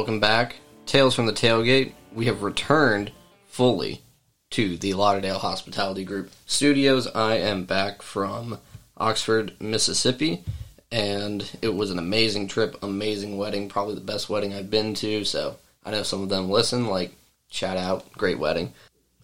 welcome 0.00 0.18
back. 0.18 0.56
Tales 0.86 1.14
from 1.14 1.26
the 1.26 1.32
Tailgate. 1.34 1.92
We 2.14 2.24
have 2.24 2.42
returned 2.42 3.12
fully 3.48 4.00
to 4.48 4.78
the 4.78 4.94
Lauderdale 4.94 5.38
Hospitality 5.38 6.04
Group 6.04 6.30
studios. 6.46 7.06
I 7.08 7.34
am 7.34 7.64
back 7.64 8.00
from 8.00 8.58
Oxford, 8.96 9.52
Mississippi, 9.60 10.42
and 10.90 11.44
it 11.60 11.74
was 11.74 11.90
an 11.90 11.98
amazing 11.98 12.48
trip, 12.48 12.82
amazing 12.82 13.36
wedding, 13.36 13.68
probably 13.68 13.94
the 13.94 14.00
best 14.00 14.30
wedding 14.30 14.54
I've 14.54 14.70
been 14.70 14.94
to. 14.94 15.22
So 15.26 15.58
I 15.84 15.90
know 15.90 16.02
some 16.02 16.22
of 16.22 16.30
them 16.30 16.48
listen, 16.48 16.86
like 16.86 17.12
shout 17.50 17.76
out, 17.76 18.10
great 18.12 18.38
wedding. 18.38 18.72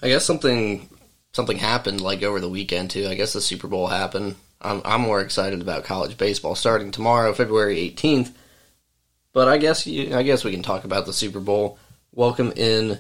I 0.03 0.09
guess 0.09 0.27
something 0.27 0.91
something 1.33 1.57
happened 1.57 2.03
like 2.03 2.23
over 2.23 2.39
the 2.39 2.51
weekend 2.51 2.91
too. 2.91 3.07
I 3.09 3.15
guess 3.15 3.33
the 3.33 3.41
Super 3.41 3.67
Bowl 3.67 3.87
happened. 3.87 4.35
I'm, 4.61 4.83
I'm 4.85 5.01
more 5.01 5.23
excited 5.23 5.63
about 5.63 5.85
college 5.85 6.19
baseball 6.19 6.55
starting 6.55 6.91
tomorrow, 6.91 7.33
February 7.33 7.77
18th. 7.77 8.35
But 9.37 9.49
I 9.49 9.59
guess 9.59 9.87
you, 9.87 10.17
I 10.17 10.23
guess 10.23 10.45
we 10.45 10.51
can 10.51 10.63
talk 10.63 10.85
about 10.85 11.05
the 11.05 11.13
Super 11.13 11.41
Bowl. 11.41 11.79
Welcome 12.11 12.55
in 12.57 12.99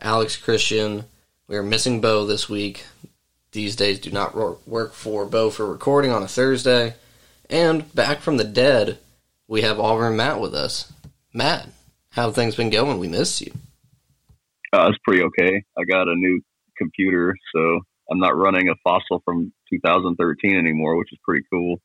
Alex 0.00 0.36
Christian. 0.36 1.06
We 1.48 1.56
are 1.56 1.62
missing 1.64 2.00
Bo 2.00 2.24
this 2.24 2.48
week. 2.48 2.84
These 3.50 3.74
days 3.74 3.98
do 3.98 4.12
not 4.12 4.36
work 4.36 4.92
for 4.92 5.26
Bo 5.26 5.50
for 5.50 5.66
recording 5.66 6.12
on 6.12 6.22
a 6.22 6.28
Thursday. 6.28 6.94
And 7.50 7.92
back 7.96 8.20
from 8.20 8.36
the 8.36 8.44
dead, 8.44 8.98
we 9.48 9.62
have 9.62 9.80
Auburn 9.80 10.16
Matt 10.16 10.38
with 10.38 10.54
us. 10.54 10.92
Matt, 11.34 11.66
how 12.10 12.26
have 12.26 12.36
things 12.36 12.54
been 12.54 12.70
going? 12.70 13.00
We 13.00 13.08
missed 13.08 13.40
you. 13.40 13.50
Uh, 14.72 14.86
it's 14.88 14.98
pretty 15.02 15.24
okay. 15.24 15.64
I 15.76 15.82
got 15.90 16.06
a 16.06 16.14
new 16.14 16.40
computer, 16.78 17.34
so 17.52 17.80
I'm 18.08 18.20
not 18.20 18.36
running 18.36 18.68
a 18.68 18.76
fossil 18.84 19.20
from 19.24 19.52
2013 19.68 20.56
anymore, 20.56 20.96
which 20.96 21.12
is 21.12 21.18
pretty 21.24 21.44
cool. 21.52 21.80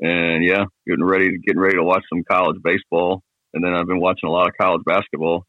And 0.00 0.44
yeah, 0.44 0.64
getting 0.86 1.04
ready 1.04 1.30
to 1.30 1.38
getting 1.38 1.60
ready 1.60 1.76
to 1.76 1.84
watch 1.84 2.02
some 2.08 2.24
college 2.24 2.60
baseball, 2.62 3.22
and 3.52 3.64
then 3.64 3.72
I've 3.72 3.86
been 3.86 4.00
watching 4.00 4.28
a 4.28 4.32
lot 4.32 4.48
of 4.48 4.54
college 4.60 4.82
basketball. 4.84 5.46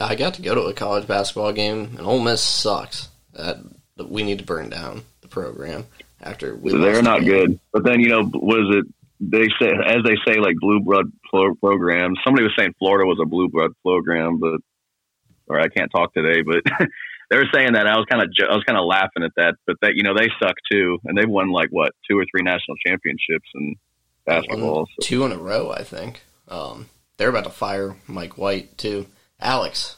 I 0.00 0.14
got 0.14 0.34
to 0.34 0.42
go 0.42 0.54
to 0.54 0.62
a 0.62 0.74
college 0.74 1.06
basketball 1.06 1.52
game, 1.52 1.96
and 1.98 2.06
Ole 2.06 2.20
Miss 2.20 2.42
sucks. 2.42 3.08
That 3.32 3.58
we 3.98 4.22
need 4.22 4.38
to 4.38 4.44
burn 4.44 4.70
down 4.70 5.02
the 5.20 5.28
program 5.28 5.86
after 6.20 6.56
we. 6.56 6.72
They're 6.72 7.02
not 7.02 7.20
the 7.20 7.26
good, 7.26 7.60
but 7.72 7.84
then 7.84 8.00
you 8.00 8.08
know 8.08 8.30
was 8.34 8.76
it? 8.76 8.94
They 9.20 9.46
say 9.60 9.70
as 9.70 10.02
they 10.04 10.16
say 10.26 10.38
like 10.38 10.56
blue 10.60 10.80
blood 10.80 11.12
programs. 11.60 12.18
Somebody 12.24 12.44
was 12.44 12.54
saying 12.58 12.74
Florida 12.78 13.06
was 13.06 13.18
a 13.22 13.26
blue 13.26 13.48
blood 13.48 13.72
program, 13.84 14.38
but 14.38 14.60
or 15.48 15.60
I 15.60 15.68
can't 15.68 15.90
talk 15.90 16.12
today, 16.14 16.42
but 16.42 16.62
they 17.30 17.36
were 17.36 17.48
saying 17.52 17.74
that 17.74 17.86
I 17.86 17.96
was 17.96 18.06
kind 18.10 18.22
of 18.22 18.30
I 18.48 18.54
was 18.54 18.64
kind 18.64 18.78
of 18.78 18.86
laughing 18.86 19.22
at 19.22 19.32
that, 19.36 19.54
but 19.66 19.76
that 19.82 19.92
you 19.94 20.02
know 20.02 20.14
they 20.14 20.28
suck 20.40 20.54
too, 20.70 20.98
and 21.04 21.16
they've 21.16 21.28
won 21.28 21.50
like 21.50 21.68
what 21.70 21.92
two 22.08 22.18
or 22.18 22.24
three 22.30 22.42
national 22.42 22.76
championships 22.86 23.48
in 23.54 23.74
basketball, 24.24 24.86
so. 24.86 25.06
two 25.06 25.24
in 25.24 25.32
a 25.32 25.38
row, 25.38 25.70
I 25.70 25.82
think. 25.82 26.22
Um, 26.48 26.88
they're 27.16 27.28
about 27.28 27.44
to 27.44 27.50
fire 27.50 27.96
Mike 28.06 28.38
White 28.38 28.78
too. 28.78 29.06
Alex, 29.40 29.96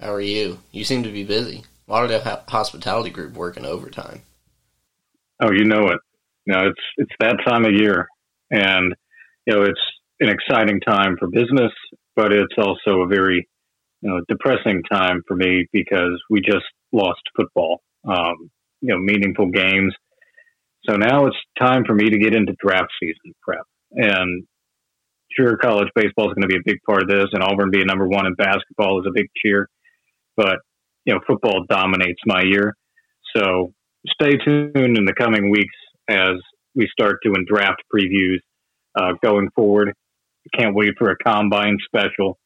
how 0.00 0.12
are 0.12 0.20
you? 0.20 0.58
You 0.72 0.84
seem 0.84 1.04
to 1.04 1.12
be 1.12 1.24
busy. 1.24 1.64
Lauderdale 1.86 2.42
Hospitality 2.48 3.10
Group 3.10 3.34
working 3.34 3.64
overtime. 3.64 4.22
Oh, 5.40 5.52
you 5.52 5.64
know 5.64 5.88
it. 5.88 5.98
You 6.46 6.54
know, 6.54 6.66
it's 6.66 6.80
it's 6.96 7.12
that 7.20 7.36
time 7.46 7.64
of 7.64 7.72
year, 7.72 8.08
and 8.50 8.94
you 9.46 9.54
know 9.54 9.62
it's 9.62 9.80
an 10.20 10.28
exciting 10.28 10.80
time 10.80 11.16
for 11.18 11.28
business, 11.28 11.72
but 12.16 12.32
it's 12.32 12.54
also 12.58 13.02
a 13.02 13.06
very 13.06 13.48
you 14.04 14.10
know 14.10 14.20
depressing 14.28 14.82
time 14.90 15.22
for 15.26 15.34
me 15.34 15.66
because 15.72 16.22
we 16.28 16.40
just 16.40 16.66
lost 16.92 17.22
football. 17.34 17.80
Um, 18.06 18.50
you 18.82 18.94
know, 18.94 18.98
meaningful 18.98 19.50
games. 19.50 19.94
So 20.88 20.96
now 20.96 21.26
it's 21.26 21.36
time 21.58 21.84
for 21.86 21.94
me 21.94 22.10
to 22.10 22.18
get 22.18 22.34
into 22.34 22.54
draft 22.62 22.92
season 23.00 23.34
prep, 23.42 23.64
and 23.92 24.46
sure, 25.34 25.56
college 25.56 25.88
baseball 25.94 26.28
is 26.28 26.34
going 26.34 26.46
to 26.46 26.48
be 26.48 26.56
a 26.56 26.64
big 26.64 26.78
part 26.86 27.02
of 27.02 27.08
this, 27.08 27.28
and 27.32 27.42
Auburn 27.42 27.70
being 27.70 27.86
number 27.86 28.06
one 28.06 28.26
in 28.26 28.34
basketball 28.34 29.00
is 29.00 29.06
a 29.08 29.12
big 29.12 29.28
cheer. 29.42 29.68
But 30.36 30.58
you 31.06 31.14
know, 31.14 31.20
football 31.26 31.64
dominates 31.68 32.20
my 32.26 32.42
year. 32.42 32.74
So 33.34 33.72
stay 34.06 34.36
tuned 34.44 34.98
in 34.98 35.06
the 35.06 35.14
coming 35.18 35.50
weeks 35.50 35.74
as 36.08 36.34
we 36.74 36.88
start 36.92 37.20
doing 37.22 37.46
draft 37.48 37.82
previews 37.94 38.40
uh, 38.98 39.12
going 39.22 39.48
forward. 39.54 39.94
Can't 40.58 40.74
wait 40.74 40.90
for 40.98 41.10
a 41.10 41.16
combine 41.16 41.78
special. 41.86 42.38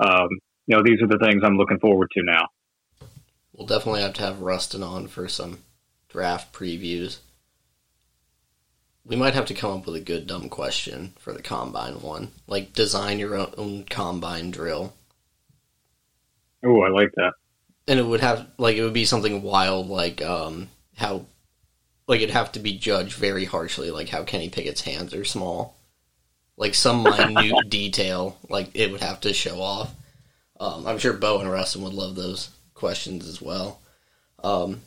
Um, 0.00 0.28
you 0.68 0.76
know, 0.76 0.82
these 0.82 1.00
are 1.00 1.06
the 1.06 1.18
things 1.18 1.42
I'm 1.42 1.56
looking 1.56 1.78
forward 1.78 2.10
to 2.12 2.22
now. 2.22 2.48
We'll 3.54 3.66
definitely 3.66 4.02
have 4.02 4.12
to 4.14 4.22
have 4.22 4.42
Rustin 4.42 4.82
on 4.82 5.08
for 5.08 5.26
some 5.26 5.60
draft 6.10 6.52
previews. 6.52 7.18
We 9.04 9.16
might 9.16 9.32
have 9.32 9.46
to 9.46 9.54
come 9.54 9.78
up 9.78 9.86
with 9.86 9.96
a 9.96 10.00
good 10.00 10.26
dumb 10.26 10.50
question 10.50 11.14
for 11.18 11.32
the 11.32 11.42
combine 11.42 12.02
one. 12.02 12.32
Like 12.46 12.74
design 12.74 13.18
your 13.18 13.34
own 13.56 13.84
combine 13.88 14.50
drill. 14.50 14.92
Oh, 16.62 16.82
I 16.82 16.90
like 16.90 17.12
that. 17.16 17.32
And 17.86 17.98
it 17.98 18.04
would 18.04 18.20
have 18.20 18.46
like 18.58 18.76
it 18.76 18.84
would 18.84 18.92
be 18.92 19.06
something 19.06 19.40
wild 19.40 19.88
like 19.88 20.20
um 20.20 20.68
how 20.96 21.24
like 22.06 22.20
it'd 22.20 22.34
have 22.34 22.52
to 22.52 22.60
be 22.60 22.76
judged 22.76 23.14
very 23.14 23.46
harshly 23.46 23.90
like 23.90 24.10
how 24.10 24.22
Kenny 24.22 24.50
Pickett's 24.50 24.82
hands 24.82 25.14
are 25.14 25.24
small. 25.24 25.78
Like 26.58 26.74
some 26.74 27.04
minute 27.04 27.54
detail 27.70 28.36
like 28.50 28.68
it 28.74 28.90
would 28.92 29.00
have 29.00 29.22
to 29.22 29.32
show 29.32 29.62
off. 29.62 29.94
Um, 30.60 30.86
I'm 30.86 30.98
sure 30.98 31.12
Bo 31.12 31.40
and 31.40 31.50
Rustin 31.50 31.82
would 31.82 31.94
love 31.94 32.14
those 32.14 32.50
questions 32.74 33.26
as 33.28 33.40
well. 33.40 33.80
Um, 34.42 34.82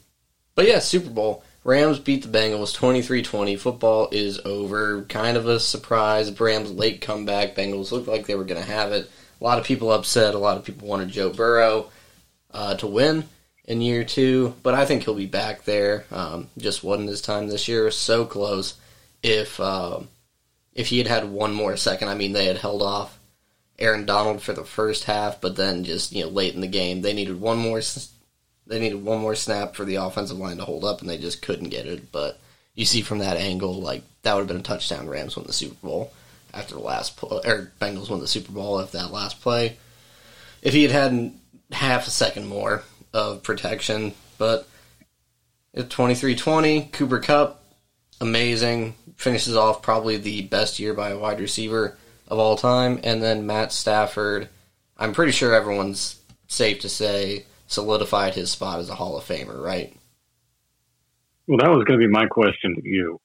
but 0.55 0.67
yeah, 0.67 0.79
Super 0.79 1.09
Bowl. 1.09 1.43
Rams 1.63 1.99
beat 1.99 2.23
the 2.23 2.27
Bengals 2.27 2.75
23-20. 2.75 3.57
Football 3.59 4.09
is 4.11 4.39
over. 4.39 5.03
Kind 5.03 5.37
of 5.37 5.47
a 5.47 5.59
surprise. 5.59 6.39
Rams 6.39 6.71
late 6.71 7.01
comeback. 7.01 7.55
Bengals 7.55 7.91
looked 7.91 8.07
like 8.07 8.25
they 8.25 8.35
were 8.35 8.43
going 8.43 8.61
to 8.61 8.67
have 8.67 8.91
it. 8.91 9.09
A 9.39 9.43
lot 9.43 9.59
of 9.59 9.65
people 9.65 9.91
upset. 9.91 10.33
A 10.33 10.39
lot 10.39 10.57
of 10.57 10.65
people 10.65 10.87
wanted 10.87 11.09
Joe 11.09 11.31
Burrow 11.31 11.89
uh, 12.51 12.75
to 12.75 12.87
win 12.87 13.25
in 13.65 13.81
year 13.81 14.03
two, 14.03 14.55
but 14.63 14.73
I 14.73 14.85
think 14.85 15.03
he'll 15.03 15.13
be 15.13 15.27
back 15.27 15.63
there. 15.63 16.05
Um, 16.11 16.49
just 16.57 16.83
wasn't 16.83 17.09
his 17.09 17.21
time 17.21 17.47
this 17.47 17.67
year. 17.67 17.89
So 17.91 18.25
close. 18.25 18.75
If 19.23 19.59
uh, 19.59 20.01
if 20.73 20.87
he 20.87 20.97
had 20.97 21.07
had 21.07 21.29
one 21.29 21.53
more 21.53 21.77
second, 21.77 22.09
I 22.09 22.15
mean, 22.15 22.33
they 22.33 22.45
had 22.45 22.57
held 22.57 22.81
off 22.81 23.19
Aaron 23.81 24.05
Donald 24.05 24.41
for 24.41 24.53
the 24.53 24.63
first 24.63 25.05
half, 25.05 25.41
but 25.41 25.55
then 25.55 25.83
just 25.83 26.11
you 26.11 26.23
know 26.23 26.29
late 26.29 26.53
in 26.53 26.61
the 26.61 26.67
game, 26.67 27.01
they 27.01 27.13
needed 27.13 27.41
one 27.41 27.57
more 27.57 27.81
they 28.67 28.79
needed 28.79 29.03
one 29.03 29.19
more 29.19 29.35
snap 29.35 29.75
for 29.75 29.83
the 29.83 29.95
offensive 29.95 30.37
line 30.37 30.57
to 30.57 30.63
hold 30.63 30.85
up, 30.85 31.01
and 31.01 31.09
they 31.09 31.17
just 31.17 31.41
couldn't 31.41 31.69
get 31.69 31.87
it. 31.87 32.11
But 32.11 32.39
you 32.75 32.85
see 32.85 33.01
from 33.01 33.17
that 33.17 33.37
angle, 33.37 33.81
like 33.81 34.03
that 34.21 34.33
would 34.33 34.41
have 34.41 34.47
been 34.47 34.57
a 34.57 34.61
touchdown. 34.61 35.09
Rams 35.09 35.35
win 35.35 35.47
the 35.47 35.53
Super 35.53 35.75
Bowl 35.85 36.13
after 36.53 36.75
the 36.75 36.81
last 36.81 37.17
play, 37.17 37.39
or 37.43 37.71
Bengals 37.81 38.09
won 38.09 38.19
the 38.19 38.27
Super 38.27 38.51
Bowl 38.51 38.79
if 38.79 38.91
that 38.91 39.11
last 39.11 39.41
play. 39.41 39.77
If 40.61 40.73
he 40.73 40.83
had 40.83 40.91
had 40.91 41.33
half 41.71 42.07
a 42.07 42.11
second 42.11 42.47
more 42.47 42.83
of 43.13 43.41
protection, 43.41 44.13
but 44.37 44.67
it's 45.73 45.93
23-20. 45.93 46.91
Cooper 46.91 47.19
Kupp, 47.19 47.63
amazing, 48.19 48.93
finishes 49.15 49.55
off 49.55 49.81
probably 49.81 50.17
the 50.17 50.43
best 50.43 50.79
year 50.79 50.93
by 50.93 51.09
a 51.09 51.17
wide 51.17 51.39
receiver 51.39 51.97
of 52.31 52.39
all 52.39 52.55
time, 52.55 52.99
and 53.03 53.21
then 53.21 53.45
Matt 53.45 53.73
Stafford. 53.73 54.47
I'm 54.97 55.11
pretty 55.11 55.33
sure 55.33 55.53
everyone's 55.53 56.19
safe 56.47 56.79
to 56.79 56.89
say 56.89 57.45
solidified 57.67 58.35
his 58.35 58.49
spot 58.49 58.79
as 58.79 58.89
a 58.89 58.95
Hall 58.95 59.17
of 59.17 59.25
Famer, 59.25 59.61
right? 59.61 59.93
Well, 61.47 61.57
that 61.57 61.69
was 61.69 61.83
going 61.83 61.99
to 61.99 62.07
be 62.07 62.11
my 62.11 62.27
question 62.27 62.75
to 62.75 62.81
you. 62.87 63.19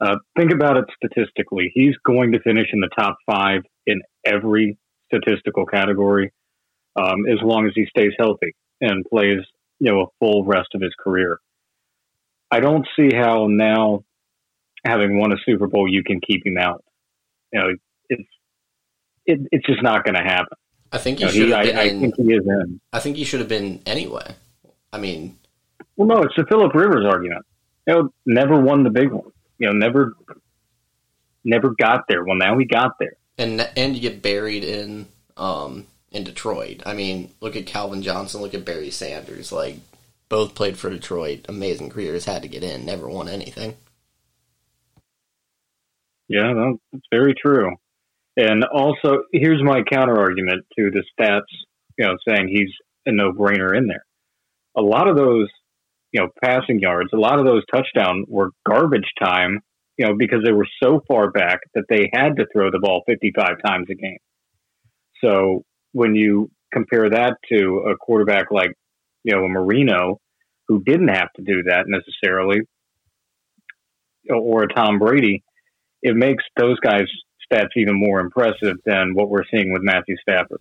Uh, 0.00 0.16
think 0.36 0.52
about 0.52 0.76
it 0.76 0.84
statistically. 0.96 1.70
He's 1.72 1.94
going 2.04 2.32
to 2.32 2.40
finish 2.40 2.68
in 2.72 2.80
the 2.80 2.90
top 2.98 3.16
five 3.26 3.62
in 3.86 4.00
every 4.26 4.76
statistical 5.06 5.64
category 5.64 6.32
um, 6.96 7.26
as 7.30 7.38
long 7.42 7.66
as 7.66 7.72
he 7.74 7.86
stays 7.86 8.12
healthy 8.18 8.54
and 8.80 9.04
plays, 9.04 9.40
you 9.78 9.92
know, 9.92 10.02
a 10.02 10.06
full 10.18 10.44
rest 10.44 10.68
of 10.74 10.80
his 10.80 10.92
career. 10.98 11.38
I 12.50 12.60
don't 12.60 12.86
see 12.96 13.10
how 13.14 13.46
now, 13.48 14.04
having 14.84 15.18
won 15.18 15.32
a 15.32 15.36
Super 15.44 15.66
Bowl, 15.68 15.88
you 15.88 16.02
can 16.02 16.20
keep 16.20 16.44
him 16.46 16.56
out. 16.58 16.84
You 17.52 17.60
know, 17.60 17.68
it's 18.08 18.28
it, 19.28 19.40
it's 19.52 19.66
just 19.66 19.82
not 19.82 20.04
going 20.04 20.14
to 20.14 20.22
happen. 20.22 20.56
I 20.90 20.98
think 20.98 21.20
you, 21.20 21.28
should. 21.28 21.52
I, 21.52 21.60
I, 21.60 21.90
think 21.90 22.14
he 22.16 22.32
is 22.32 22.46
in. 22.46 22.80
I 22.92 22.98
think 22.98 23.16
he 23.18 23.24
should 23.24 23.40
have 23.40 23.48
been 23.48 23.82
anyway. 23.84 24.34
I 24.90 24.98
mean, 24.98 25.36
well, 25.96 26.08
no, 26.08 26.22
it's 26.22 26.34
the 26.34 26.46
Philip 26.46 26.74
Rivers 26.74 27.04
argument. 27.04 27.44
You 27.86 27.94
know, 27.94 28.12
never 28.24 28.58
won 28.58 28.84
the 28.84 28.90
big 28.90 29.12
one. 29.12 29.30
You 29.58 29.66
know, 29.66 29.74
never, 29.74 30.14
never 31.44 31.74
got 31.78 32.06
there. 32.08 32.24
Well, 32.24 32.36
now 32.36 32.56
he 32.58 32.64
got 32.64 32.98
there, 32.98 33.16
and 33.36 33.60
and 33.76 33.94
you 33.94 34.00
get 34.00 34.22
buried 34.22 34.64
in 34.64 35.06
um 35.36 35.86
in 36.10 36.24
Detroit. 36.24 36.82
I 36.86 36.94
mean, 36.94 37.32
look 37.40 37.54
at 37.54 37.66
Calvin 37.66 38.02
Johnson. 38.02 38.40
Look 38.40 38.54
at 38.54 38.64
Barry 38.64 38.90
Sanders. 38.90 39.52
Like 39.52 39.76
both 40.30 40.54
played 40.54 40.78
for 40.78 40.88
Detroit. 40.88 41.44
Amazing 41.50 41.90
careers. 41.90 42.24
Had 42.24 42.42
to 42.42 42.48
get 42.48 42.62
in. 42.62 42.86
Never 42.86 43.08
won 43.08 43.28
anything. 43.28 43.76
Yeah, 46.28 46.72
that's 46.92 47.04
very 47.10 47.34
true. 47.34 47.76
And 48.38 48.62
also, 48.64 49.24
here's 49.32 49.60
my 49.64 49.82
counter 49.82 50.16
argument 50.16 50.64
to 50.78 50.92
the 50.92 51.02
stats, 51.18 51.40
you 51.98 52.06
know, 52.06 52.16
saying 52.26 52.46
he's 52.46 52.70
a 53.04 53.10
no 53.10 53.32
brainer 53.32 53.76
in 53.76 53.88
there. 53.88 54.04
A 54.76 54.80
lot 54.80 55.08
of 55.08 55.16
those, 55.16 55.48
you 56.12 56.20
know, 56.20 56.28
passing 56.40 56.78
yards, 56.78 57.10
a 57.12 57.16
lot 57.16 57.40
of 57.40 57.46
those 57.46 57.64
touchdowns 57.74 58.26
were 58.28 58.50
garbage 58.64 59.10
time, 59.20 59.58
you 59.96 60.06
know, 60.06 60.14
because 60.16 60.44
they 60.44 60.52
were 60.52 60.68
so 60.80 61.00
far 61.08 61.32
back 61.32 61.58
that 61.74 61.86
they 61.88 62.08
had 62.14 62.36
to 62.36 62.46
throw 62.52 62.70
the 62.70 62.78
ball 62.78 63.02
55 63.08 63.56
times 63.66 63.88
a 63.90 63.96
game. 63.96 64.18
So 65.20 65.64
when 65.90 66.14
you 66.14 66.48
compare 66.72 67.10
that 67.10 67.38
to 67.50 67.90
a 67.90 67.96
quarterback 67.96 68.52
like, 68.52 68.72
you 69.24 69.34
know, 69.34 69.46
a 69.46 69.48
Marino, 69.48 70.20
who 70.68 70.80
didn't 70.84 71.08
have 71.08 71.32
to 71.34 71.42
do 71.42 71.64
that 71.64 71.86
necessarily, 71.88 72.60
or 74.30 74.62
a 74.62 74.72
Tom 74.72 75.00
Brady, 75.00 75.42
it 76.02 76.14
makes 76.14 76.44
those 76.56 76.78
guys' 76.78 77.08
stats 77.50 77.76
even 77.76 77.94
more 77.94 78.20
impressive 78.20 78.78
than 78.84 79.14
what 79.14 79.28
we're 79.28 79.44
seeing 79.50 79.72
with 79.72 79.82
Matthew 79.82 80.16
Stafford. 80.22 80.60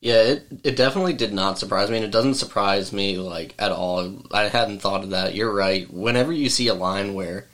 Yeah, 0.00 0.22
it, 0.22 0.46
it 0.64 0.76
definitely 0.76 1.12
did 1.12 1.32
not 1.32 1.58
surprise 1.58 1.88
me, 1.88 1.96
and 1.96 2.04
it 2.04 2.10
doesn't 2.10 2.34
surprise 2.34 2.92
me 2.92 3.18
like 3.18 3.54
at 3.58 3.70
all. 3.70 4.22
I 4.32 4.44
hadn't 4.48 4.80
thought 4.80 5.04
of 5.04 5.10
that. 5.10 5.34
You're 5.34 5.54
right. 5.54 5.88
Whenever 5.92 6.32
you 6.32 6.48
see 6.48 6.66
a 6.68 6.74
line 6.74 7.14
where 7.14 7.46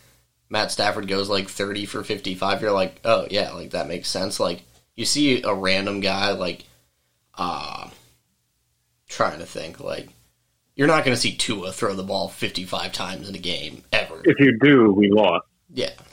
Matt 0.49 0.71
Stafford 0.71 1.09
goes 1.09 1.29
like 1.29 1.49
30 1.49 1.85
for 1.85 2.03
55, 2.03 2.63
you're 2.63 2.73
like, 2.73 3.01
oh 3.05 3.27
yeah, 3.31 3.53
like 3.53 3.71
that 3.71 3.89
makes 3.89 4.09
sense. 4.09 4.41
Like 4.41 4.63
you 4.97 5.05
see 5.05 5.43
a 5.43 5.53
random 5.55 6.01
guy 6.01 6.33
like, 6.33 6.65
uh, 7.37 7.91
trying 9.09 9.41
to 9.41 9.47
think 9.47 9.81
like 9.81 10.09
you're 10.79 10.87
not 10.87 11.05
going 11.05 11.15
to 11.15 11.21
see 11.21 11.35
Tua 11.35 11.73
throw 11.73 11.95
the 11.95 12.05
ball 12.05 12.29
55 12.29 12.93
times 12.93 13.29
in 13.29 13.35
a 13.35 13.39
game 13.39 13.83
ever. 13.93 14.23
If 14.25 14.39
you 14.39 14.57
do, 14.63 14.93
we 14.93 15.11
lost. 15.11 15.48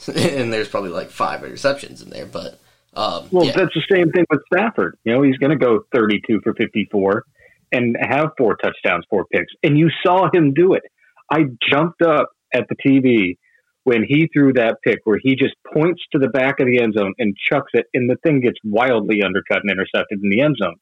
And 0.16 0.52
there's 0.52 0.68
probably 0.68 0.92
like 0.92 1.10
five 1.10 1.42
interceptions 1.42 2.04
in 2.04 2.10
there, 2.10 2.26
but 2.26 2.60
um, 2.94 3.28
well, 3.32 3.46
yeah. 3.46 3.54
that's 3.56 3.74
the 3.74 3.84
same 3.92 4.12
thing 4.12 4.26
with 4.30 4.42
Stafford. 4.54 4.98
You 5.04 5.14
know, 5.14 5.22
he's 5.22 5.38
going 5.38 5.52
to 5.52 5.58
go 5.58 5.86
32 5.94 6.42
for 6.44 6.54
54 6.54 7.24
and 7.72 7.98
have 8.00 8.32
four 8.38 8.56
touchdowns, 8.56 9.06
four 9.10 9.26
picks, 9.26 9.52
and 9.64 9.78
you 9.78 9.90
saw 10.06 10.30
him 10.34 10.54
do 10.54 10.74
it. 10.74 10.84
I 11.30 11.46
jumped 11.70 12.02
up 12.02 12.30
at 12.54 12.66
the 12.70 12.76
TV 12.76 13.38
when 13.84 14.04
he 14.08 14.30
threw 14.34 14.54
that 14.54 14.78
pick 14.84 15.00
where 15.04 15.20
he 15.22 15.36
just 15.36 15.56
points 15.74 16.02
to 16.12 16.20
the 16.20 16.28
back 16.30 16.60
of 16.60 16.68
the 16.68 16.82
end 16.82 16.94
zone 16.98 17.14
and 17.18 17.36
chucks 17.52 17.72
it, 17.74 17.86
and 17.94 18.10
the 18.10 18.18
thing 18.24 18.40
gets 18.42 18.58
wildly 18.64 19.22
undercut 19.24 19.62
and 19.62 19.72
intercepted 19.72 20.20
in 20.22 20.30
the 20.30 20.42
end 20.42 20.56
zone. 20.62 20.76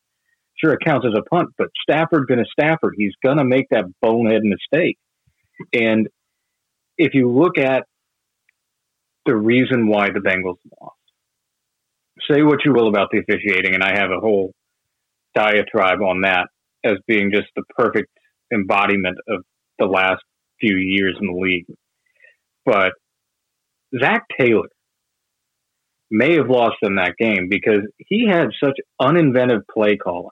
Sure, 0.63 0.73
it 0.73 0.79
counts 0.85 1.05
as 1.05 1.17
a 1.17 1.23
punt, 1.23 1.49
but 1.57 1.67
Stafford 1.81 2.27
been 2.27 2.39
a 2.39 2.45
Stafford. 2.45 2.93
He's 2.97 3.13
going 3.23 3.37
to 3.37 3.43
make 3.43 3.67
that 3.71 3.85
bonehead 4.01 4.43
mistake. 4.43 4.97
And 5.73 6.07
if 6.97 7.13
you 7.13 7.29
look 7.29 7.57
at 7.57 7.85
the 9.25 9.35
reason 9.35 9.87
why 9.87 10.09
the 10.09 10.19
Bengals 10.19 10.57
lost, 10.81 10.97
say 12.29 12.41
what 12.41 12.59
you 12.65 12.73
will 12.73 12.87
about 12.87 13.09
the 13.11 13.19
officiating, 13.19 13.73
and 13.73 13.83
I 13.83 13.97
have 13.97 14.11
a 14.11 14.19
whole 14.19 14.53
diatribe 15.35 16.01
on 16.01 16.21
that 16.21 16.47
as 16.83 16.97
being 17.07 17.31
just 17.31 17.47
the 17.55 17.63
perfect 17.77 18.09
embodiment 18.53 19.17
of 19.27 19.43
the 19.79 19.85
last 19.85 20.21
few 20.59 20.75
years 20.75 21.17
in 21.19 21.27
the 21.27 21.39
league. 21.39 21.65
But 22.65 22.93
Zac 23.99 24.23
Taylor 24.39 24.69
may 26.09 26.35
have 26.35 26.49
lost 26.49 26.77
in 26.81 26.95
that 26.95 27.15
game 27.17 27.47
because 27.49 27.81
he 27.97 28.27
had 28.29 28.49
such 28.63 28.77
uninventive 29.01 29.61
play 29.71 29.97
calling. 29.97 30.29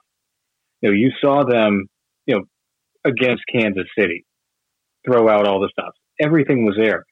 You 0.80 0.90
know, 0.90 0.94
you 0.94 1.10
saw 1.20 1.44
them, 1.44 1.86
you 2.26 2.36
know, 2.36 2.44
against 3.04 3.42
Kansas 3.52 3.86
City, 3.98 4.24
throw 5.04 5.28
out 5.28 5.46
all 5.46 5.60
the 5.60 5.70
stuff. 5.72 5.94
Everything 6.20 6.64
was 6.64 6.76
there. 6.76 7.04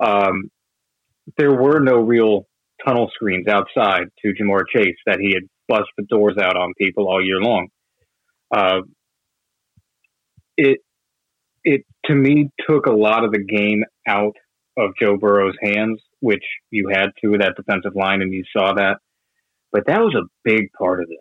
Um, 0.00 0.50
there 1.36 1.52
were 1.52 1.80
no 1.80 2.00
real 2.00 2.46
tunnel 2.86 3.10
screens 3.14 3.46
outside 3.48 4.04
to 4.22 4.32
Ja'Marr 4.32 4.62
Chase 4.74 4.96
that 5.06 5.18
he 5.20 5.34
had 5.34 5.42
bust 5.68 5.88
the 5.96 6.04
doors 6.04 6.36
out 6.40 6.56
on 6.56 6.72
people 6.78 7.08
all 7.08 7.24
year 7.24 7.40
long. 7.40 7.68
Uh, 8.54 8.80
it 10.56 10.78
it 11.64 11.82
to 12.06 12.14
me 12.14 12.50
took 12.68 12.86
a 12.86 12.92
lot 12.92 13.24
of 13.24 13.32
the 13.32 13.42
game 13.42 13.84
out 14.06 14.34
of 14.76 14.92
Joe 15.00 15.16
Burrow's 15.16 15.56
hands, 15.62 16.00
which 16.20 16.44
you 16.70 16.88
had 16.88 17.10
to 17.20 17.28
with 17.28 17.40
that 17.40 17.56
defensive 17.56 17.94
line, 17.94 18.22
and 18.22 18.32
you 18.32 18.44
saw 18.56 18.74
that. 18.74 18.98
But 19.70 19.86
that 19.86 20.00
was 20.00 20.14
a 20.14 20.26
big 20.44 20.72
part 20.72 21.00
of 21.00 21.08
this. 21.08 21.18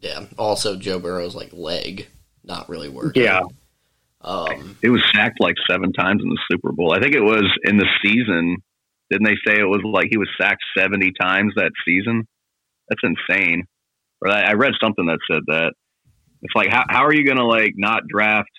Yeah. 0.00 0.26
Also, 0.38 0.76
Joe 0.76 0.98
Burrow's 0.98 1.34
like 1.34 1.52
leg 1.52 2.08
not 2.44 2.68
really 2.68 2.88
working. 2.88 3.24
Yeah. 3.24 3.42
Um, 4.22 4.76
It 4.82 4.90
was 4.90 5.02
sacked 5.14 5.40
like 5.40 5.56
seven 5.68 5.92
times 5.92 6.22
in 6.22 6.28
the 6.28 6.38
Super 6.50 6.72
Bowl. 6.72 6.92
I 6.92 7.00
think 7.00 7.14
it 7.14 7.22
was 7.22 7.44
in 7.64 7.76
the 7.78 7.86
season. 8.02 8.58
Didn't 9.10 9.26
they 9.26 9.36
say 9.46 9.58
it 9.58 9.64
was 9.64 9.82
like 9.84 10.08
he 10.10 10.18
was 10.18 10.28
sacked 10.40 10.62
70 10.76 11.12
times 11.20 11.54
that 11.56 11.72
season? 11.86 12.26
That's 12.88 13.02
insane. 13.02 13.64
Or 14.22 14.30
I 14.30 14.50
I 14.50 14.52
read 14.52 14.72
something 14.80 15.06
that 15.06 15.18
said 15.30 15.42
that. 15.46 15.72
It's 16.42 16.54
like, 16.54 16.70
how, 16.70 16.84
how 16.88 17.04
are 17.04 17.12
you 17.12 17.26
going 17.26 17.36
to 17.36 17.44
like 17.44 17.74
not 17.76 18.02
draft 18.08 18.50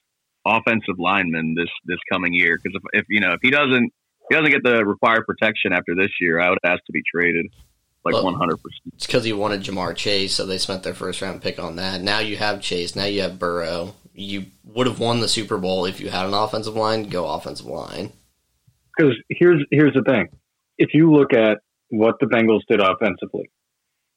offensive 0.45 0.99
linemen 0.99 1.55
this, 1.57 1.69
this 1.85 1.97
coming 2.11 2.31
year? 2.31 2.59
Because 2.61 2.79
if, 2.93 3.01
if, 3.01 3.05
you 3.09 3.19
know, 3.19 3.31
if 3.31 3.39
he 3.41 3.49
doesn't, 3.49 3.85
if 3.85 4.25
he 4.29 4.35
doesn't 4.35 4.51
get 4.51 4.63
the 4.63 4.85
required 4.85 5.25
protection 5.25 5.73
after 5.73 5.95
this 5.95 6.11
year, 6.19 6.39
I 6.39 6.49
would 6.49 6.59
ask 6.63 6.83
to 6.85 6.91
be 6.91 7.01
traded 7.11 7.47
like 8.03 8.15
100%. 8.15 8.57
it's 8.93 9.05
because 9.05 9.23
he 9.23 9.33
wanted 9.33 9.61
Ja'Marr 9.61 9.95
Chase, 9.95 10.33
so 10.33 10.45
they 10.45 10.57
spent 10.57 10.83
their 10.83 10.93
first 10.93 11.21
round 11.21 11.41
pick 11.41 11.59
on 11.59 11.75
that. 11.75 12.01
Now 12.01 12.19
you 12.19 12.37
have 12.37 12.61
Chase. 12.61 12.95
Now 12.95 13.05
you 13.05 13.21
have 13.21 13.39
Burrow. 13.39 13.95
You 14.13 14.47
would 14.63 14.87
have 14.87 14.99
won 14.99 15.19
the 15.19 15.27
Super 15.27 15.57
Bowl 15.57 15.85
if 15.85 15.99
you 15.99 16.09
had 16.09 16.25
an 16.25 16.33
offensive 16.33 16.75
line. 16.75 17.09
Go 17.09 17.27
offensive 17.27 17.65
line. 17.65 18.11
Because 18.97 19.15
here's 19.29 19.63
here's 19.71 19.93
the 19.93 20.03
thing: 20.03 20.27
if 20.81 20.95
you 20.95 21.11
look 21.11 21.31
at 21.31 21.59
what 21.89 22.15
the 22.19 22.25
Bengals 22.25 22.61
did 22.67 22.81
offensively, 22.81 23.51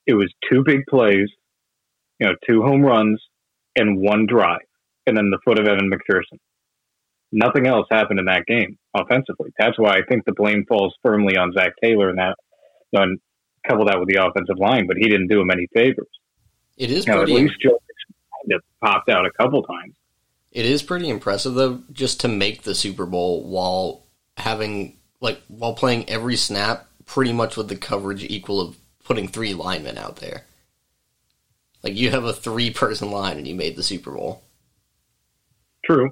it 0.07 0.15
was 0.15 0.33
two 0.51 0.63
big 0.65 0.81
plays, 0.89 1.29
you 2.19 2.27
know, 2.27 2.35
two 2.49 2.63
home 2.63 2.81
runs 2.83 3.23
and 3.77 4.01
one 4.01 4.27
drive, 4.27 4.67
and 5.07 5.15
then 5.15 5.31
the 5.31 5.39
foot 5.45 5.59
of 5.59 5.67
Evan 5.67 5.91
McPherson. 5.91 6.39
Nothing 7.33 7.67
else 7.67 7.87
happened 7.91 8.19
in 8.19 8.25
that 8.27 8.47
game 8.47 8.79
offensively. 8.95 9.51
That's 9.59 9.79
why 9.79 9.97
I 9.97 10.03
think 10.09 10.25
the 10.25 10.33
blame 10.33 10.65
falls 10.67 10.95
firmly 11.03 11.37
on 11.37 11.53
Zac 11.53 11.73
Taylor 11.83 12.09
and 12.09 12.19
that, 12.19 12.37
you 12.93 12.99
know, 12.99 13.03
and 13.03 13.21
couple 13.69 13.87
that 13.87 13.99
with 13.99 14.09
the 14.09 14.23
offensive 14.25 14.59
line, 14.59 14.87
but 14.87 14.97
he 14.97 15.09
didn't 15.09 15.29
do 15.29 15.41
him 15.41 15.51
any 15.51 15.67
favors. 15.75 16.07
It 16.77 16.91
is 16.91 17.07
Now, 17.07 17.15
at 17.15 17.19
pretty. 17.27 17.35
least 17.35 17.55
Joe 17.63 17.79
Mixon 18.47 18.61
popped 18.83 19.11
out 19.11 19.27
a 19.27 19.31
couple 19.39 19.63
times. 19.63 19.95
It 20.53 20.67
is 20.67 20.83
pretty 20.83 21.09
impressive 21.09 21.55
though, 21.55 21.81
just 21.93 22.21
to 22.21 22.29
make 22.29 22.63
the 22.63 22.75
Super 22.75 23.07
Bowl 23.07 23.43
while 23.49 24.07
having 24.37 24.99
like 25.25 25.41
while 25.49 25.73
playing 25.73 26.09
every 26.09 26.37
snap, 26.37 26.87
pretty 27.07 27.33
much 27.33 27.57
with 27.57 27.69
the 27.69 27.77
coverage 27.77 28.23
equal 28.23 28.61
of 28.61 28.77
putting 29.05 29.27
three 29.27 29.55
linemen 29.55 29.97
out 29.97 30.17
there. 30.17 30.45
Like 31.83 31.97
you 31.97 32.11
have 32.11 32.25
a 32.25 32.33
three 32.33 32.71
person 32.71 33.11
line 33.11 33.39
and 33.39 33.49
you 33.49 33.55
made 33.55 33.75
the 33.75 33.83
Super 33.83 34.13
Bowl. 34.13 34.45
True. 35.85 36.11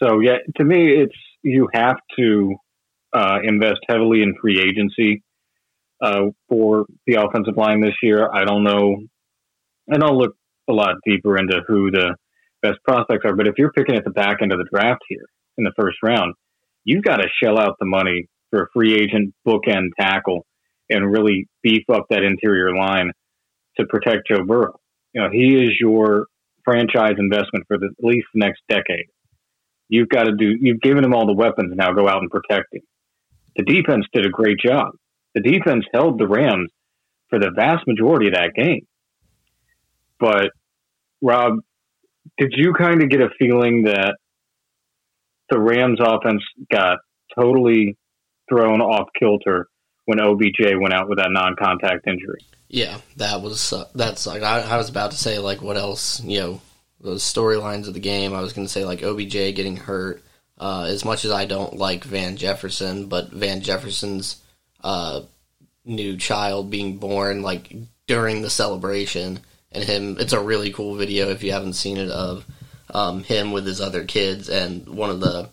So 0.00 0.20
yeah, 0.20 0.36
to 0.56 0.64
me, 0.64 1.02
it's 1.02 1.16
you 1.42 1.68
have 1.72 1.96
to 2.18 2.54
uh, 3.14 3.38
invest 3.42 3.80
heavily 3.88 4.22
in 4.22 4.34
free 4.40 4.60
agency 4.60 5.22
uh, 6.02 6.26
for 6.50 6.84
the 7.06 7.14
offensive 7.14 7.56
line 7.56 7.80
this 7.80 7.96
year. 8.02 8.30
I 8.30 8.44
don't 8.44 8.62
know, 8.62 8.96
and 9.88 10.04
I'll 10.04 10.18
look 10.18 10.36
a 10.68 10.72
lot 10.74 10.96
deeper 11.06 11.38
into 11.38 11.62
who 11.66 11.90
the 11.90 12.14
best 12.60 12.78
prospects 12.84 13.24
are. 13.24 13.34
But 13.34 13.48
if 13.48 13.54
you're 13.56 13.72
picking 13.72 13.96
at 13.96 14.04
the 14.04 14.10
back 14.10 14.42
end 14.42 14.52
of 14.52 14.58
the 14.58 14.68
draft 14.70 15.02
here 15.08 15.24
in 15.56 15.64
the 15.64 15.72
first 15.78 15.96
round, 16.02 16.34
you've 16.84 17.04
got 17.04 17.16
to 17.16 17.28
shell 17.42 17.58
out 17.58 17.76
the 17.78 17.86
money 17.86 18.28
for 18.50 18.62
a 18.62 18.66
free 18.72 18.94
agent 18.94 19.34
bookend 19.46 19.90
tackle 19.98 20.46
and 20.90 21.10
really 21.10 21.46
beef 21.62 21.84
up 21.92 22.06
that 22.10 22.22
interior 22.22 22.74
line 22.74 23.12
to 23.78 23.86
protect 23.86 24.28
Joe 24.28 24.44
Burrow. 24.44 24.80
You 25.12 25.22
know, 25.22 25.28
he 25.30 25.54
is 25.54 25.70
your 25.80 26.26
franchise 26.64 27.14
investment 27.18 27.64
for 27.66 27.78
the, 27.78 27.86
at 27.86 28.04
least 28.04 28.26
the 28.34 28.40
next 28.40 28.62
decade. 28.68 29.06
You've 29.88 30.08
got 30.08 30.24
to 30.24 30.32
do. 30.36 30.54
You've 30.60 30.80
given 30.80 31.04
him 31.04 31.14
all 31.14 31.26
the 31.26 31.34
weapons. 31.34 31.72
Now 31.74 31.92
go 31.92 32.08
out 32.08 32.20
and 32.20 32.30
protect 32.30 32.66
him. 32.72 32.82
The 33.56 33.64
defense 33.64 34.04
did 34.12 34.26
a 34.26 34.30
great 34.30 34.58
job. 34.58 34.92
The 35.34 35.40
defense 35.40 35.84
held 35.92 36.18
the 36.18 36.28
Rams 36.28 36.70
for 37.30 37.38
the 37.38 37.50
vast 37.54 37.86
majority 37.86 38.28
of 38.28 38.34
that 38.34 38.54
game. 38.54 38.86
But 40.20 40.50
Rob, 41.22 41.60
did 42.36 42.52
you 42.56 42.72
kind 42.74 43.02
of 43.02 43.10
get 43.10 43.20
a 43.20 43.30
feeling 43.38 43.84
that 43.84 44.16
the 45.50 45.58
Rams 45.58 45.98
offense 46.00 46.42
got 46.70 46.98
totally 47.34 47.96
thrown 48.48 48.80
off 48.80 49.08
kilter 49.18 49.66
when 50.06 50.20
OBJ 50.20 50.76
went 50.80 50.94
out 50.94 51.08
with 51.08 51.18
that 51.18 51.30
non-contact 51.30 52.06
injury? 52.06 52.40
Yeah, 52.68 52.98
that 53.16 53.40
was 53.40 53.72
uh, 53.72 53.86
that's 53.94 54.26
like 54.26 54.42
I, 54.42 54.60
I 54.60 54.76
was 54.76 54.90
about 54.90 55.12
to 55.12 55.16
say 55.16 55.38
like 55.38 55.62
what 55.62 55.76
else 55.76 56.22
you 56.22 56.40
know 56.40 56.60
those 57.00 57.22
storylines 57.22 57.88
of 57.88 57.94
the 57.94 58.00
game. 58.00 58.34
I 58.34 58.40
was 58.40 58.52
going 58.52 58.66
to 58.66 58.72
say 58.72 58.84
like 58.84 59.02
OBJ 59.02 59.54
getting 59.54 59.76
hurt. 59.76 60.22
Uh, 60.60 60.86
as 60.88 61.04
much 61.04 61.24
as 61.24 61.30
I 61.30 61.44
don't 61.44 61.76
like 61.76 62.02
Van 62.02 62.36
Jefferson, 62.36 63.06
but 63.06 63.30
Van 63.30 63.60
Jefferson's 63.60 64.42
uh, 64.82 65.20
new 65.88 66.16
child 66.16 66.70
being 66.70 66.98
born 66.98 67.42
like 67.42 67.72
during 68.06 68.42
the 68.42 68.50
celebration 68.50 69.40
and 69.72 69.84
him 69.84 70.16
it's 70.20 70.32
a 70.32 70.40
really 70.40 70.70
cool 70.70 70.94
video 70.94 71.30
if 71.30 71.42
you 71.42 71.50
haven't 71.52 71.72
seen 71.72 71.96
it 71.96 72.10
of 72.10 72.44
um, 72.94 73.22
him 73.24 73.52
with 73.52 73.66
his 73.66 73.80
other 73.80 74.04
kids 74.04 74.48
and 74.48 74.88
one 74.88 75.10
of 75.10 75.20
the 75.20 75.50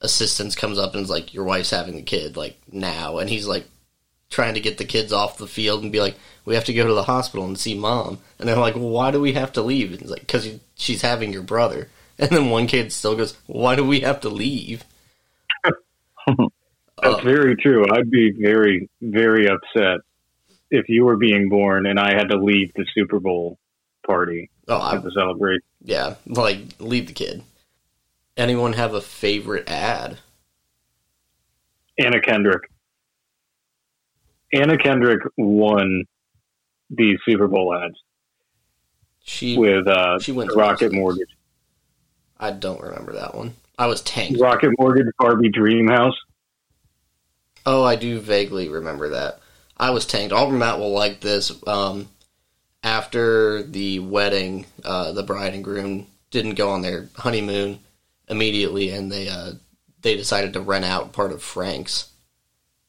assistants 0.00 0.54
comes 0.54 0.78
up 0.78 0.94
and 0.94 1.02
is 1.02 1.10
like 1.10 1.32
your 1.32 1.44
wife's 1.44 1.70
having 1.70 1.98
a 1.98 2.02
kid 2.02 2.36
like 2.36 2.58
now. 2.70 3.18
And 3.18 3.30
he's 3.30 3.46
like 3.46 3.66
trying 4.30 4.54
to 4.54 4.60
get 4.60 4.78
the 4.78 4.84
kids 4.84 5.12
off 5.12 5.38
the 5.38 5.46
field 5.46 5.82
and 5.82 5.92
be 5.92 6.00
like 6.00 6.16
we 6.44 6.54
have 6.54 6.64
to 6.64 6.74
go 6.74 6.86
to 6.86 6.94
the 6.94 7.04
hospital 7.04 7.46
and 7.46 7.58
see 7.58 7.74
mom. 7.74 8.18
And 8.38 8.48
they're 8.48 8.56
like 8.56 8.74
well, 8.74 8.88
why 8.90 9.10
do 9.10 9.20
we 9.20 9.32
have 9.34 9.52
to 9.54 9.62
leave? 9.62 9.92
And 9.92 10.00
he's 10.00 10.10
like 10.10 10.20
because 10.20 10.48
she's 10.74 11.02
having 11.02 11.32
your 11.32 11.42
brother. 11.42 11.88
And 12.16 12.30
then 12.30 12.48
one 12.48 12.68
kid 12.68 12.92
still 12.92 13.16
goes 13.16 13.36
why 13.46 13.74
do 13.74 13.84
we 13.84 14.00
have 14.00 14.20
to 14.20 14.28
leave? 14.28 14.84
That's 16.26 16.40
Uh, 17.02 17.20
very 17.22 17.56
true. 17.56 17.84
I'd 17.92 18.10
be 18.10 18.30
very, 18.38 18.88
very 19.02 19.48
upset 19.48 19.98
if 20.70 20.88
you 20.88 21.04
were 21.04 21.16
being 21.16 21.48
born 21.48 21.86
and 21.86 21.98
I 21.98 22.14
had 22.14 22.28
to 22.30 22.38
leave 22.38 22.72
the 22.74 22.86
Super 22.94 23.18
Bowl 23.20 23.58
party 24.06 24.50
Oh, 24.68 24.78
I, 24.78 24.96
at 24.96 25.02
the 25.02 25.10
celebration. 25.10 25.62
yeah, 25.82 26.14
like 26.26 26.58
leave 26.78 27.06
the 27.06 27.12
kid. 27.12 27.42
Anyone 28.36 28.72
have 28.72 28.94
a 28.94 29.00
favorite 29.00 29.68
ad? 29.68 30.18
Anna 31.98 32.20
Kendrick. 32.20 32.62
Anna 34.52 34.76
Kendrick 34.78 35.20
won 35.36 36.04
the 36.90 37.18
Super 37.26 37.48
Bowl 37.48 37.74
ads 37.74 37.94
She 39.22 39.56
with 39.58 39.86
uh, 39.86 40.18
she 40.18 40.32
wins 40.32 40.54
Rocket. 40.54 40.92
Mortgage. 40.92 41.36
I 42.38 42.50
don't 42.50 42.80
remember 42.80 43.12
that 43.14 43.34
one. 43.34 43.54
I 43.78 43.86
was 43.86 44.02
tanked. 44.02 44.40
Rocket 44.40 44.72
Mortgage, 44.78 45.06
Barbie 45.18 45.50
Dream 45.50 45.88
House. 45.88 46.14
Oh, 47.66 47.82
I 47.82 47.96
do 47.96 48.20
vaguely 48.20 48.68
remember 48.68 49.10
that. 49.10 49.40
I 49.76 49.90
was 49.90 50.06
tanked. 50.06 50.32
Auburn 50.32 50.58
Matt 50.58 50.78
will 50.78 50.92
like 50.92 51.20
this. 51.20 51.52
Um, 51.66 52.08
after 52.84 53.62
the 53.62 53.98
wedding, 53.98 54.66
uh, 54.84 55.12
the 55.12 55.22
bride 55.22 55.54
and 55.54 55.64
groom 55.64 56.06
didn't 56.30 56.54
go 56.54 56.70
on 56.70 56.82
their 56.82 57.08
honeymoon 57.16 57.80
immediately, 58.28 58.90
and 58.90 59.10
they 59.10 59.28
uh, 59.28 59.52
they 60.02 60.16
decided 60.16 60.52
to 60.52 60.60
rent 60.60 60.84
out 60.84 61.12
part 61.12 61.32
of 61.32 61.42
Frank's, 61.42 62.10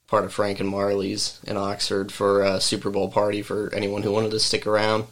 part 0.07 0.25
of 0.25 0.33
Frank 0.33 0.59
and 0.59 0.69
Marley's 0.69 1.39
in 1.47 1.55
Oxford 1.55 2.11
for 2.11 2.43
a 2.43 2.59
Super 2.59 2.89
Bowl 2.91 3.09
party 3.09 3.41
for 3.41 3.73
anyone 3.73 4.03
who 4.03 4.11
wanted 4.11 4.31
to 4.31 4.39
stick 4.39 4.67
around. 4.67 5.05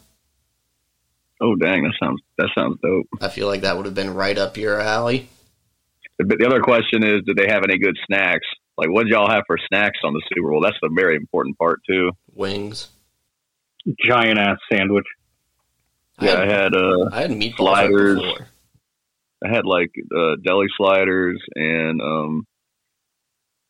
Oh 1.41 1.55
dang, 1.55 1.83
that 1.83 1.93
sounds 1.99 2.21
that 2.37 2.49
sounds 2.53 2.77
dope. 2.83 3.07
I 3.21 3.29
feel 3.29 3.47
like 3.47 3.61
that 3.61 3.77
would 3.77 3.85
have 3.85 3.95
been 3.95 4.13
right 4.13 4.37
up 4.37 4.57
your 4.57 4.79
alley. 4.79 5.29
But 6.17 6.37
the 6.39 6.45
other 6.45 6.61
question 6.61 7.03
is, 7.03 7.21
did 7.25 7.37
they 7.37 7.47
have 7.47 7.63
any 7.63 7.79
good 7.79 7.97
snacks? 8.05 8.45
Like, 8.77 8.89
what 8.89 9.03
did 9.03 9.11
y'all 9.11 9.29
have 9.29 9.43
for 9.47 9.57
snacks 9.67 9.99
on 10.03 10.13
the 10.13 10.21
Super 10.33 10.49
Bowl? 10.49 10.61
That's 10.61 10.77
a 10.83 10.89
very 10.93 11.15
important 11.15 11.57
part 11.57 11.79
too. 11.87 12.11
Wings. 12.33 12.89
Giant 14.05 14.39
ass 14.39 14.57
sandwich. 14.71 15.05
I 16.17 16.25
Yeah, 16.25 16.31
had, 16.31 16.39
I 16.39 16.51
had 16.51 16.75
uh, 16.75 17.09
I 17.11 17.21
had 17.21 17.31
meat 17.31 17.55
sliders. 17.57 18.21
I 19.43 19.49
had 19.49 19.65
like 19.65 19.91
uh, 20.15 20.35
deli 20.43 20.67
sliders 20.77 21.41
and 21.55 22.01
um, 22.01 22.47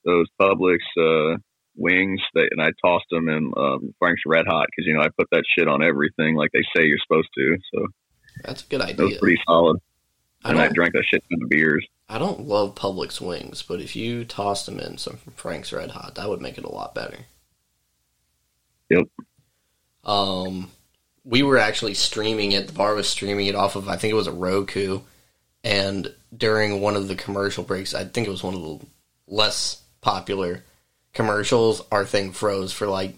those 0.06 0.28
Publix 0.40 0.78
uh, 1.00 1.38
wings, 1.76 2.22
that, 2.36 2.50
and 2.52 2.62
I 2.62 2.70
tossed 2.86 3.06
them 3.10 3.28
in 3.28 3.52
um, 3.58 3.94
Frank's 3.98 4.22
Red 4.26 4.46
Hot 4.48 4.68
because 4.70 4.86
you 4.86 4.94
know 4.94 5.02
I 5.02 5.08
put 5.18 5.28
that 5.32 5.44
shit 5.58 5.68
on 5.68 5.84
everything 5.84 6.36
like 6.36 6.52
they 6.52 6.64
say 6.76 6.86
you're 6.86 7.00
supposed 7.08 7.30
to. 7.36 7.58
So 7.74 7.88
That's 8.44 8.64
a 8.64 8.68
good 8.68 8.82
that 8.82 8.98
was 8.98 9.08
idea. 9.08 9.20
pretty 9.20 9.42
solid. 9.48 9.80
I 10.44 10.50
And 10.52 10.60
I 10.60 10.68
drank 10.68 10.94
that 10.94 11.06
shit 11.10 11.24
in 11.32 11.40
the 11.40 11.48
beers. 11.48 11.86
I 12.10 12.18
don't 12.20 12.42
love 12.48 12.76
Publix 12.76 13.22
wings, 13.22 13.64
but 13.64 13.80
if 13.80 13.96
you 13.96 14.26
tossed 14.26 14.66
them 14.66 14.80
in 14.80 14.98
some 14.98 15.18
Frank's 15.36 15.72
Red 15.72 15.92
Hot, 15.92 16.16
that 16.16 16.30
would 16.30 16.42
make 16.42 16.58
it 16.58 16.66
a 16.66 16.70
lot 16.72 16.94
better. 16.94 17.20
Yep. 18.90 19.06
Um, 20.04 20.72
we 21.24 21.44
were 21.44 21.58
actually 21.58 21.94
streaming 21.94 22.52
it. 22.52 22.68
The 22.68 22.74
bar 22.74 22.96
was 22.96 23.10
streaming 23.10 23.48
it 23.48 23.56
off 23.56 23.76
of 23.76 23.88
I 23.88 23.96
think 23.96 24.12
it 24.12 24.18
was 24.18 24.28
a 24.28 24.34
Roku, 24.34 25.02
and 25.64 26.14
during 26.36 26.82
one 26.82 26.96
of 26.96 27.08
the 27.08 27.16
commercial 27.16 27.64
breaks, 27.64 27.94
I 27.94 28.04
think 28.04 28.28
it 28.28 28.32
was 28.32 28.44
one 28.44 28.56
of 28.56 28.62
the 28.62 28.80
less 29.28 29.82
popular 30.02 30.64
commercials. 31.14 31.82
Our 31.92 32.06
thing 32.06 32.32
froze 32.32 32.74
for 32.74 32.88
like 32.88 33.16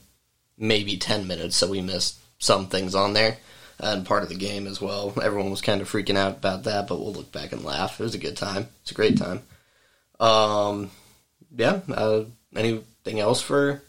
maybe 0.57 0.97
ten 0.97 1.27
minutes, 1.27 1.55
so 1.55 1.69
we 1.69 1.81
missed 1.81 2.19
some 2.37 2.67
things 2.67 2.93
on 2.95 3.13
there 3.13 3.37
and 3.79 4.05
part 4.05 4.23
of 4.23 4.29
the 4.29 4.35
game 4.35 4.67
as 4.67 4.81
well. 4.81 5.13
Everyone 5.21 5.49
was 5.49 5.61
kind 5.61 5.81
of 5.81 5.89
freaking 5.89 6.17
out 6.17 6.37
about 6.37 6.63
that, 6.63 6.87
but 6.87 6.99
we'll 6.99 7.13
look 7.13 7.31
back 7.31 7.51
and 7.51 7.63
laugh. 7.63 7.99
It 7.99 8.03
was 8.03 8.15
a 8.15 8.19
good 8.19 8.37
time. 8.37 8.67
It's 8.81 8.91
a 8.91 8.95
great 8.95 9.17
time. 9.17 9.41
Um, 10.19 10.91
yeah. 11.55 11.81
Uh, 11.89 12.25
anything 12.55 13.19
else 13.19 13.41
for 13.41 13.81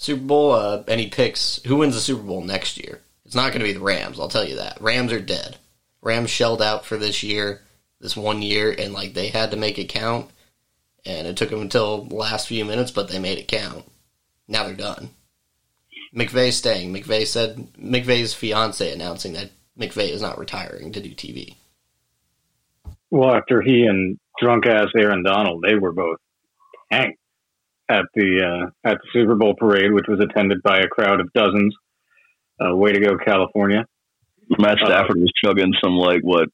Super 0.00 0.22
Bowl? 0.22 0.52
Uh, 0.52 0.82
any 0.88 1.08
picks? 1.08 1.60
Who 1.66 1.76
wins 1.76 1.94
the 1.94 2.00
Super 2.00 2.22
Bowl 2.22 2.42
next 2.42 2.78
year? 2.78 3.02
It's 3.26 3.34
not 3.34 3.52
going 3.52 3.60
to 3.60 3.66
be 3.66 3.74
the 3.74 3.80
Rams. 3.80 4.18
I'll 4.18 4.28
tell 4.28 4.48
you 4.48 4.56
that. 4.56 4.80
Rams 4.80 5.12
are 5.12 5.20
dead. 5.20 5.58
Rams 6.00 6.30
shelled 6.30 6.62
out 6.62 6.86
for 6.86 6.96
this 6.96 7.22
year, 7.22 7.60
this 8.00 8.16
one 8.16 8.40
year, 8.40 8.74
and 8.76 8.94
like 8.94 9.12
they 9.12 9.28
had 9.28 9.50
to 9.50 9.58
make 9.58 9.78
it 9.78 9.90
count. 9.90 10.30
And 11.04 11.26
it 11.26 11.36
took 11.36 11.50
them 11.50 11.60
until 11.60 12.04
the 12.04 12.14
last 12.14 12.48
few 12.48 12.64
minutes, 12.64 12.90
but 12.90 13.08
they 13.08 13.18
made 13.18 13.36
it 13.36 13.46
count. 13.46 13.84
Now 14.48 14.64
they're 14.64 14.74
done. 14.74 15.10
McVay's 16.16 16.56
staying. 16.56 16.94
McVay 16.94 17.26
said 17.26 17.68
McVay's 17.74 18.32
fiance 18.32 18.90
announcing 18.90 19.34
that 19.34 19.50
McVay 19.78 20.08
is 20.08 20.22
not 20.22 20.38
retiring 20.38 20.92
to 20.92 21.00
do 21.02 21.10
TV. 21.10 21.56
Well, 23.10 23.34
after 23.34 23.60
he 23.60 23.84
and 23.84 24.18
drunk 24.40 24.64
ass 24.64 24.88
Aaron 24.96 25.22
Donald, 25.22 25.62
they 25.62 25.74
were 25.74 25.92
both 25.92 26.16
tanked 26.90 27.19
at 27.90 28.04
the 28.14 28.40
uh, 28.42 28.88
at 28.88 28.98
the 28.98 29.08
Super 29.12 29.34
Bowl 29.34 29.54
parade, 29.58 29.92
which 29.92 30.06
was 30.08 30.20
attended 30.20 30.62
by 30.62 30.78
a 30.78 30.86
crowd 30.86 31.20
of 31.20 31.32
dozens. 31.32 31.74
Uh, 32.60 32.76
way 32.76 32.92
to 32.92 33.00
go, 33.00 33.16
California! 33.18 33.84
Matt 34.58 34.78
Stafford 34.84 35.18
was 35.18 35.32
chugging 35.44 35.72
some 35.82 35.96
like 35.96 36.20
what 36.22 36.48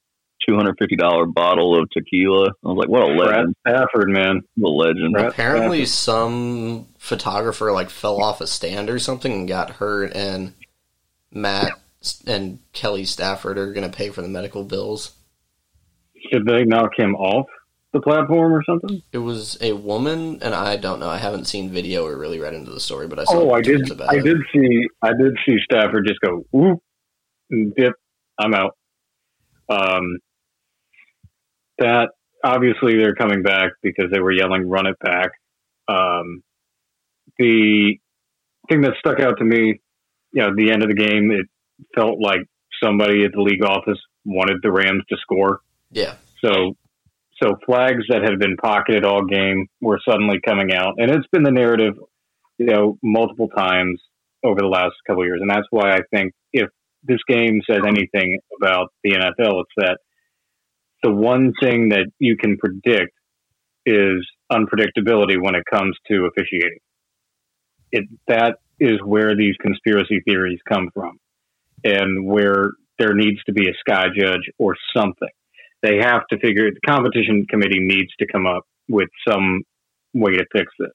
two 0.47 0.55
hundred 0.55 0.75
fifty 0.79 0.95
dollar 0.95 1.25
bottle 1.25 1.79
of 1.79 1.89
tequila. 1.91 2.47
I 2.47 2.67
was 2.67 2.77
like, 2.77 2.89
what 2.89 3.03
a 3.03 3.15
Brad 3.15 3.29
legend! 3.29 3.55
Stafford, 3.67 4.09
man. 4.09 4.41
What 4.55 4.69
a 4.69 4.75
legend! 4.87 5.13
Brad 5.13 5.27
Apparently, 5.27 5.85
Stafford. 5.85 6.23
some 6.23 6.87
photographer 6.97 7.71
like 7.71 7.89
fell 7.89 8.21
off 8.21 8.41
a 8.41 8.47
stand 8.47 8.89
or 8.89 8.99
something 8.99 9.31
and 9.31 9.47
got 9.47 9.71
hurt, 9.71 10.13
and 10.15 10.53
Matt 11.31 11.73
and 12.25 12.59
Kelly 12.73 13.05
Stafford 13.05 13.57
are 13.57 13.73
going 13.73 13.89
to 13.89 13.95
pay 13.95 14.09
for 14.09 14.21
the 14.21 14.29
medical 14.29 14.63
bills. 14.63 15.11
Should 16.31 16.45
they 16.45 16.63
knock 16.63 16.91
him 16.97 17.15
off 17.15 17.47
the 17.93 18.01
platform 18.01 18.53
or 18.53 18.63
something? 18.63 19.01
It 19.11 19.19
was 19.19 19.57
a 19.61 19.73
woman, 19.73 20.39
and 20.41 20.53
I 20.53 20.77
don't 20.77 20.99
know. 20.99 21.09
I 21.09 21.17
haven't 21.17 21.45
seen 21.45 21.69
video 21.69 22.05
or 22.05 22.17
really 22.17 22.39
read 22.39 22.53
into 22.53 22.71
the 22.71 22.79
story, 22.79 23.07
but 23.07 23.19
I 23.19 23.23
saw 23.23 23.39
Oh, 23.39 23.51
I 23.53 23.61
did. 23.61 23.89
I 24.01 24.15
it. 24.17 24.23
did 24.23 24.37
see. 24.53 24.87
I 25.01 25.09
did 25.13 25.37
see 25.45 25.57
Stafford 25.63 26.05
just 26.07 26.19
go 26.21 26.43
whoop 26.51 26.79
and 27.49 27.73
dip. 27.75 27.93
I'm 28.39 28.53
out. 28.53 28.75
Um, 29.69 30.17
that 31.79 32.09
obviously 32.43 32.97
they're 32.97 33.15
coming 33.15 33.41
back 33.43 33.71
because 33.81 34.05
they 34.11 34.19
were 34.19 34.31
yelling 34.31 34.67
"run 34.67 34.87
it 34.87 34.97
back." 34.99 35.31
Um, 35.87 36.43
the 37.37 37.97
thing 38.69 38.81
that 38.81 38.93
stuck 38.99 39.19
out 39.19 39.37
to 39.39 39.45
me, 39.45 39.79
you 40.33 40.41
know, 40.41 40.49
at 40.49 40.55
the 40.55 40.71
end 40.71 40.83
of 40.83 40.89
the 40.89 40.95
game, 40.95 41.31
it 41.31 41.45
felt 41.95 42.19
like 42.19 42.41
somebody 42.83 43.23
at 43.23 43.31
the 43.33 43.41
league 43.41 43.63
office 43.63 43.99
wanted 44.25 44.57
the 44.61 44.71
Rams 44.71 45.03
to 45.09 45.17
score. 45.21 45.61
Yeah, 45.91 46.15
So, 46.43 46.75
so 47.41 47.55
flags 47.65 48.03
that 48.09 48.23
had 48.23 48.39
been 48.39 48.57
pocketed 48.57 49.05
all 49.05 49.25
game 49.25 49.67
were 49.81 49.99
suddenly 50.07 50.39
coming 50.45 50.73
out, 50.73 50.95
and 50.97 51.11
it's 51.11 51.27
been 51.31 51.43
the 51.43 51.51
narrative, 51.51 51.93
you 52.57 52.65
know, 52.65 52.97
multiple 53.03 53.49
times 53.49 54.01
over 54.43 54.59
the 54.59 54.67
last 54.67 54.93
couple 55.05 55.25
years, 55.25 55.39
and 55.41 55.49
that's 55.49 55.67
why 55.69 55.93
I 55.93 55.99
think 56.13 56.33
if 56.53 56.69
this 57.03 57.19
game 57.27 57.61
says 57.69 57.81
anything 57.87 58.39
about 58.59 58.89
the 59.03 59.11
NFL, 59.11 59.61
it's 59.61 59.71
that 59.77 59.99
the 61.03 61.11
one 61.11 61.53
thing 61.61 61.89
that 61.89 62.07
you 62.19 62.37
can 62.37 62.57
predict 62.57 63.13
is 63.85 64.25
unpredictability 64.51 65.41
when 65.41 65.55
it 65.55 65.63
comes 65.71 65.95
to 66.09 66.27
officiating. 66.27 66.79
It 67.91 68.05
that 68.27 68.57
is 68.79 68.99
where 69.03 69.35
these 69.35 69.55
conspiracy 69.61 70.21
theories 70.25 70.59
come 70.67 70.89
from, 70.93 71.19
and 71.83 72.25
where 72.27 72.71
there 72.99 73.13
needs 73.13 73.43
to 73.45 73.53
be 73.53 73.69
a 73.69 73.73
sky 73.79 74.05
judge 74.17 74.49
or 74.57 74.75
something 74.95 75.29
they 75.83 75.97
have 75.97 76.21
to 76.31 76.39
figure 76.39 76.69
the 76.71 76.79
competition 76.85 77.45
committee 77.49 77.79
needs 77.79 78.09
to 78.19 78.27
come 78.31 78.45
up 78.45 78.63
with 78.89 79.09
some 79.27 79.63
way 80.13 80.31
to 80.31 80.45
fix 80.51 80.71
this. 80.79 80.91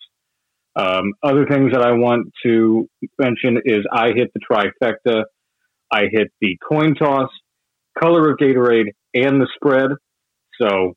Um, 0.75 1.13
other 1.23 1.47
things 1.47 1.73
that 1.73 1.83
I 1.83 1.93
want 1.93 2.33
to 2.45 2.89
mention 3.19 3.61
is 3.65 3.85
I 3.93 4.13
hit 4.15 4.33
the 4.35 4.41
trifecta. 4.41 5.25
I 5.93 6.05
hit 6.11 6.33
the 6.41 6.57
coin 6.67 6.95
toss, 6.95 7.29
color 8.01 8.31
of 8.31 8.39
Gatorade, 8.39 8.93
and 9.15 9.41
the 9.41 9.49
spread. 9.55 9.91
So 10.61 10.95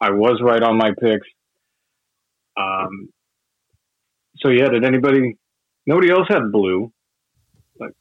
I 0.00 0.10
was 0.10 0.40
right 0.42 0.62
on 0.62 0.76
my 0.76 0.90
picks. 1.00 1.26
Um, 2.56 3.10
so 4.38 4.50
yeah, 4.50 4.68
did 4.68 4.84
anybody? 4.84 5.36
Nobody 5.86 6.10
else 6.10 6.26
had 6.28 6.50
blue. 6.50 6.92
Like 7.78 7.90
I 7.90 7.94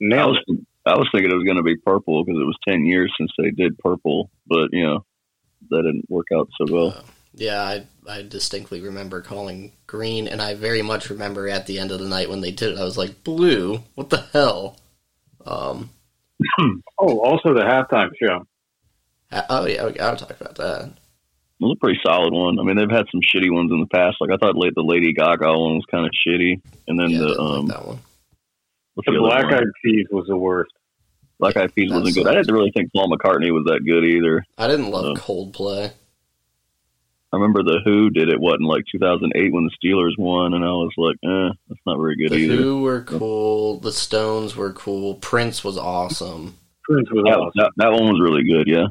nailed 0.00 0.36
was 0.36 0.44
it. 0.48 0.66
I 0.86 0.96
was 0.96 1.08
thinking 1.12 1.30
it 1.30 1.34
was 1.34 1.44
going 1.44 1.56
to 1.56 1.62
be 1.62 1.76
purple 1.76 2.24
because 2.24 2.40
it 2.40 2.44
was 2.44 2.56
ten 2.66 2.86
years 2.86 3.12
since 3.18 3.30
they 3.38 3.50
did 3.50 3.78
purple, 3.78 4.30
but 4.46 4.68
you 4.72 4.86
know 4.86 5.04
that 5.70 5.82
didn't 5.82 6.08
work 6.08 6.26
out 6.34 6.48
so 6.58 6.72
well. 6.72 6.88
Uh, 6.88 7.02
yeah. 7.34 7.62
I 7.62 7.86
I 8.08 8.22
distinctly 8.22 8.80
remember 8.80 9.20
calling 9.20 9.72
green, 9.86 10.28
and 10.28 10.40
I 10.40 10.54
very 10.54 10.82
much 10.82 11.10
remember 11.10 11.48
at 11.48 11.66
the 11.66 11.78
end 11.78 11.90
of 11.90 11.98
the 11.98 12.08
night 12.08 12.30
when 12.30 12.40
they 12.40 12.52
did 12.52 12.72
it, 12.72 12.78
I 12.78 12.84
was 12.84 12.96
like, 12.96 13.24
blue. 13.24 13.82
What 13.94 14.10
the 14.10 14.24
hell? 14.32 14.78
Um. 15.44 15.90
Oh, 16.98 17.20
also 17.20 17.52
the 17.52 17.60
halftime 17.60 18.10
show. 18.18 18.46
ha- 19.30 19.44
Oh 19.50 19.66
yeah, 19.66 19.84
we 19.84 19.92
gotta 19.92 20.16
talk 20.16 20.40
about 20.40 20.54
that. 20.56 20.84
It 20.86 21.64
was 21.64 21.76
a 21.76 21.80
pretty 21.80 22.00
solid 22.02 22.32
one. 22.32 22.58
I 22.58 22.62
mean, 22.62 22.76
they've 22.76 22.90
had 22.90 23.04
some 23.12 23.20
shitty 23.20 23.52
ones 23.52 23.70
in 23.70 23.80
the 23.80 23.86
past. 23.86 24.16
Like 24.20 24.30
I 24.30 24.36
thought, 24.38 24.56
la- 24.56 24.70
the 24.74 24.82
Lady 24.82 25.12
Gaga 25.12 25.46
one 25.46 25.74
was 25.74 25.84
kind 25.90 26.06
of 26.06 26.12
shitty, 26.26 26.60
and 26.88 26.98
then 26.98 27.10
yeah, 27.10 27.18
I 27.18 27.20
the 27.20 27.28
didn't 27.28 27.44
like 27.44 27.58
um, 27.58 27.66
that 27.66 27.86
one. 27.86 27.98
The 28.96 29.12
the 29.12 29.18
Black? 29.18 29.44
Eyed 29.46 29.64
Peas 29.84 30.06
was 30.10 30.26
the 30.26 30.36
worst. 30.36 30.72
Black 31.38 31.56
Eyed 31.56 31.74
Peas 31.74 31.90
That 31.90 31.98
wasn't 32.00 32.14
good. 32.16 32.26
I 32.28 32.34
didn't 32.34 32.54
really 32.54 32.70
think 32.70 32.92
Paul 32.92 33.10
McCartney 33.10 33.52
was 33.52 33.64
that 33.66 33.84
good 33.84 34.04
either. 34.04 34.44
I 34.56 34.66
didn't 34.68 34.90
love 34.90 35.04
Oh. 35.04 35.14
Coldplay. 35.14 35.92
I 37.32 37.36
remember 37.36 37.62
the 37.62 37.80
Who 37.84 38.08
did 38.08 38.28
it. 38.30 38.40
What 38.40 38.60
in 38.60 38.66
like 38.66 38.84
2008 38.90 39.52
when 39.52 39.64
the 39.68 39.70
Steelers 39.88 40.16
won, 40.16 40.54
and 40.54 40.64
I 40.64 40.68
was 40.68 40.92
like, 40.96 41.16
eh, 41.24 41.52
that's 41.68 41.80
not 41.84 41.98
very 41.98 42.16
good 42.16 42.30
The 42.30 42.36
either. 42.36 42.56
Who 42.56 42.80
were 42.82 43.02
cool. 43.02 43.80
The 43.80 43.92
Stones 43.92 44.56
were 44.56 44.72
cool. 44.72 45.16
Prince 45.16 45.62
was 45.62 45.76
awesome. 45.76 46.56
Prince 46.84 47.10
was 47.10 47.24
That, 47.24 47.36
awesome. 47.38 47.52
that, 47.56 47.72
that 47.76 47.92
one 47.92 48.04
was 48.12 48.20
really 48.22 48.44
good. 48.44 48.66
Yeah. 48.68 48.86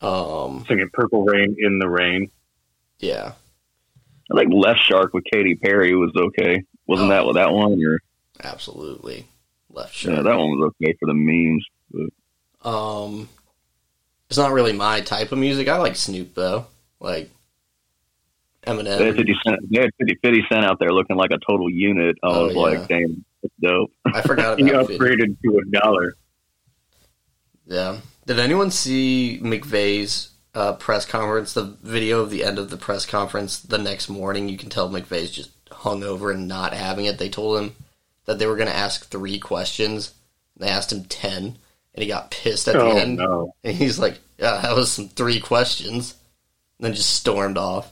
Um, 0.00 0.64
Singing 0.68 0.90
Purple 0.92 1.24
Rain 1.24 1.56
in 1.58 1.78
the 1.80 1.88
Rain. 1.88 2.30
yeah, 3.00 3.32
I 4.32 4.38
think 4.38 4.52
Left 4.54 4.80
Shark 4.80 5.12
with 5.14 5.24
Katy 5.32 5.56
Perry 5.56 5.96
was 5.96 6.12
okay. 6.14 6.62
Wasn't 6.86 7.08
that 7.08 7.22
Oh. 7.24 7.32
that 7.32 7.50
one? 7.52 7.72
Or 7.84 8.00
absolutely. 8.44 9.26
Left 9.78 10.04
yeah, 10.04 10.22
that 10.22 10.36
one 10.36 10.50
was 10.50 10.72
okay 10.82 10.94
for 10.98 11.06
the 11.06 11.14
memes. 11.14 11.64
Um, 12.62 13.28
it's 14.28 14.38
not 14.38 14.52
really 14.52 14.72
my 14.72 15.00
type 15.00 15.32
of 15.32 15.38
music. 15.38 15.68
I 15.68 15.76
like 15.78 15.96
Snoop 15.96 16.34
though. 16.34 16.66
Like 17.00 17.30
They 18.64 18.72
had 18.74 18.84
Eminem. 18.84 19.16
50 19.16 19.36
Cent. 19.46 19.58
They 19.70 19.80
had 19.80 19.90
50, 19.98 20.18
50 20.22 20.44
Cent 20.50 20.64
out 20.64 20.78
there 20.80 20.90
looking 20.92 21.16
like 21.16 21.30
a 21.30 21.38
total 21.38 21.70
unit. 21.70 22.16
I 22.22 22.26
Oh, 22.26 22.46
was 22.46 22.54
yeah. 22.54 22.60
like, 22.60 22.88
damn, 22.88 23.24
that's 23.42 23.54
dope. 23.62 23.90
I 24.12 24.20
forgot 24.22 24.58
He 24.58 24.68
about 24.70 24.90
it. 24.90 24.98
upgraded 25.00 25.36
to 25.44 25.58
a 25.64 25.70
dollar. 25.80 26.14
Yeah. 27.66 27.98
Did 28.26 28.38
anyone 28.38 28.70
see 28.70 29.38
McVay's 29.42 30.30
uh, 30.54 30.72
press 30.74 31.04
conference? 31.06 31.52
The 31.54 31.76
video 31.82 32.20
of 32.20 32.30
the 32.30 32.44
end 32.44 32.58
of 32.58 32.70
the 32.70 32.76
press 32.76 33.06
conference 33.06 33.60
the 33.60 33.78
next 33.78 34.08
morning. 34.08 34.48
You 34.48 34.58
can 34.58 34.68
tell 34.70 34.88
McVay's 34.90 35.30
just 35.30 35.50
hung 35.70 36.02
over 36.02 36.30
and 36.32 36.48
not 36.48 36.74
having 36.74 37.04
it. 37.04 37.18
They 37.18 37.28
told 37.28 37.62
him 37.62 37.74
that 38.28 38.38
they 38.38 38.46
were 38.46 38.56
going 38.56 38.68
to 38.68 38.76
ask 38.76 39.08
three 39.08 39.38
questions. 39.38 40.12
They 40.58 40.68
asked 40.68 40.92
him 40.92 41.04
ten, 41.04 41.56
and 41.94 42.02
he 42.02 42.06
got 42.06 42.30
pissed 42.30 42.68
at 42.68 42.76
oh 42.76 42.94
the 42.94 43.00
end. 43.00 43.16
no! 43.16 43.54
And 43.64 43.74
he's 43.74 43.98
like, 43.98 44.18
"Yeah, 44.38 44.60
that 44.60 44.76
was 44.76 44.92
some 44.92 45.08
three 45.08 45.40
questions." 45.40 46.14
And 46.78 46.86
then 46.86 46.94
just 46.94 47.10
stormed 47.10 47.56
off. 47.56 47.90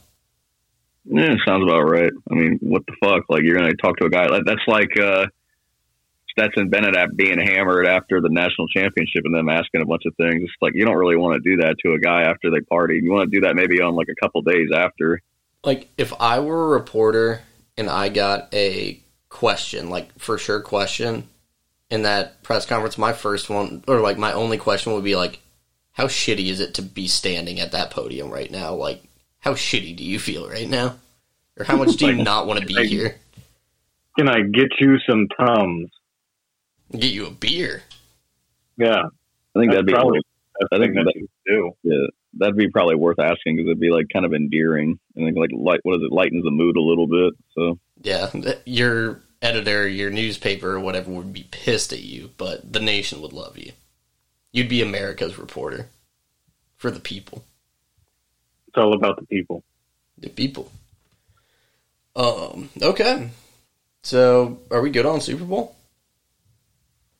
Yeah, 1.07 1.35
sounds 1.47 1.64
about 1.64 1.88
right. 1.88 2.12
I 2.31 2.35
mean, 2.35 2.59
what 2.61 2.83
the 2.87 2.95
fuck? 3.02 3.25
Like, 3.31 3.45
you're 3.45 3.57
going 3.57 3.71
to 3.71 3.76
talk 3.76 3.97
to 3.97 4.05
a 4.05 4.11
guy 4.11 4.26
like 4.26 4.45
that's 4.45 4.66
like 4.66 5.00
uh, 5.00 5.26
Stetson 6.28 6.69
Bennett 6.69 7.16
being 7.16 7.38
hammered 7.38 7.87
after 7.87 8.21
the 8.21 8.28
national 8.28 8.69
championship 8.69 9.23
and 9.25 9.35
them 9.35 9.49
asking 9.49 9.81
a 9.81 9.87
bunch 9.87 10.02
of 10.05 10.14
things. 10.16 10.43
It's 10.43 10.52
like 10.61 10.75
you 10.75 10.85
don't 10.85 10.97
really 10.97 11.16
want 11.16 11.43
to 11.43 11.50
do 11.50 11.62
that 11.62 11.76
to 11.83 11.95
a 11.95 11.99
guy 11.99 12.25
after 12.25 12.50
they 12.50 12.61
party. 12.61 13.00
You 13.02 13.11
want 13.11 13.31
to 13.31 13.35
do 13.35 13.47
that 13.47 13.57
maybe 13.57 13.81
on 13.81 13.95
like 13.95 14.09
a 14.11 14.21
couple 14.23 14.43
days 14.43 14.69
after. 14.75 15.23
Like, 15.64 15.88
if 15.97 16.12
I 16.21 16.40
were 16.40 16.66
a 16.66 16.78
reporter 16.78 17.40
and 17.78 17.88
I 17.88 18.11
got 18.11 18.52
a 18.52 19.00
question, 19.37 19.90
like 19.90 20.19
for 20.19 20.38
sure 20.38 20.61
question, 20.61 21.28
in 21.90 22.02
that 22.02 22.43
press 22.43 22.66
conference, 22.66 22.97
my 22.99 23.12
first 23.12 23.49
one, 23.50 23.85
or 23.87 24.00
like 24.00 24.19
my 24.19 24.33
only 24.33 24.59
question 24.59 24.93
would 24.95 25.05
be 25.05 25.14
like, 25.16 25.40
how 25.93 26.07
shitty 26.07 26.49
is 26.49 26.61
it 26.61 26.75
to 26.75 26.83
be 26.83 27.07
standing 27.07 27.61
at 27.61 27.73
that 27.73 27.90
podium 27.90 28.31
right 28.31 28.50
now? 28.50 28.75
Like, 28.75 29.02
how 29.38 29.52
shitty 29.55 29.95
do 29.97 30.05
you 30.05 30.19
feel 30.19 30.49
right 30.49 30.69
now? 30.69 30.97
Or 31.59 31.64
how 31.64 31.76
much 31.76 31.97
do 31.97 32.07
you 32.07 32.12
Like, 32.16 32.25
not 32.25 32.47
want 32.47 32.61
to 32.61 32.66
be 32.66 32.75
like- 32.75 32.88
here? 32.88 33.16
Can 34.19 34.28
I 34.31 34.40
get 34.40 34.69
you 34.81 34.97
some 35.09 35.28
tums? 35.38 35.90
Get 36.93 37.12
you 37.12 37.26
a 37.26 37.31
beer. 37.31 37.83
Yeah, 38.78 39.02
I 39.05 39.59
think 39.59 39.73
That's 39.73 39.75
that'd 39.75 39.87
be 39.87 39.93
probably- 39.93 40.21
I 40.73 40.78
think 40.78 40.95
thing 40.95 40.95
that 40.95 41.05
that- 41.05 41.14
you 41.16 41.28
do. 41.47 41.73
yeah, 41.83 42.07
that'd 42.38 42.57
be 42.57 42.71
probably 42.71 42.95
worth 42.95 43.19
asking 43.19 43.57
because 43.57 43.66
it'd 43.69 43.81
be 43.81 43.90
like 43.90 44.07
kind 44.11 44.25
of 44.25 44.33
endearing 44.33 44.99
and 45.14 45.25
like, 45.26 45.35
like 45.37 45.50
light 45.52 45.81
what 45.83 45.97
is 45.97 46.02
it 46.02 46.12
lightens 46.12 46.45
the 46.45 46.50
mood 46.50 46.76
a 46.78 46.81
little 46.81 47.07
bit. 47.07 47.35
So 47.55 47.78
Yeah, 48.02 48.26
th- 48.28 48.59
your 48.64 49.21
editor, 49.43 49.87
your 49.88 50.11
newspaper, 50.11 50.75
or 50.75 50.81
whatever 50.81 51.11
would 51.11 51.33
be 51.33 51.47
pissed 51.50 51.93
at 51.93 52.00
you, 52.02 52.31
but 52.37 52.73
the 52.73 52.81
nation 52.81 53.21
would 53.23 53.33
love 53.33 53.57
you. 53.59 53.73
You'd 54.52 54.69
be 54.69 54.83
America's 54.83 55.38
reporter 55.38 55.88
for 56.76 56.91
the 56.91 57.00
people. 57.00 57.45
It's 58.69 58.76
all 58.78 58.95
about 58.95 59.17
the 59.19 59.26
people. 59.26 59.63
The 60.19 60.30
people. 60.30 60.71
Um. 62.15 62.71
Okay. 62.80 63.28
So, 64.02 64.60
are 64.71 64.80
we 64.80 64.91
good 64.91 65.04
on 65.06 65.21
Super 65.21 65.45
Bowl? 65.45 65.75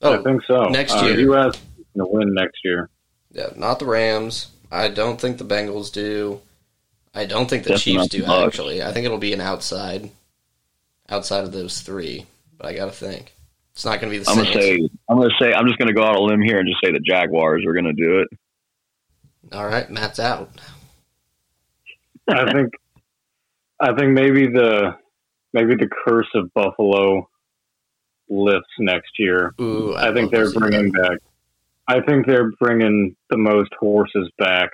Oh, 0.03 0.19
I 0.19 0.23
think 0.23 0.43
so. 0.45 0.64
next 0.69 0.95
Uh, 0.95 1.05
year. 1.07 1.21
U.S. 1.21 1.55
is 1.57 1.85
to 1.97 2.07
win 2.07 2.33
next 2.35 2.61
year. 2.64 2.88
yeah. 3.33 3.49
Not 3.57 3.79
the 3.81 3.87
Rams. 3.87 4.49
I 4.71 4.88
don't 4.88 5.21
think 5.21 5.38
the 5.38 5.45
Bengals 5.45 5.93
do. 5.93 6.40
I 7.14 7.25
don't 7.25 7.49
think 7.49 7.64
the 7.64 7.77
Chiefs 7.79 8.09
do. 8.09 8.23
Bucs. 8.23 8.47
Actually, 8.47 8.83
I 8.83 8.93
think 8.93 9.05
it'll 9.07 9.19
be 9.19 9.33
an 9.33 9.40
outside, 9.40 10.11
outside 11.09 11.45
of 11.45 11.53
those 11.53 11.81
three. 11.81 12.27
But 12.59 12.66
I 12.69 12.75
gotta 12.75 12.92
think. 12.92 13.35
It's 13.73 13.85
not 13.85 14.01
gonna 14.01 14.11
be 14.11 14.19
the 14.19 14.25
same. 14.25 14.38
I'm 14.38 14.45
Saints. 14.45 14.55
gonna 14.57 14.64
say 14.66 14.88
I'm 15.11 15.16
gonna 15.19 15.35
say 15.40 15.53
I'm 15.53 15.66
just 15.66 15.79
gonna 15.79 15.92
go 15.92 16.03
out 16.03 16.16
on 16.16 16.23
a 16.23 16.25
limb 16.25 16.40
here 16.42 16.59
and 16.59 16.69
just 16.69 16.81
say 16.83 16.92
the 16.92 17.01
Jaguars 17.01 17.64
are 17.66 17.75
gonna 17.75 17.92
do 17.92 18.21
it. 18.21 18.29
All 19.53 19.66
right, 19.66 19.88
Matt's 19.90 20.19
out. 20.19 20.51
I 22.29 22.51
think. 22.53 22.73
I 23.79 23.95
think 23.95 24.12
maybe 24.12 24.47
the 24.47 24.97
maybe 25.53 25.75
the 25.75 25.88
curse 26.07 26.29
of 26.35 26.53
Buffalo 26.55 27.29
lifts 28.29 28.69
next 28.79 29.11
year. 29.19 29.53
Ooh, 29.61 29.92
I 29.95 30.09
I'd 30.09 30.14
think 30.14 30.31
they're 30.33 30.51
bringing 30.51 30.90
that. 30.92 31.11
back. 31.11 31.19
I 31.87 32.01
think 32.01 32.27
they're 32.27 32.51
bringing 32.59 33.14
the 33.31 33.37
most 33.37 33.71
horses 33.79 34.29
back. 34.38 34.71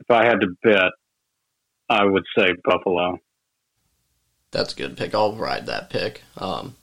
If 0.00 0.10
I 0.10 0.26
had 0.26 0.40
to 0.40 0.48
bet, 0.62 0.90
I 1.88 2.04
would 2.04 2.24
say 2.36 2.48
Buffalo. 2.64 3.18
That's 4.54 4.72
a 4.72 4.76
good 4.76 4.96
pick. 4.96 5.14
I'll 5.14 5.34
ride 5.34 5.66
that 5.66 5.90
pick. 5.90 6.22
Um, 6.38 6.76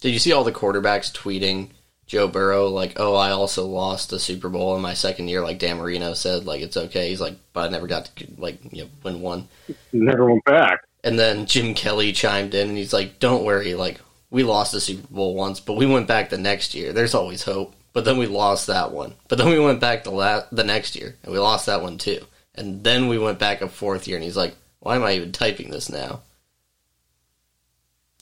did 0.00 0.10
you 0.10 0.18
see 0.18 0.32
all 0.32 0.44
the 0.44 0.52
quarterbacks 0.52 1.12
tweeting 1.12 1.70
Joe 2.06 2.28
Burrow 2.28 2.68
like, 2.68 2.94
"Oh, 3.00 3.14
I 3.14 3.30
also 3.30 3.66
lost 3.66 4.10
the 4.10 4.20
Super 4.20 4.48
Bowl 4.48 4.76
in 4.76 4.82
my 4.82 4.94
second 4.94 5.28
year." 5.28 5.42
Like 5.42 5.58
Dan 5.58 5.78
Marino 5.78 6.12
said, 6.12 6.44
like 6.44 6.60
it's 6.60 6.76
okay. 6.76 7.08
He's 7.08 7.20
like, 7.20 7.36
but 7.52 7.66
I 7.66 7.68
never 7.70 7.86
got 7.86 8.06
to 8.16 8.26
like 8.36 8.60
you 8.72 8.84
know 8.84 8.90
win 9.02 9.20
one. 9.20 9.48
Never 9.92 10.26
went 10.30 10.44
back. 10.44 10.80
And 11.02 11.18
then 11.18 11.46
Jim 11.46 11.74
Kelly 11.74 12.12
chimed 12.12 12.54
in 12.54 12.68
and 12.68 12.78
he's 12.78 12.92
like, 12.92 13.18
"Don't 13.18 13.44
worry, 13.44 13.74
like 13.74 14.00
we 14.30 14.42
lost 14.42 14.72
the 14.72 14.80
Super 14.80 15.06
Bowl 15.12 15.34
once, 15.34 15.60
but 15.60 15.76
we 15.76 15.86
went 15.86 16.06
back 16.06 16.28
the 16.28 16.38
next 16.38 16.74
year. 16.74 16.92
There's 16.92 17.14
always 17.14 17.42
hope." 17.42 17.74
But 17.94 18.04
then 18.04 18.18
we 18.18 18.26
lost 18.26 18.66
that 18.66 18.92
one. 18.92 19.14
But 19.28 19.38
then 19.38 19.48
we 19.48 19.58
went 19.58 19.80
back 19.80 20.04
the 20.04 20.10
la- 20.10 20.44
the 20.52 20.62
next 20.62 20.94
year 20.94 21.16
and 21.22 21.32
we 21.32 21.38
lost 21.38 21.66
that 21.66 21.82
one 21.82 21.98
too. 21.98 22.20
And 22.54 22.84
then 22.84 23.08
we 23.08 23.18
went 23.18 23.38
back 23.38 23.60
a 23.60 23.68
fourth 23.68 24.06
year 24.06 24.16
and 24.16 24.24
he's 24.24 24.36
like, 24.36 24.54
"Why 24.80 24.96
am 24.96 25.04
I 25.04 25.14
even 25.14 25.32
typing 25.32 25.70
this 25.70 25.90
now?" 25.90 26.20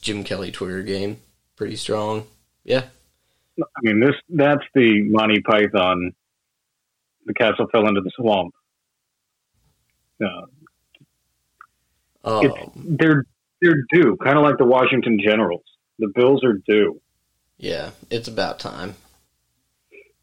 Jim 0.07 0.23
Kelly 0.23 0.53
Twitter 0.53 0.85
game, 0.85 1.19
pretty 1.57 1.75
strong. 1.75 2.29
Yeah, 2.62 2.85
I 3.61 3.81
mean, 3.83 3.99
this 3.99 4.14
that's 4.29 4.62
the 4.73 5.03
Monty 5.03 5.40
Python. 5.40 6.12
The 7.27 7.35
castle 7.35 7.66
fell 7.73 7.88
into 7.88 8.01
the 8.03 8.12
swamp. 8.14 8.55
Uh, 10.23 10.47
um, 12.25 12.71
they're 12.77 13.25
they're 13.61 13.83
due, 13.92 14.16
kind 14.23 14.38
of 14.38 14.45
like 14.45 14.59
the 14.59 14.64
Washington 14.64 15.19
Generals. 15.23 15.64
The 15.99 16.12
Bills 16.14 16.45
are 16.45 16.61
due. 16.69 17.01
yeah, 17.59 17.90
it's 18.09 18.29
about 18.29 18.61
time. 18.61 18.95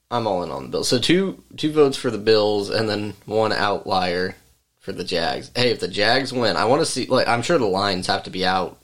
I'm 0.10 0.28
all 0.28 0.44
in 0.44 0.52
on 0.52 0.64
the 0.64 0.70
Bills. 0.70 0.88
So 0.88 0.98
two 0.98 1.44
two 1.58 1.74
votes 1.74 1.98
for 1.98 2.10
the 2.10 2.18
Bills 2.18 2.70
and 2.70 2.88
then 2.88 3.16
one 3.26 3.52
outlier 3.52 4.36
for 4.80 4.94
the 4.94 5.04
Jags. 5.04 5.52
Hey, 5.56 5.72
if 5.72 5.82
the 5.82 5.90
Jags 5.90 6.32
win, 6.32 6.56
I 6.56 6.66
want 6.66 6.82
to 6.82 6.86
see. 6.86 7.06
Like, 7.06 7.28
I'm 7.28 7.42
sure 7.42 7.58
the 7.58 7.66
lines 7.66 8.08
have 8.08 8.24
to 8.24 8.30
be 8.30 8.46
out 8.46 8.78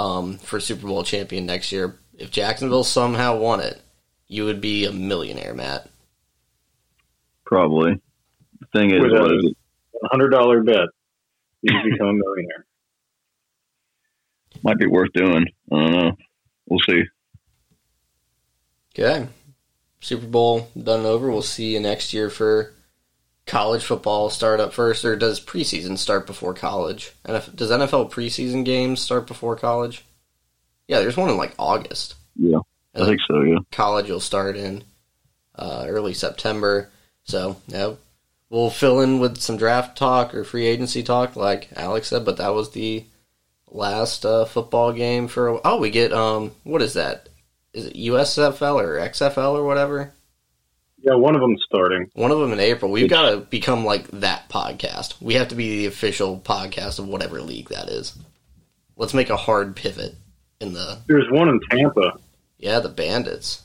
um, 0.00 0.38
for 0.38 0.60
Super 0.60 0.86
Bowl 0.86 1.02
champion 1.04 1.46
next 1.46 1.72
year. 1.72 1.98
If 2.18 2.30
Jacksonville 2.30 2.84
somehow 2.84 3.36
won 3.38 3.60
it, 3.60 3.80
you 4.28 4.44
would 4.44 4.60
be 4.60 4.84
a 4.84 4.92
millionaire, 4.92 5.54
Matt. 5.54 5.88
Probably. 7.44 8.00
The 8.60 8.66
thing 8.72 8.90
is, 8.92 9.00
With 9.02 9.12
a- 9.12 9.54
Hundred 10.10 10.30
dollar 10.30 10.62
bet. 10.62 10.88
You 11.62 11.72
become 11.84 12.08
a 12.08 12.12
millionaire. 12.14 12.64
Might 14.62 14.78
be 14.78 14.86
worth 14.86 15.12
doing. 15.12 15.44
I 15.70 15.76
don't 15.76 15.92
know. 15.92 16.12
We'll 16.66 16.80
see. 16.88 17.02
Okay, 18.94 19.28
Super 20.00 20.26
Bowl 20.26 20.68
done 20.82 21.00
and 21.00 21.06
over. 21.06 21.30
We'll 21.30 21.42
see 21.42 21.74
you 21.74 21.80
next 21.80 22.14
year 22.14 22.30
for 22.30 22.72
college 23.50 23.82
football 23.82 24.30
start 24.30 24.60
up 24.60 24.72
first, 24.72 25.04
or 25.04 25.16
does 25.16 25.44
preseason 25.44 25.98
start 25.98 26.24
before 26.24 26.54
college? 26.54 27.12
And 27.24 27.36
if, 27.36 27.54
does 27.54 27.70
NFL 27.70 28.12
preseason 28.12 28.64
games 28.64 29.00
start 29.00 29.26
before 29.26 29.56
college? 29.56 30.04
Yeah, 30.86 31.00
there's 31.00 31.16
one 31.16 31.30
in 31.30 31.36
like 31.36 31.54
August. 31.58 32.14
Yeah, 32.36 32.60
I 32.94 33.04
think 33.04 33.20
so. 33.26 33.42
Yeah. 33.42 33.58
college 33.72 34.08
will 34.08 34.20
start 34.20 34.56
in 34.56 34.84
uh, 35.56 35.84
early 35.88 36.14
September. 36.14 36.90
So, 37.24 37.56
yeah, 37.66 37.94
we'll 38.50 38.70
fill 38.70 39.00
in 39.00 39.18
with 39.18 39.38
some 39.38 39.56
draft 39.56 39.98
talk 39.98 40.32
or 40.32 40.44
free 40.44 40.66
agency 40.66 41.02
talk, 41.02 41.34
like 41.34 41.70
Alex 41.74 42.08
said. 42.08 42.24
But 42.24 42.36
that 42.36 42.54
was 42.54 42.70
the 42.70 43.04
last 43.66 44.24
uh, 44.24 44.44
football 44.44 44.92
game 44.92 45.26
for. 45.26 45.60
Oh, 45.66 45.78
we 45.78 45.90
get 45.90 46.12
um, 46.12 46.52
what 46.62 46.82
is 46.82 46.94
that? 46.94 47.28
Is 47.72 47.86
it 47.86 47.96
USFL 47.96 48.80
or 48.80 48.96
XFL 49.00 49.54
or 49.54 49.64
whatever? 49.64 50.12
Yeah, 51.02 51.14
one 51.14 51.34
of 51.34 51.40
them's 51.40 51.62
starting. 51.64 52.10
One 52.14 52.30
of 52.30 52.38
them 52.40 52.52
in 52.52 52.60
April. 52.60 52.90
We've 52.90 53.08
got 53.08 53.30
to 53.30 53.38
become 53.38 53.84
like 53.84 54.08
that 54.08 54.48
podcast. 54.50 55.14
We 55.20 55.34
have 55.34 55.48
to 55.48 55.54
be 55.54 55.78
the 55.78 55.86
official 55.86 56.38
podcast 56.44 56.98
of 56.98 57.08
whatever 57.08 57.40
league 57.40 57.68
that 57.70 57.88
is. 57.88 58.16
Let's 58.96 59.14
make 59.14 59.30
a 59.30 59.36
hard 59.36 59.76
pivot 59.76 60.14
in 60.60 60.74
the 60.74 60.98
There's 61.06 61.30
one 61.30 61.48
in 61.48 61.58
Tampa. 61.70 62.18
yeah 62.58 62.80
the 62.80 62.90
Bandits. 62.90 63.62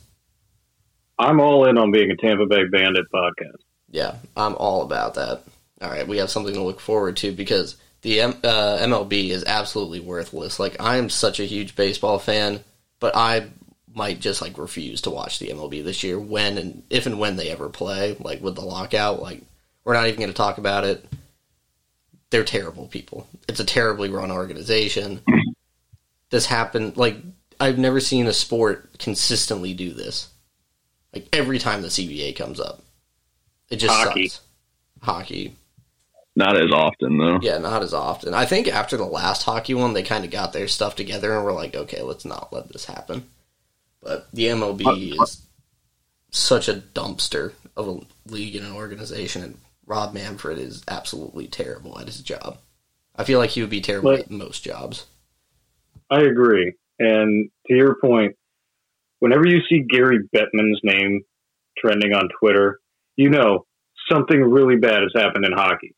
I'm 1.20 1.40
all 1.40 1.66
in 1.68 1.78
on 1.78 1.92
being 1.92 2.12
a 2.12 2.16
Tampa 2.16 2.46
Bay 2.46 2.66
Bandit 2.72 3.06
podcast. 3.14 3.58
Yeah, 3.90 4.16
I'm 4.36 4.56
all 4.56 4.82
about 4.82 5.14
that. 5.16 5.42
all 5.82 5.90
right, 5.90 6.08
we 6.08 6.18
have 6.18 6.30
something 6.30 6.54
to 6.54 6.64
look 6.64 6.80
forward 6.80 7.18
to 7.18 7.32
because 7.32 7.78
the 8.02 8.22
M- 8.22 8.38
uh, 8.44 8.78
MLB 8.82 9.30
is 9.30 9.44
absolutely 9.46 10.00
worthless. 10.00 10.60
Like 10.60 10.76
I 10.80 10.98
am 10.98 11.10
such 11.10 11.40
a 11.40 11.46
huge 11.46 11.76
baseball 11.76 12.20
fan, 12.20 12.64
but 13.00 13.16
I 13.16 13.48
might 13.96 14.20
just 14.20 14.42
like 14.42 14.58
refuse 14.58 15.02
to 15.02 15.10
watch 15.10 15.40
the 15.40 15.48
MLB 15.48 15.84
this 15.84 16.04
year 16.04 16.20
when 16.20 16.58
and 16.58 16.84
if 16.90 17.06
and 17.06 17.18
when 17.20 17.38
they 17.38 17.50
ever 17.50 17.70
play. 17.70 18.16
Like 18.20 18.42
with 18.42 18.56
the 18.56 18.62
lockout, 18.62 19.22
like 19.22 19.42
we're 19.84 19.94
not 19.94 20.08
even 20.08 20.20
going 20.20 20.30
to 20.32 20.36
talk 20.36 20.58
about 20.58 20.84
it. 20.84 21.06
They're 22.30 22.44
terrible 22.44 22.88
people. 22.88 23.28
It's 23.48 23.60
a 23.60 23.66
terribly 23.66 24.10
run 24.10 24.32
organization. 24.32 25.22
This 26.30 26.46
happened 26.46 26.98
like 26.98 27.18
I've 27.60 27.78
never 27.78 28.00
seen 28.02 28.28
a 28.28 28.34
sport 28.34 28.98
consistently 29.00 29.74
do 29.74 29.94
this. 29.94 30.28
Like 31.14 31.30
every 31.32 31.60
time 31.60 31.82
the 31.82 31.88
CBA 31.88 32.36
comes 32.36 32.60
up, 32.60 32.82
it 33.70 33.78
just 33.78 33.94
Hockey. 33.96 34.28
sucks. 34.28 34.42
Hockey, 35.02 35.56
Not 36.36 36.58
as 36.58 36.72
often 36.72 37.18
though. 37.18 37.40
yeah, 37.42 37.60
not 37.60 37.84
as 37.84 37.94
often. 37.94 38.34
I 38.34 38.46
think 38.46 38.68
after 38.68 38.98
the 38.98 39.06
last 39.06 39.44
hockey 39.44 39.74
one, 39.76 39.94
they 39.94 40.04
kind 40.04 40.26
of 40.26 40.32
got 40.32 40.52
their 40.52 40.68
stuff 40.68 40.96
together 40.96 41.34
and 41.36 41.46
were 41.46 41.52
like, 41.54 41.76
okay, 41.76 42.02
let's 42.02 42.26
not 42.26 42.52
let 42.52 42.70
this 42.74 42.86
happen. 42.86 43.30
But 44.06 44.28
the 44.32 44.46
MLB 44.46 45.20
is 45.20 45.48
such 46.30 46.70
a 46.70 46.76
dumpster 46.76 47.54
of 47.76 47.88
a 47.88 48.00
league 48.32 48.56
and 48.56 48.66
an 48.66 48.74
organization, 48.74 49.44
and 49.44 49.58
Rob 49.88 50.14
Manfred 50.14 50.60
is 50.60 50.84
absolutely 50.88 51.48
terrible 51.48 52.00
at 52.00 52.06
his 52.06 52.22
job. 52.22 52.60
I 53.16 53.24
feel 53.24 53.40
like 53.40 53.50
he 53.50 53.62
would 53.62 53.72
be 53.72 53.82
terrible 53.82 54.12
at 54.12 54.30
most 54.30 54.64
jobs. 54.64 55.08
I 56.12 56.22
agree. 56.22 56.74
And 57.00 57.50
to 57.68 57.74
your 57.74 57.96
point, 58.00 58.36
whenever 59.20 59.48
you 59.48 59.62
see 59.68 59.80
Gary 59.80 60.20
Bettman's 60.36 60.82
name 60.84 61.24
trending 61.76 62.14
on 62.14 62.30
Twitter, 62.40 62.80
you 63.16 63.30
know 63.32 63.66
something 64.08 64.40
really 64.40 64.76
bad 64.76 65.02
has 65.02 65.14
happened 65.16 65.46
in 65.46 65.52
hockey. 65.52 65.96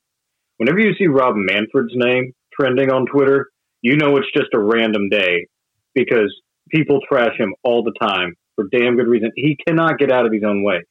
Whenever 0.55 0.79
you 0.79 0.93
see 0.95 1.07
Rob 1.07 1.35
Manfred's 1.35 1.93
name 1.93 2.33
trending 2.53 2.89
on 2.89 3.05
Twitter, 3.05 3.49
you 3.81 3.97
know 3.97 4.15
it's 4.15 4.31
just 4.33 4.53
a 4.53 4.59
random 4.59 5.09
day 5.09 5.47
because 5.93 6.33
people 6.69 6.99
trash 7.07 7.37
him 7.37 7.53
all 7.63 7.83
the 7.83 7.93
time 7.99 8.35
for 8.55 8.65
damn 8.71 8.95
good 8.95 9.07
reason. 9.07 9.31
He 9.35 9.57
cannot 9.67 9.97
get 9.97 10.11
out 10.11 10.25
of 10.25 10.33
his 10.33 10.43
own 10.43 10.63
way. 10.63 10.83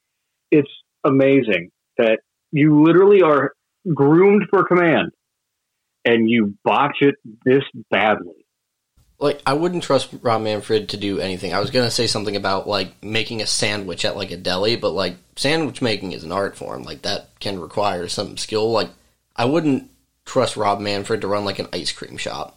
It's 0.51 0.71
amazing 1.03 1.71
that 1.97 2.19
you 2.51 2.83
literally 2.83 3.21
are 3.21 3.53
groomed 3.93 4.43
for 4.49 4.65
command 4.65 5.11
and 6.05 6.29
you 6.29 6.55
botch 6.63 6.97
it 7.01 7.15
this 7.45 7.63
badly. 7.91 8.45
Like 9.19 9.41
I 9.45 9.53
wouldn't 9.53 9.83
trust 9.83 10.09
Rob 10.21 10.43
Manfred 10.43 10.89
to 10.89 10.97
do 10.97 11.19
anything. 11.19 11.53
I 11.53 11.59
was 11.59 11.71
gonna 11.71 11.91
say 11.91 12.07
something 12.07 12.35
about 12.35 12.67
like 12.67 13.03
making 13.03 13.41
a 13.41 13.47
sandwich 13.47 14.05
at 14.05 14.15
like 14.15 14.31
a 14.31 14.37
deli, 14.37 14.75
but 14.75 14.91
like 14.91 15.17
sandwich 15.35 15.81
making 15.81 16.11
is 16.11 16.23
an 16.23 16.31
art 16.31 16.55
form. 16.55 16.83
Like 16.83 17.01
that 17.01 17.29
can 17.39 17.59
require 17.59 18.07
some 18.07 18.37
skill. 18.37 18.71
Like 18.71 18.89
I 19.35 19.45
wouldn't 19.45 19.89
trust 20.23 20.55
Rob 20.55 20.79
Manfred 20.79 21.21
to 21.21 21.27
run 21.27 21.45
like 21.45 21.57
an 21.57 21.67
ice 21.73 21.91
cream 21.91 22.17
shop. 22.17 22.56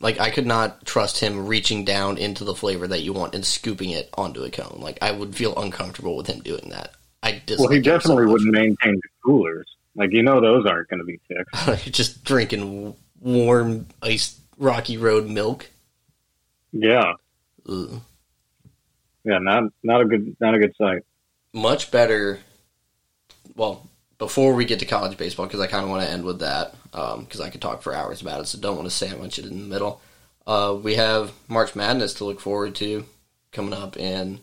Like 0.00 0.20
I 0.20 0.30
could 0.30 0.46
not 0.46 0.84
trust 0.84 1.20
him 1.20 1.46
reaching 1.46 1.84
down 1.84 2.18
into 2.18 2.44
the 2.44 2.54
flavor 2.54 2.86
that 2.86 3.00
you 3.02 3.12
want 3.12 3.34
and 3.34 3.44
scooping 3.44 3.90
it 3.90 4.10
onto 4.14 4.42
a 4.42 4.50
cone. 4.50 4.78
Like 4.80 4.98
I 5.02 5.10
would 5.12 5.34
feel 5.34 5.56
uncomfortable 5.56 6.16
with 6.16 6.26
him 6.26 6.40
doing 6.40 6.68
that. 6.70 6.92
I 7.22 7.42
Well, 7.58 7.68
he 7.68 7.78
him 7.78 7.84
so 7.84 7.90
definitely 7.90 8.26
wouldn't 8.26 8.52
maintain 8.52 8.94
the 8.94 9.08
coolers. 9.24 9.66
Like 9.94 10.12
you 10.12 10.22
know, 10.22 10.40
those 10.40 10.66
aren't 10.66 10.88
going 10.88 11.00
to 11.00 11.04
be 11.04 11.18
fixed. 11.28 11.92
just 11.92 12.24
drinking 12.24 12.94
warm 13.20 13.86
iced 14.02 14.38
Rocky 14.58 14.96
Road 14.98 15.28
milk. 15.28 15.70
Yeah, 16.72 17.14
Ugh. 17.66 18.00
yeah, 19.24 19.38
not 19.38 19.64
not 19.82 20.02
a 20.02 20.04
good 20.04 20.36
not 20.40 20.54
a 20.54 20.58
good 20.58 20.74
sight. 20.76 21.02
much 21.54 21.90
better. 21.90 22.40
Well, 23.54 23.88
before 24.18 24.54
we 24.54 24.64
get 24.64 24.78
to 24.80 24.86
college 24.86 25.16
baseball, 25.18 25.46
because 25.46 25.60
I 25.60 25.66
kind 25.66 25.84
of 25.84 25.90
want 25.90 26.02
to 26.04 26.10
end 26.10 26.24
with 26.24 26.40
that, 26.40 26.74
because 26.92 27.40
I 27.40 27.50
could 27.50 27.60
talk 27.60 27.82
for 27.82 27.94
hours 27.94 28.20
about 28.22 28.40
it, 28.40 28.46
so 28.46 28.58
don't 28.58 28.76
want 28.76 28.88
to 28.88 28.94
sandwich 28.94 29.38
it 29.38 29.44
in 29.46 29.58
the 29.58 29.66
middle. 29.66 30.00
Uh, 30.46 30.76
we 30.80 30.94
have 30.94 31.32
March 31.48 31.74
Madness 31.76 32.14
to 32.14 32.24
look 32.24 32.40
forward 32.40 32.74
to 32.76 33.04
coming 33.52 33.74
up 33.74 33.96
in 33.96 34.40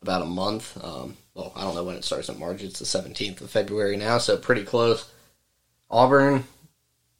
about 0.00 0.22
a 0.22 0.26
month. 0.26 0.76
Um, 0.82 1.16
well, 1.34 1.52
I 1.56 1.62
don't 1.62 1.74
know 1.74 1.84
when 1.84 1.96
it 1.96 2.04
starts 2.04 2.28
in 2.28 2.38
March. 2.38 2.62
It's 2.62 2.78
the 2.78 2.84
17th 2.84 3.40
of 3.40 3.50
February 3.50 3.96
now, 3.96 4.18
so 4.18 4.36
pretty 4.36 4.64
close. 4.64 5.10
Auburn, 5.90 6.44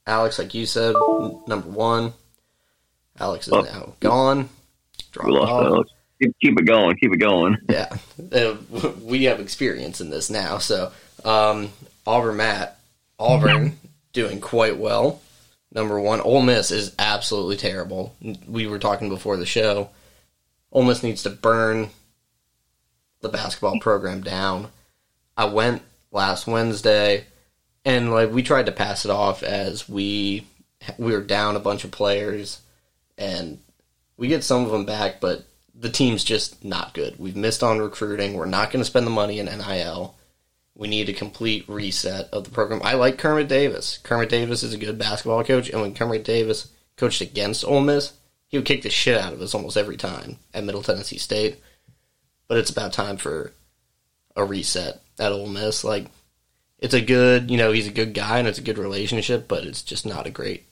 Alex, 0.07 0.39
like 0.39 0.55
you 0.55 0.67
said, 0.67 0.95
number 1.47 1.69
one. 1.69 2.13
Alex 3.19 3.47
is 3.49 3.53
Oh. 3.53 3.61
now 3.63 3.95
gone. 4.01 4.49
Lost. 5.23 5.91
Keep, 6.21 6.35
keep 6.41 6.59
it 6.61 6.65
going. 6.65 6.97
Keep 6.97 7.13
it 7.15 7.17
going. 7.19 7.59
Yeah, 7.69 7.95
Uh, 8.33 8.57
we 9.03 9.25
have 9.25 9.41
experience 9.41 10.01
in 10.01 10.09
this 10.11 10.31
now. 10.31 10.59
So, 10.59 10.93
um, 11.25 11.71
Auburn 12.07 12.37
Matt, 12.37 12.79
Auburn 13.19 13.79
doing 14.13 14.41
quite 14.41 14.77
well. 14.77 15.21
Number 15.75 15.99
one, 15.99 16.21
Ole 16.21 16.43
Miss 16.43 16.71
is 16.71 16.95
absolutely 16.99 17.57
terrible. 17.57 18.15
We 18.47 18.67
were 18.67 18.79
talking 18.79 19.09
before 19.09 19.37
the 19.37 19.47
show. 19.47 19.89
Ole 20.71 20.85
Miss 20.85 21.03
needs 21.03 21.23
to 21.23 21.31
burn 21.31 21.91
the 23.21 23.29
basketball 23.29 23.79
program 23.81 24.23
down. 24.23 24.69
I 25.37 25.47
went 25.47 25.83
last 26.11 26.47
Wednesday, 26.47 27.25
and 27.85 28.13
like 28.13 28.31
we 28.31 28.43
tried 28.43 28.67
to 28.67 28.73
pass 28.73 29.05
it 29.05 29.11
off 29.11 29.43
as 29.43 29.89
we 29.89 30.47
we 30.99 31.13
were 31.13 31.23
down 31.23 31.57
a 31.57 31.61
bunch 31.61 31.85
of 31.85 31.91
players, 31.91 32.61
and 33.17 33.59
we 34.17 34.29
get 34.29 34.45
some 34.45 34.65
of 34.65 34.71
them 34.71 34.85
back, 34.85 35.21
but 35.21 35.45
the 35.75 35.91
team's 35.91 36.23
just 36.23 36.65
not 36.65 36.95
good. 36.95 37.19
We've 37.19 37.37
missed 37.37 37.63
on 37.63 37.79
recruiting. 37.79 38.35
We're 38.35 38.47
not 38.47 38.71
going 38.71 38.81
to 38.83 38.89
spend 38.89 39.07
the 39.07 39.11
money 39.11 39.39
in 39.39 39.47
NIL. 39.47 40.15
We 40.75 40.89
need 40.89 41.09
a 41.09 41.15
complete 41.15 41.69
reset 41.69 42.29
of 42.33 42.45
the 42.45 42.51
program. 42.51 42.81
I 42.83 42.95
like 42.95 43.19
Kermit 43.19 43.49
Davis. 43.49 43.99
Kermit 44.03 44.31
Davis 44.31 44.63
is 44.63 44.73
a 44.73 44.79
good 44.79 44.99
basketball 44.99 45.45
coach, 45.45 45.69
and 45.69 45.81
when 45.81 45.95
Kermit 45.95 46.25
Davis 46.25 46.69
coached 46.97 47.21
against 47.21 47.65
Ole 47.65 47.81
Miss, 47.81 48.15
he 48.49 48.57
would 48.57 48.67
kick 48.67 48.83
the 48.83 48.91
shit 48.91 49.21
out 49.21 49.33
of 49.33 49.41
us 49.41 49.55
almost 49.55 49.77
every 49.77 49.97
time 49.97 50.39
at 50.53 50.65
Middle 50.65 50.83
Tennessee 50.83 51.19
State. 51.19 51.59
But 52.49 52.59
it's 52.59 52.71
about 52.71 52.93
time 52.93 53.17
for 53.17 53.53
a 54.37 54.45
reset 54.45 55.03
at 55.19 55.33
Ole 55.33 55.47
Miss. 55.47 55.85
Like, 55.85 56.07
it's 56.79 56.95
a 56.95 57.01
good, 57.01 57.51
you 57.51 57.57
know, 57.57 57.73
he's 57.73 57.87
a 57.87 57.93
good 57.93 58.13
guy 58.13 58.39
and 58.39 58.49
it's 58.49 58.59
a 58.59 58.63
good 58.63 58.79
relationship, 58.79 59.47
but 59.49 59.65
it's 59.65 59.83
just 59.83 60.05
not 60.05 60.27
a 60.27 60.31
great 60.31 60.65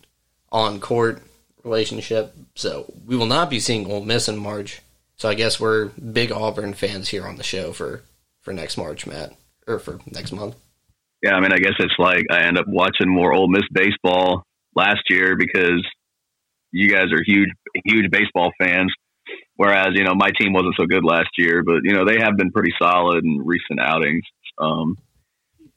on 0.50 0.80
court 0.80 1.22
relationship. 1.62 2.34
So 2.54 2.92
we 3.06 3.16
will 3.16 3.26
not 3.26 3.48
be 3.50 3.60
seeing 3.60 3.90
Ole 3.90 4.04
Miss 4.04 4.28
in 4.28 4.36
March. 4.36 4.82
So 5.16 5.28
I 5.28 5.34
guess 5.34 5.60
we're 5.60 5.86
big 5.88 6.32
Auburn 6.32 6.74
fans 6.74 7.08
here 7.08 7.26
on 7.26 7.36
the 7.36 7.42
show 7.42 7.72
for 7.72 8.02
for 8.40 8.52
next 8.52 8.78
March, 8.78 9.06
Matt, 9.06 9.34
or 9.70 9.78
for 9.78 9.98
next 10.12 10.32
month. 10.32 10.56
Yeah, 11.22 11.34
I 11.34 11.40
mean, 11.40 11.52
I 11.52 11.58
guess 11.58 11.74
it's 11.78 11.94
like 11.98 12.24
I 12.30 12.44
end 12.44 12.58
up 12.58 12.66
watching 12.66 13.08
more 13.08 13.34
Ole 13.34 13.48
Miss 13.48 13.64
baseball 13.72 14.44
last 14.74 15.02
year 15.10 15.36
because 15.36 15.84
you 16.72 16.88
guys 16.88 17.12
are 17.12 17.22
huge, 17.24 17.50
huge 17.84 18.10
baseball 18.10 18.50
fans. 18.60 18.92
Whereas, 19.56 19.88
you 19.94 20.04
know, 20.04 20.14
my 20.14 20.30
team 20.40 20.54
wasn't 20.54 20.74
so 20.78 20.86
good 20.86 21.04
last 21.04 21.28
year, 21.36 21.62
but 21.62 21.80
you 21.84 21.92
know 21.92 22.04
they 22.06 22.18
have 22.18 22.36
been 22.36 22.50
pretty 22.50 22.72
solid 22.80 23.24
in 23.24 23.42
recent 23.44 23.80
outings. 23.80 24.22
Um, 24.58 24.96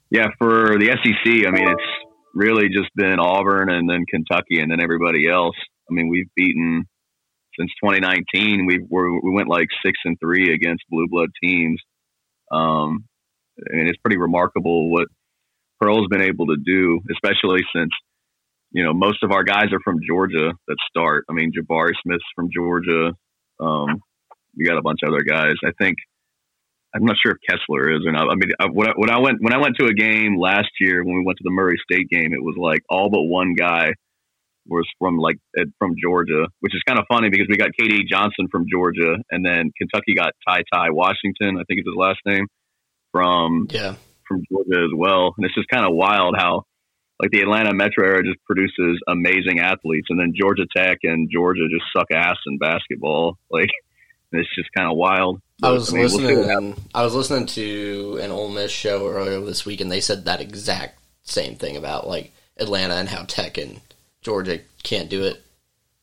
yeah, 0.09 0.27
for 0.37 0.77
the 0.79 0.87
SEC, 0.87 1.47
I 1.47 1.51
mean, 1.51 1.69
it's 1.69 1.91
really 2.33 2.69
just 2.69 2.89
been 2.95 3.19
Auburn 3.19 3.69
and 3.69 3.89
then 3.89 4.05
Kentucky 4.09 4.59
and 4.59 4.71
then 4.71 4.81
everybody 4.81 5.27
else. 5.27 5.55
I 5.89 5.93
mean, 5.93 6.07
we've 6.07 6.29
beaten 6.35 6.85
since 7.59 7.71
2019. 7.83 8.65
We 8.65 8.79
we 8.89 9.31
went 9.33 9.49
like 9.49 9.67
six 9.85 9.99
and 10.05 10.17
three 10.19 10.53
against 10.53 10.83
blue 10.89 11.07
blood 11.09 11.29
teams. 11.43 11.81
Um, 12.51 13.05
and 13.57 13.87
it's 13.89 13.99
pretty 13.99 14.17
remarkable 14.17 14.91
what 14.91 15.07
Pearl's 15.81 16.07
been 16.09 16.21
able 16.21 16.47
to 16.47 16.57
do, 16.57 16.99
especially 17.11 17.61
since 17.75 17.91
you 18.71 18.83
know 18.83 18.93
most 18.93 19.23
of 19.23 19.31
our 19.31 19.43
guys 19.43 19.71
are 19.71 19.81
from 19.83 19.99
Georgia 20.07 20.53
that 20.67 20.77
start. 20.89 21.25
I 21.29 21.33
mean, 21.33 21.51
Jabari 21.51 21.93
Smith's 22.03 22.23
from 22.35 22.49
Georgia. 22.55 23.11
Um, 23.59 24.01
we 24.57 24.65
got 24.65 24.77
a 24.77 24.81
bunch 24.81 24.99
of 25.03 25.09
other 25.09 25.23
guys. 25.23 25.55
I 25.65 25.71
think 25.79 25.97
I'm 26.95 27.05
not 27.05 27.15
sure 27.23 27.33
if 27.33 27.39
Kessler 27.49 27.91
is 27.91 28.05
or 28.05 28.11
not. 28.11 28.29
I 28.29 28.35
mean, 28.35 28.51
I, 28.59 28.65
when, 28.71 28.87
I, 28.87 28.93
when 28.95 29.09
I 29.09 29.19
went 29.19 29.37
when 29.41 29.53
I 29.53 29.57
went 29.57 29.75
to 29.79 29.85
a 29.85 29.93
game 29.93 30.37
last 30.39 30.69
year 30.79 31.03
when 31.03 31.15
we 31.15 31.23
went 31.25 31.37
to 31.37 31.43
the 31.43 31.51
Murray 31.51 31.77
State 31.89 32.09
game, 32.09 32.33
it 32.33 32.43
was 32.43 32.55
like 32.57 32.81
all 32.89 33.09
but 33.09 33.23
one 33.23 33.55
guy 33.55 33.91
was 34.67 34.87
from 34.99 35.17
like 35.17 35.37
from 35.79 35.95
Georgia, 36.01 36.47
which 36.59 36.75
is 36.75 36.81
kind 36.87 36.99
of 36.99 37.05
funny 37.11 37.29
because 37.29 37.47
we 37.49 37.57
got 37.57 37.71
KD 37.79 38.07
Johnson 38.09 38.47
from 38.51 38.65
Georgia, 38.71 39.17
and 39.31 39.45
then 39.45 39.71
Kentucky 39.77 40.13
got 40.15 40.33
Ty 40.47 40.61
Ty 40.71 40.91
Washington, 40.91 41.57
I 41.57 41.63
think 41.67 41.81
is 41.81 41.85
his 41.85 41.97
last 41.97 42.19
name, 42.25 42.45
from 43.13 43.67
Yeah, 43.69 43.95
from 44.27 44.43
Georgia 44.51 44.83
as 44.83 44.91
well. 44.93 45.33
And 45.37 45.45
it's 45.45 45.55
just 45.55 45.69
kind 45.69 45.85
of 45.85 45.93
wild 45.93 46.35
how 46.37 46.65
like 47.21 47.31
the 47.31 47.39
Atlanta 47.39 47.73
metro 47.73 48.05
area 48.05 48.23
just 48.23 48.43
produces 48.43 49.01
amazing 49.07 49.61
athletes, 49.61 50.07
and 50.09 50.19
then 50.19 50.33
Georgia 50.35 50.65
Tech 50.75 50.97
and 51.03 51.29
Georgia 51.31 51.67
just 51.71 51.85
suck 51.95 52.07
ass 52.13 52.37
in 52.45 52.57
basketball. 52.57 53.37
Like 53.49 53.69
it's 54.33 54.53
just 54.55 54.69
kind 54.75 54.91
of 54.91 54.97
wild. 54.97 55.41
I 55.61 55.71
was 55.71 55.93
mean, 55.93 56.03
we'll 56.03 56.17
listening. 56.19 56.75
I 56.93 57.03
was 57.03 57.15
listening 57.15 57.45
to 57.47 58.19
an 58.21 58.31
Ole 58.31 58.49
Miss 58.49 58.71
show 58.71 59.07
earlier 59.07 59.39
this 59.39 59.65
week, 59.65 59.79
and 59.79 59.91
they 59.91 60.01
said 60.01 60.25
that 60.25 60.41
exact 60.41 60.99
same 61.21 61.55
thing 61.55 61.77
about 61.77 62.07
like 62.07 62.33
Atlanta 62.57 62.95
and 62.95 63.07
how 63.07 63.23
Tech 63.23 63.57
and 63.57 63.79
Georgia 64.21 64.59
can't 64.83 65.09
do 65.09 65.23
it. 65.23 65.41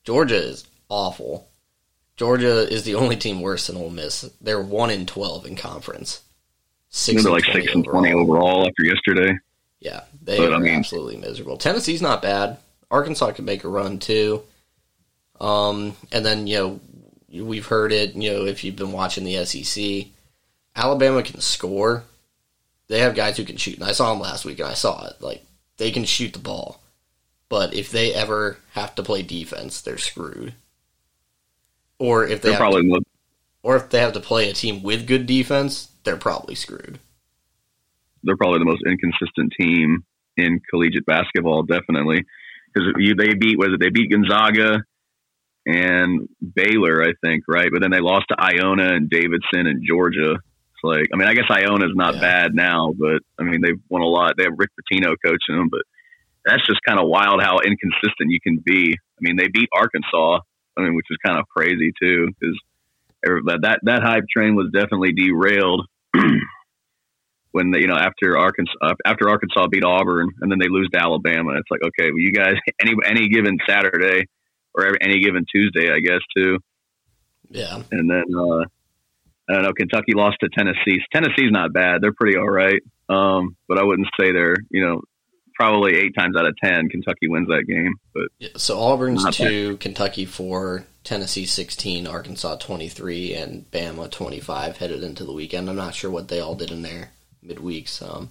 Georgia 0.04 0.36
is 0.36 0.66
awful. 0.88 1.48
Georgia 2.16 2.66
is 2.72 2.84
the 2.84 2.94
only 2.94 3.16
team 3.16 3.40
worse 3.40 3.66
than 3.66 3.76
Ole 3.76 3.90
Miss. 3.90 4.22
They're 4.40 4.62
one 4.62 4.90
in 4.90 5.06
twelve 5.06 5.44
in 5.44 5.56
conference. 5.56 6.22
They're 7.06 7.22
like 7.22 7.44
six 7.44 7.72
and 7.72 7.84
twenty 7.84 8.12
overall 8.12 8.66
after 8.66 8.84
yesterday. 8.84 9.38
Yeah, 9.80 10.02
they 10.22 10.36
But, 10.38 10.52
are 10.52 10.56
I 10.56 10.58
mean- 10.58 10.74
absolutely 10.74 11.16
miserable. 11.16 11.56
Tennessee's 11.56 12.02
not 12.02 12.20
bad. 12.22 12.58
Arkansas 12.90 13.32
could 13.32 13.44
make 13.44 13.64
a 13.64 13.68
run 13.68 13.98
too. 13.98 14.42
Um, 15.40 15.96
and 16.12 16.26
then 16.26 16.46
you 16.46 16.56
know 16.58 16.80
we've 17.44 17.66
heard 17.66 17.92
it. 17.92 18.14
You 18.14 18.32
know 18.32 18.44
if 18.44 18.64
you've 18.64 18.76
been 18.76 18.92
watching 18.92 19.24
the 19.24 19.44
SEC, 19.44 20.08
Alabama 20.76 21.22
can 21.22 21.40
score. 21.40 22.04
They 22.88 22.98
have 23.00 23.14
guys 23.14 23.36
who 23.36 23.44
can 23.44 23.56
shoot, 23.56 23.76
and 23.78 23.84
I 23.84 23.92
saw 23.92 24.10
them 24.10 24.20
last 24.20 24.44
week, 24.44 24.58
and 24.58 24.68
I 24.68 24.74
saw 24.74 25.06
it. 25.06 25.20
Like 25.20 25.44
they 25.76 25.92
can 25.92 26.04
shoot 26.04 26.32
the 26.32 26.40
ball, 26.40 26.82
but 27.48 27.72
if 27.72 27.90
they 27.92 28.12
ever 28.12 28.58
have 28.72 28.94
to 28.96 29.02
play 29.04 29.22
defense, 29.22 29.80
they're 29.80 29.96
screwed. 29.96 30.54
Or 31.98 32.26
if 32.26 32.42
they 32.42 32.50
They're 32.50 32.58
probably 32.58 32.82
to, 32.82 33.02
or 33.62 33.76
if 33.76 33.90
they 33.90 34.00
have 34.00 34.14
to 34.14 34.20
play 34.20 34.50
a 34.50 34.54
team 34.54 34.82
with 34.82 35.06
good 35.06 35.26
defense, 35.26 35.89
they're 36.04 36.16
probably 36.16 36.54
screwed. 36.54 36.98
they're 38.22 38.36
probably 38.36 38.58
the 38.58 38.64
most 38.66 38.82
inconsistent 38.86 39.52
team 39.58 40.04
in 40.36 40.60
collegiate 40.70 41.06
basketball, 41.06 41.62
definitely. 41.62 42.24
Because 42.72 42.92
they 43.18 43.34
beat 43.34 43.58
was 43.58 43.70
it 43.74 43.80
they 43.80 43.90
beat 43.90 44.10
Gonzaga 44.10 44.82
and 45.66 46.28
Baylor, 46.54 47.02
I 47.02 47.12
think, 47.24 47.44
right? 47.48 47.68
But 47.72 47.82
then 47.82 47.90
they 47.90 48.00
lost 48.00 48.26
to 48.30 48.36
Iona 48.38 48.94
and 48.94 49.10
Davidson 49.10 49.66
and 49.66 49.84
Georgia. 49.86 50.32
It's 50.34 50.84
like 50.84 51.06
I 51.12 51.16
mean, 51.16 51.28
I 51.28 51.34
guess 51.34 51.50
Iona's 51.50 51.92
not 51.94 52.14
Yeah. 52.14 52.20
bad 52.20 52.54
now, 52.54 52.92
but 52.96 53.22
I 53.38 53.42
mean 53.42 53.60
they've 53.62 53.80
won 53.88 54.02
a 54.02 54.06
lot. 54.06 54.34
They 54.36 54.44
have 54.44 54.54
Rick 54.56 54.70
Pitino 54.78 55.14
coaching 55.24 55.56
them, 55.56 55.68
but 55.70 55.82
that's 56.44 56.64
just 56.66 56.80
kind 56.86 56.98
of 56.98 57.06
wild 57.08 57.42
how 57.42 57.58
inconsistent 57.58 58.30
you 58.30 58.40
can 58.40 58.58
be. 58.64 58.94
I 58.94 59.20
mean, 59.20 59.36
they 59.36 59.48
beat 59.48 59.68
Arkansas, 59.74 60.40
I 60.76 60.80
mean, 60.82 60.94
which 60.94 61.06
is 61.10 61.18
kind 61.24 61.38
of 61.38 61.46
crazy 61.48 61.92
too, 62.00 62.28
because 62.28 62.58
that 63.62 63.80
that 63.82 64.02
hype 64.02 64.24
train 64.34 64.54
was 64.54 64.70
definitely 64.72 65.12
derailed 65.12 65.84
when 67.52 67.70
they, 67.70 67.80
you 67.80 67.86
know 67.86 67.96
after 67.96 68.38
Arkansas 68.38 68.94
after 69.04 69.28
Arkansas 69.28 69.66
beat 69.68 69.84
Auburn 69.84 70.28
and 70.40 70.50
then 70.50 70.58
they 70.58 70.68
lose 70.68 70.88
to 70.92 71.00
Alabama. 71.00 71.52
It's 71.52 71.70
like 71.70 71.80
okay, 71.82 72.10
well, 72.10 72.20
you 72.20 72.32
guys 72.32 72.54
any 72.80 72.92
any 73.06 73.28
given 73.28 73.58
Saturday 73.68 74.24
or 74.74 74.86
every- 74.86 74.98
any 75.02 75.20
given 75.20 75.44
Tuesday, 75.52 75.90
I 75.92 76.00
guess 76.00 76.20
too. 76.36 76.58
Yeah, 77.52 77.82
And 77.90 78.08
then 78.08 78.22
uh, 78.32 78.64
I 79.48 79.54
don't 79.54 79.62
know. 79.64 79.72
Kentucky 79.72 80.12
lost 80.14 80.36
to 80.40 80.48
Tennessee. 80.56 81.00
Tennessee's 81.12 81.50
not 81.50 81.72
bad. 81.72 82.00
They're 82.00 82.12
pretty 82.12 82.38
all 82.38 82.48
right. 82.48 82.80
Um, 83.08 83.56
but 83.66 83.76
I 83.78 83.82
wouldn't 83.82 84.06
say 84.20 84.30
they're 84.30 84.54
you 84.70 84.86
know 84.86 85.02
probably 85.56 85.96
eight 85.96 86.14
times 86.16 86.36
out 86.38 86.46
of 86.46 86.54
ten 86.62 86.88
Kentucky 86.88 87.26
wins 87.26 87.48
that 87.48 87.64
game. 87.66 87.94
But 88.14 88.28
Yeah, 88.38 88.50
so 88.56 88.78
Auburn's 88.78 89.24
Not 89.24 89.36
bad. 89.36 89.80
Kentucky 89.80 90.24
four, 90.26 90.86
Tennessee 91.04 91.46
sixteen, 91.46 92.06
Arkansas 92.06 92.56
twenty 92.56 92.88
three, 92.88 93.34
and 93.34 93.70
Bama 93.70 94.10
twenty 94.10 94.40
five 94.40 94.76
headed 94.78 95.02
into 95.02 95.24
the 95.24 95.32
weekend. 95.32 95.68
I'm 95.68 95.76
not 95.76 95.94
sure 95.94 96.10
what 96.10 96.28
they 96.28 96.40
all 96.40 96.54
did 96.54 96.70
in 96.70 96.82
their 96.82 97.10
midweeks. 97.44 98.02
Um, 98.02 98.30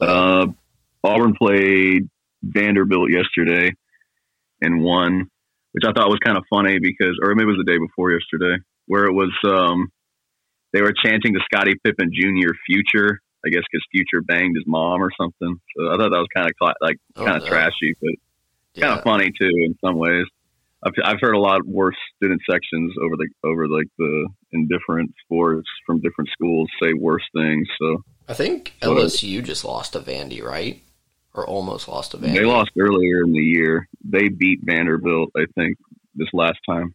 Uh, 0.00 0.46
Auburn 1.02 1.34
played 1.34 2.08
Vanderbilt 2.42 3.10
yesterday 3.10 3.72
and 4.60 4.82
won, 4.82 5.28
which 5.72 5.84
I 5.86 5.92
thought 5.92 6.08
was 6.08 6.18
kind 6.24 6.36
of 6.38 6.44
funny 6.50 6.78
because, 6.78 7.18
or 7.22 7.34
maybe 7.34 7.48
it 7.48 7.56
was 7.56 7.64
the 7.64 7.72
day 7.72 7.78
before 7.78 8.12
yesterday, 8.12 8.62
where 8.86 9.04
it 9.06 9.12
was 9.12 9.32
um, 9.46 9.88
they 10.72 10.82
were 10.82 10.92
chanting 11.04 11.32
the 11.32 11.42
Scottie 11.52 11.74
Pippen 11.84 12.10
Jr. 12.12 12.52
Future, 12.66 13.20
I 13.44 13.48
guess 13.50 13.62
because 13.70 13.84
Future 13.90 14.22
banged 14.22 14.56
his 14.56 14.64
mom 14.66 15.02
or 15.02 15.10
something. 15.20 15.60
So 15.76 15.88
I 15.88 15.96
thought 15.96 16.10
that 16.10 16.18
was 16.18 16.28
kind 16.34 16.48
of 16.48 16.56
cla- 16.56 16.74
like 16.80 16.96
Oh, 17.16 17.24
kind 17.24 17.36
of 17.36 17.42
no. 17.42 17.48
trashy, 17.48 17.94
but 18.00 18.06
kind 18.08 18.92
yeah, 18.92 18.96
of 18.98 19.04
funny 19.04 19.30
too 19.30 19.50
in 19.64 19.76
some 19.84 19.96
ways. 19.96 20.24
I've, 20.86 20.92
I've 21.04 21.20
heard 21.20 21.34
a 21.34 21.40
lot 21.40 21.66
worse 21.66 21.96
student 22.16 22.40
sections 22.48 22.94
over 23.02 23.16
the 23.16 23.28
over 23.44 23.66
like 23.68 23.88
the 23.98 24.28
in 24.52 24.68
different 24.68 25.12
sports 25.24 25.68
from 25.84 26.00
different 26.00 26.30
schools 26.30 26.68
say 26.80 26.92
worse 26.92 27.24
things. 27.34 27.66
So 27.80 28.04
I 28.28 28.34
think 28.34 28.74
LSU 28.80 29.42
just 29.42 29.64
lost 29.64 29.94
to 29.94 30.00
Vandy, 30.00 30.42
right? 30.42 30.82
Or 31.34 31.46
almost 31.46 31.88
lost 31.88 32.12
to 32.12 32.18
Vandy. 32.18 32.34
They 32.34 32.44
lost 32.44 32.70
earlier 32.78 33.24
in 33.24 33.32
the 33.32 33.40
year. 33.40 33.88
They 34.04 34.28
beat 34.28 34.60
Vanderbilt, 34.62 35.30
I 35.36 35.44
think, 35.54 35.76
this 36.14 36.28
last 36.32 36.58
time. 36.68 36.94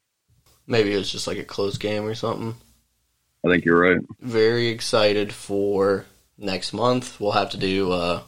Maybe 0.66 0.94
it 0.94 0.98
was 0.98 1.12
just 1.12 1.28
like 1.28 1.38
a 1.38 1.44
close 1.44 1.78
game 1.78 2.06
or 2.06 2.16
something. 2.16 2.56
I 3.46 3.50
think 3.50 3.66
you're 3.66 3.80
right. 3.80 4.02
Very 4.20 4.68
excited 4.68 5.34
for 5.34 6.06
next 6.38 6.74
month. 6.74 7.20
We'll 7.20 7.32
have 7.32 7.50
to 7.52 7.58
do. 7.58 7.92
Uh, 7.92 8.22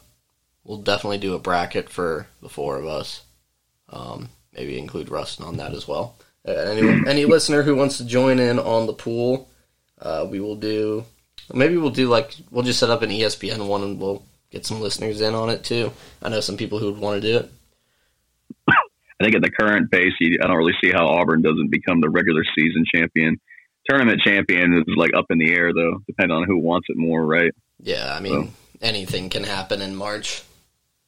we'll 0.63 0.79
definitely 0.79 1.19
do 1.19 1.35
a 1.35 1.39
bracket 1.39 1.89
for 1.89 2.27
the 2.41 2.49
four 2.49 2.77
of 2.77 2.85
us. 2.85 3.23
Um, 3.89 4.29
maybe 4.55 4.77
include 4.77 5.09
Rustin 5.09 5.45
on 5.45 5.57
that 5.57 5.73
as 5.73 5.87
well. 5.87 6.15
Uh, 6.47 6.51
any 6.51 7.07
any 7.07 7.25
listener 7.25 7.63
who 7.63 7.75
wants 7.75 7.97
to 7.97 8.05
join 8.05 8.39
in 8.39 8.59
on 8.59 8.87
the 8.87 8.93
pool, 8.93 9.49
uh, 10.01 10.25
we 10.29 10.39
will 10.39 10.55
do. 10.55 11.05
Maybe 11.53 11.77
we'll 11.77 11.89
do 11.89 12.09
like 12.09 12.35
we'll 12.51 12.63
just 12.63 12.79
set 12.79 12.89
up 12.89 13.01
an 13.01 13.09
ESPN 13.09 13.67
one 13.67 13.83
and 13.83 13.99
we'll 13.99 14.23
get 14.49 14.65
some 14.65 14.81
listeners 14.81 15.21
in 15.21 15.33
on 15.35 15.49
it 15.49 15.63
too. 15.63 15.91
I 16.21 16.29
know 16.29 16.41
some 16.41 16.57
people 16.57 16.79
who 16.79 16.91
would 16.91 17.01
want 17.01 17.21
to 17.21 17.27
do 17.27 17.37
it. 17.39 17.51
I 18.67 19.23
think 19.23 19.35
at 19.35 19.41
the 19.41 19.51
current 19.51 19.89
pace, 19.89 20.13
I 20.21 20.47
don't 20.47 20.57
really 20.57 20.75
see 20.83 20.91
how 20.91 21.07
Auburn 21.07 21.41
doesn't 21.41 21.71
become 21.71 22.01
the 22.01 22.09
regular 22.09 22.43
season 22.57 22.83
champion. 22.93 23.39
Tournament 23.89 24.21
champion 24.21 24.83
is 24.85 24.95
like 24.97 25.11
up 25.15 25.25
in 25.29 25.37
the 25.37 25.53
air, 25.53 25.71
though, 25.73 25.99
depending 26.07 26.35
on 26.35 26.45
who 26.45 26.57
wants 26.57 26.87
it 26.89 26.97
more, 26.97 27.25
right? 27.25 27.51
Yeah, 27.79 28.13
I 28.13 28.19
mean 28.19 28.53
anything 28.81 29.29
can 29.29 29.43
happen 29.43 29.81
in 29.81 29.95
March, 29.95 30.43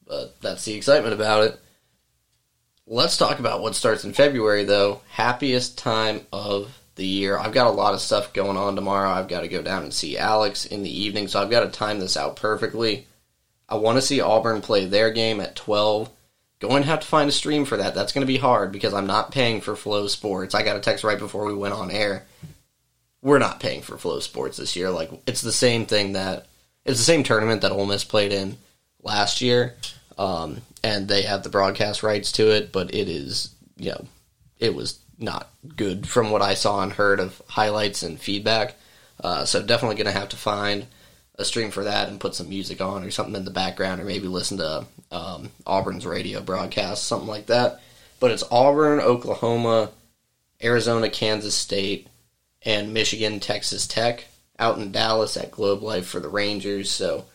but 0.07 0.39
that's 0.41 0.65
the 0.65 0.73
excitement 0.73 1.13
about 1.13 1.43
it. 1.43 1.59
Let's 2.87 3.17
talk 3.17 3.39
about 3.39 3.61
what 3.61 3.73
starts 3.73 4.05
in 4.05 4.13
February, 4.13 4.63
though. 4.63 5.01
Happiest 5.09 5.77
time 5.77 6.21
of 6.31 6.79
the 6.95 7.05
year. 7.05 7.37
I've 7.37 7.51
got 7.53 7.67
a 7.67 7.71
lot 7.71 7.95
of 7.95 7.99
stuff 7.99 8.31
going 8.31 8.57
on 8.57 8.75
tomorrow. 8.75 9.09
I've 9.09 9.27
got 9.27 9.41
to 9.41 9.47
go 9.47 9.63
down 9.63 9.83
and 9.83 9.93
see 9.93 10.19
Alex 10.19 10.65
in 10.65 10.83
the 10.83 11.01
evening, 11.01 11.27
so 11.27 11.41
I've 11.41 11.49
got 11.49 11.61
to 11.61 11.69
time 11.69 11.99
this 11.99 12.15
out 12.15 12.35
perfectly. 12.35 13.07
I 13.67 13.75
want 13.77 13.97
to 13.97 14.03
see 14.03 14.21
Auburn 14.21 14.61
play 14.61 14.85
their 14.85 15.09
game 15.09 15.39
at 15.39 15.55
12. 15.55 16.11
Going 16.59 16.83
to 16.83 16.89
have 16.89 16.99
to 16.99 17.07
find 17.07 17.27
a 17.27 17.33
stream 17.33 17.65
for 17.65 17.77
that. 17.77 17.95
That's 17.95 18.13
going 18.13 18.21
to 18.21 18.31
be 18.31 18.37
hard 18.37 18.71
because 18.71 18.93
I'm 18.93 19.07
not 19.07 19.31
paying 19.31 19.61
for 19.61 19.73
FloSports. 19.73 20.53
I 20.53 20.61
got 20.61 20.77
a 20.77 20.79
text 20.79 21.03
right 21.03 21.19
before 21.19 21.45
we 21.45 21.55
went 21.55 21.73
on 21.73 21.89
air. 21.89 22.25
We're 23.21 23.39
not 23.39 23.59
paying 23.59 23.81
for 23.81 23.95
FloSports 23.95 24.57
this 24.57 24.75
year. 24.75 24.91
Like 24.91 25.09
it's 25.25 25.41
the 25.41 25.51
same 25.51 25.87
thing 25.87 26.13
that 26.13 26.45
it's 26.85 26.99
the 26.99 27.03
same 27.03 27.23
tournament 27.23 27.61
that 27.61 27.71
Ole 27.71 27.87
Miss 27.87 28.03
played 28.03 28.31
in 28.31 28.57
last 29.01 29.41
year, 29.41 29.73
um, 30.17 30.61
and 30.83 31.07
they 31.07 31.23
have 31.23 31.43
the 31.43 31.49
broadcast 31.49 32.03
rights 32.03 32.31
to 32.33 32.51
it. 32.51 32.71
But 32.71 32.93
it 32.93 33.09
is, 33.09 33.53
you 33.77 33.91
know, 33.91 34.05
it 34.59 34.75
was 34.75 34.99
not 35.17 35.49
good 35.75 36.07
from 36.07 36.31
what 36.31 36.41
I 36.41 36.53
saw 36.53 36.81
and 36.83 36.91
heard 36.91 37.19
of 37.19 37.41
highlights 37.47 38.03
and 38.03 38.19
feedback. 38.19 38.75
Uh, 39.19 39.45
so 39.45 39.61
definitely 39.61 39.95
going 39.95 40.13
to 40.13 40.19
have 40.19 40.29
to 40.29 40.37
find 40.37 40.87
a 41.37 41.45
stream 41.45 41.71
for 41.71 41.83
that 41.83 42.09
and 42.09 42.19
put 42.19 42.35
some 42.35 42.49
music 42.49 42.81
on 42.81 43.03
or 43.03 43.11
something 43.11 43.35
in 43.35 43.45
the 43.45 43.51
background, 43.51 44.01
or 44.01 44.05
maybe 44.05 44.27
listen 44.27 44.57
to 44.57 44.85
um, 45.11 45.49
Auburn's 45.65 46.05
radio 46.05 46.41
broadcast, 46.41 47.05
something 47.05 47.27
like 47.27 47.47
that. 47.47 47.81
But 48.19 48.31
it's 48.31 48.43
Auburn, 48.51 48.99
Oklahoma, 48.99 49.91
Arizona, 50.63 51.09
Kansas 51.09 51.55
State, 51.55 52.07
and 52.63 52.93
Michigan, 52.93 53.39
Texas 53.39 53.85
Tech 53.85 54.25
out 54.57 54.77
in 54.77 54.91
Dallas 54.91 55.37
at 55.37 55.51
Globe 55.51 55.83
Life 55.83 56.07
for 56.07 56.19
the 56.19 56.29
Rangers. 56.29 56.89
So 56.89 57.25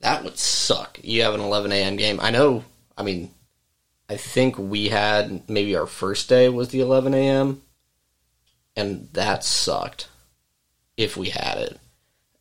that 0.00 0.24
would 0.24 0.38
suck. 0.38 0.98
You 1.02 1.22
have 1.22 1.34
an 1.34 1.40
11 1.40 1.72
a.m. 1.72 1.96
game. 1.96 2.18
I 2.20 2.30
know. 2.30 2.64
I 2.96 3.02
mean, 3.02 3.30
I 4.08 4.16
think 4.16 4.58
we 4.58 4.88
had 4.88 5.48
maybe 5.48 5.76
our 5.76 5.86
first 5.86 6.28
day 6.28 6.48
was 6.48 6.68
the 6.68 6.80
11 6.80 7.14
a.m. 7.14 7.62
and 8.76 9.08
that 9.12 9.44
sucked. 9.44 10.08
If 10.96 11.14
we 11.16 11.28
had 11.28 11.58
it, 11.58 11.78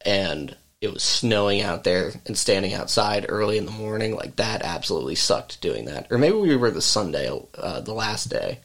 and 0.06 0.56
it 0.80 0.94
was 0.94 1.04
snowing 1.04 1.62
out 1.62 1.84
there 1.84 2.14
and 2.26 2.38
standing 2.38 2.74
outside 2.74 3.26
early 3.28 3.58
in 3.58 3.66
the 3.66 3.72
morning, 3.72 4.16
like 4.16 4.36
that 4.38 4.62
absolutely 4.62 5.16
sucked 5.16 5.60
doing 5.60 5.86
that. 5.86 6.08
Or 6.10 6.18
maybe 6.18 6.38
we 6.38 6.56
were 6.56 6.72
the 6.72 6.82
Sunday, 6.82 7.30
uh, 7.58 7.82
the 7.82 7.94
last 7.94 8.30
day, 8.30 8.60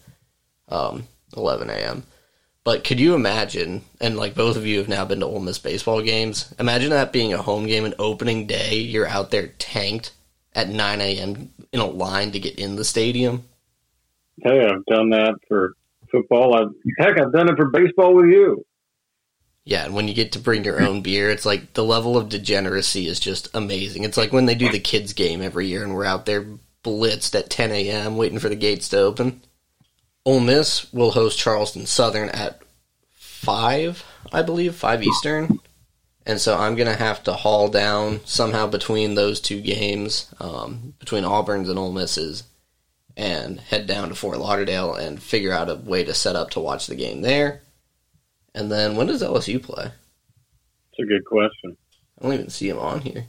um, 0.68 1.08
11 1.36 1.70
a.m. 1.70 2.04
But 2.62 2.84
could 2.84 3.00
you 3.00 3.14
imagine, 3.14 3.82
and 4.00 4.16
like 4.16 4.34
both 4.34 4.56
of 4.56 4.66
you 4.66 4.78
have 4.78 4.88
now 4.88 5.04
been 5.04 5.20
to 5.20 5.26
Ole 5.26 5.40
Miss 5.40 5.58
baseball 5.58 6.02
games, 6.02 6.54
imagine 6.58 6.90
that 6.90 7.12
being 7.12 7.32
a 7.32 7.42
home 7.42 7.66
game 7.66 7.84
and 7.84 7.94
opening 7.98 8.46
day, 8.46 8.76
you're 8.76 9.08
out 9.08 9.30
there 9.30 9.48
tanked 9.58 10.12
at 10.54 10.68
9 10.68 11.00
a.m. 11.00 11.50
in 11.72 11.80
a 11.80 11.86
line 11.86 12.32
to 12.32 12.40
get 12.40 12.58
in 12.58 12.76
the 12.76 12.84
stadium. 12.84 13.44
Hey, 14.42 14.66
I've 14.66 14.84
done 14.86 15.10
that 15.10 15.36
for 15.48 15.74
football. 16.10 16.54
I've, 16.54 16.74
heck, 16.98 17.18
I've 17.18 17.32
done 17.32 17.48
it 17.48 17.56
for 17.56 17.70
baseball 17.70 18.14
with 18.14 18.26
you. 18.26 18.64
Yeah, 19.64 19.84
and 19.84 19.94
when 19.94 20.08
you 20.08 20.14
get 20.14 20.32
to 20.32 20.38
bring 20.38 20.64
your 20.64 20.82
own 20.82 21.02
beer, 21.02 21.30
it's 21.30 21.46
like 21.46 21.74
the 21.74 21.84
level 21.84 22.16
of 22.16 22.28
degeneracy 22.28 23.06
is 23.06 23.20
just 23.20 23.48
amazing. 23.54 24.04
It's 24.04 24.16
like 24.16 24.32
when 24.32 24.46
they 24.46 24.54
do 24.54 24.70
the 24.70 24.80
kids' 24.80 25.12
game 25.12 25.42
every 25.42 25.66
year 25.66 25.84
and 25.84 25.94
we're 25.94 26.04
out 26.04 26.26
there 26.26 26.46
blitzed 26.82 27.38
at 27.38 27.50
10 27.50 27.70
a.m. 27.70 28.16
waiting 28.16 28.38
for 28.38 28.48
the 28.48 28.56
gates 28.56 28.88
to 28.88 28.98
open. 28.98 29.42
Ole 30.26 30.40
Miss 30.40 30.92
will 30.92 31.12
host 31.12 31.38
Charleston 31.38 31.86
Southern 31.86 32.28
at 32.30 32.60
5, 33.12 34.04
I 34.32 34.42
believe, 34.42 34.74
5 34.74 35.02
Eastern. 35.02 35.60
And 36.26 36.38
so 36.38 36.58
I'm 36.58 36.76
going 36.76 36.88
to 36.88 37.02
have 37.02 37.24
to 37.24 37.32
haul 37.32 37.68
down 37.68 38.20
somehow 38.24 38.66
between 38.66 39.14
those 39.14 39.40
two 39.40 39.60
games, 39.60 40.32
um, 40.38 40.94
between 40.98 41.24
Auburn's 41.24 41.68
and 41.70 41.78
Ole 41.78 41.92
Miss's, 41.92 42.44
and 43.16 43.58
head 43.60 43.86
down 43.86 44.10
to 44.10 44.14
Fort 44.14 44.38
Lauderdale 44.38 44.94
and 44.94 45.22
figure 45.22 45.52
out 45.52 45.70
a 45.70 45.74
way 45.76 46.04
to 46.04 46.14
set 46.14 46.36
up 46.36 46.50
to 46.50 46.60
watch 46.60 46.86
the 46.86 46.94
game 46.94 47.22
there. 47.22 47.62
And 48.54 48.70
then 48.70 48.96
when 48.96 49.06
does 49.06 49.22
LSU 49.22 49.62
play? 49.62 49.90
It's 50.92 50.98
a 50.98 51.04
good 51.04 51.24
question. 51.24 51.76
I 52.18 52.24
don't 52.24 52.34
even 52.34 52.50
see 52.50 52.68
them 52.68 52.78
on 52.78 53.00
here. 53.00 53.24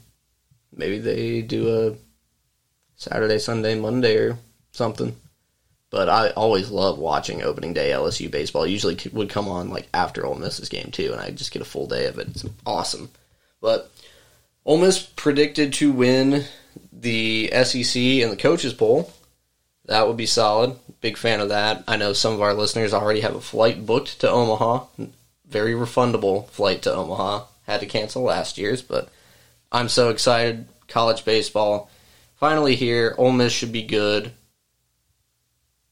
maybe 0.76 1.00
they 1.00 1.42
do 1.42 1.70
a 1.70 1.96
Saturday, 2.98 3.40
Sunday, 3.40 3.80
Monday 3.80 4.18
or 4.18 4.38
something. 4.72 5.16
But 5.92 6.08
I 6.08 6.30
always 6.30 6.72
love 6.72 6.98
watching 6.98 7.44
opening 7.44 7.74
day 7.74 7.92
LSU 7.92 8.32
baseball. 8.32 8.66
Usually 8.66 8.98
would 9.12 9.30
come 9.30 9.48
on 9.48 9.70
like 9.70 9.90
after 9.94 10.26
Ole 10.26 10.36
Miss's 10.36 10.70
game 10.70 10.90
too, 10.90 11.12
and 11.12 11.22
I 11.22 11.30
just 11.32 11.52
get 11.52 11.62
a 11.62 11.66
full 11.66 11.86
day 11.86 12.08
of 12.08 12.18
it. 12.18 12.30
It's 12.30 12.46
awesome. 12.66 13.12
But 13.60 13.92
Ole 14.66 14.78
Miss 14.78 15.02
predicted 15.02 15.74
to 15.74 15.92
win 15.92 16.46
the 16.94 17.52
SEC 17.64 18.02
and 18.02 18.32
the 18.32 18.38
coaches 18.38 18.74
poll. 18.74 19.12
That 19.86 20.08
would 20.08 20.18
be 20.18 20.26
solid. 20.26 20.78
Big 21.02 21.18
fan 21.18 21.42
of 21.42 21.50
that. 21.50 21.84
I 21.88 21.98
know 21.98 22.14
some 22.14 22.34
of 22.34 22.42
our 22.42 22.54
listeners 22.54 22.94
already 22.94 23.22
have 23.22 23.36
a 23.36 23.42
flight 23.42 23.86
booked 23.86 24.22
to 24.22 24.30
Omaha. 24.30 24.86
Very 25.46 25.74
refundable 25.74 26.48
flight 26.50 26.84
to 26.84 26.94
Omaha. 26.94 27.46
Had 27.68 27.82
to 27.82 27.86
cancel 27.86 28.22
last 28.22 28.58
year's, 28.58 28.82
but 28.82 29.10
I'm 29.72 29.90
so 29.90 30.10
excited. 30.10 30.68
College 30.88 31.26
baseball 31.26 31.90
finally 32.36 32.76
here. 32.76 33.14
Ole 33.18 33.32
Miss 33.32 33.52
should 33.52 33.72
be 33.72 33.84
good, 33.84 34.32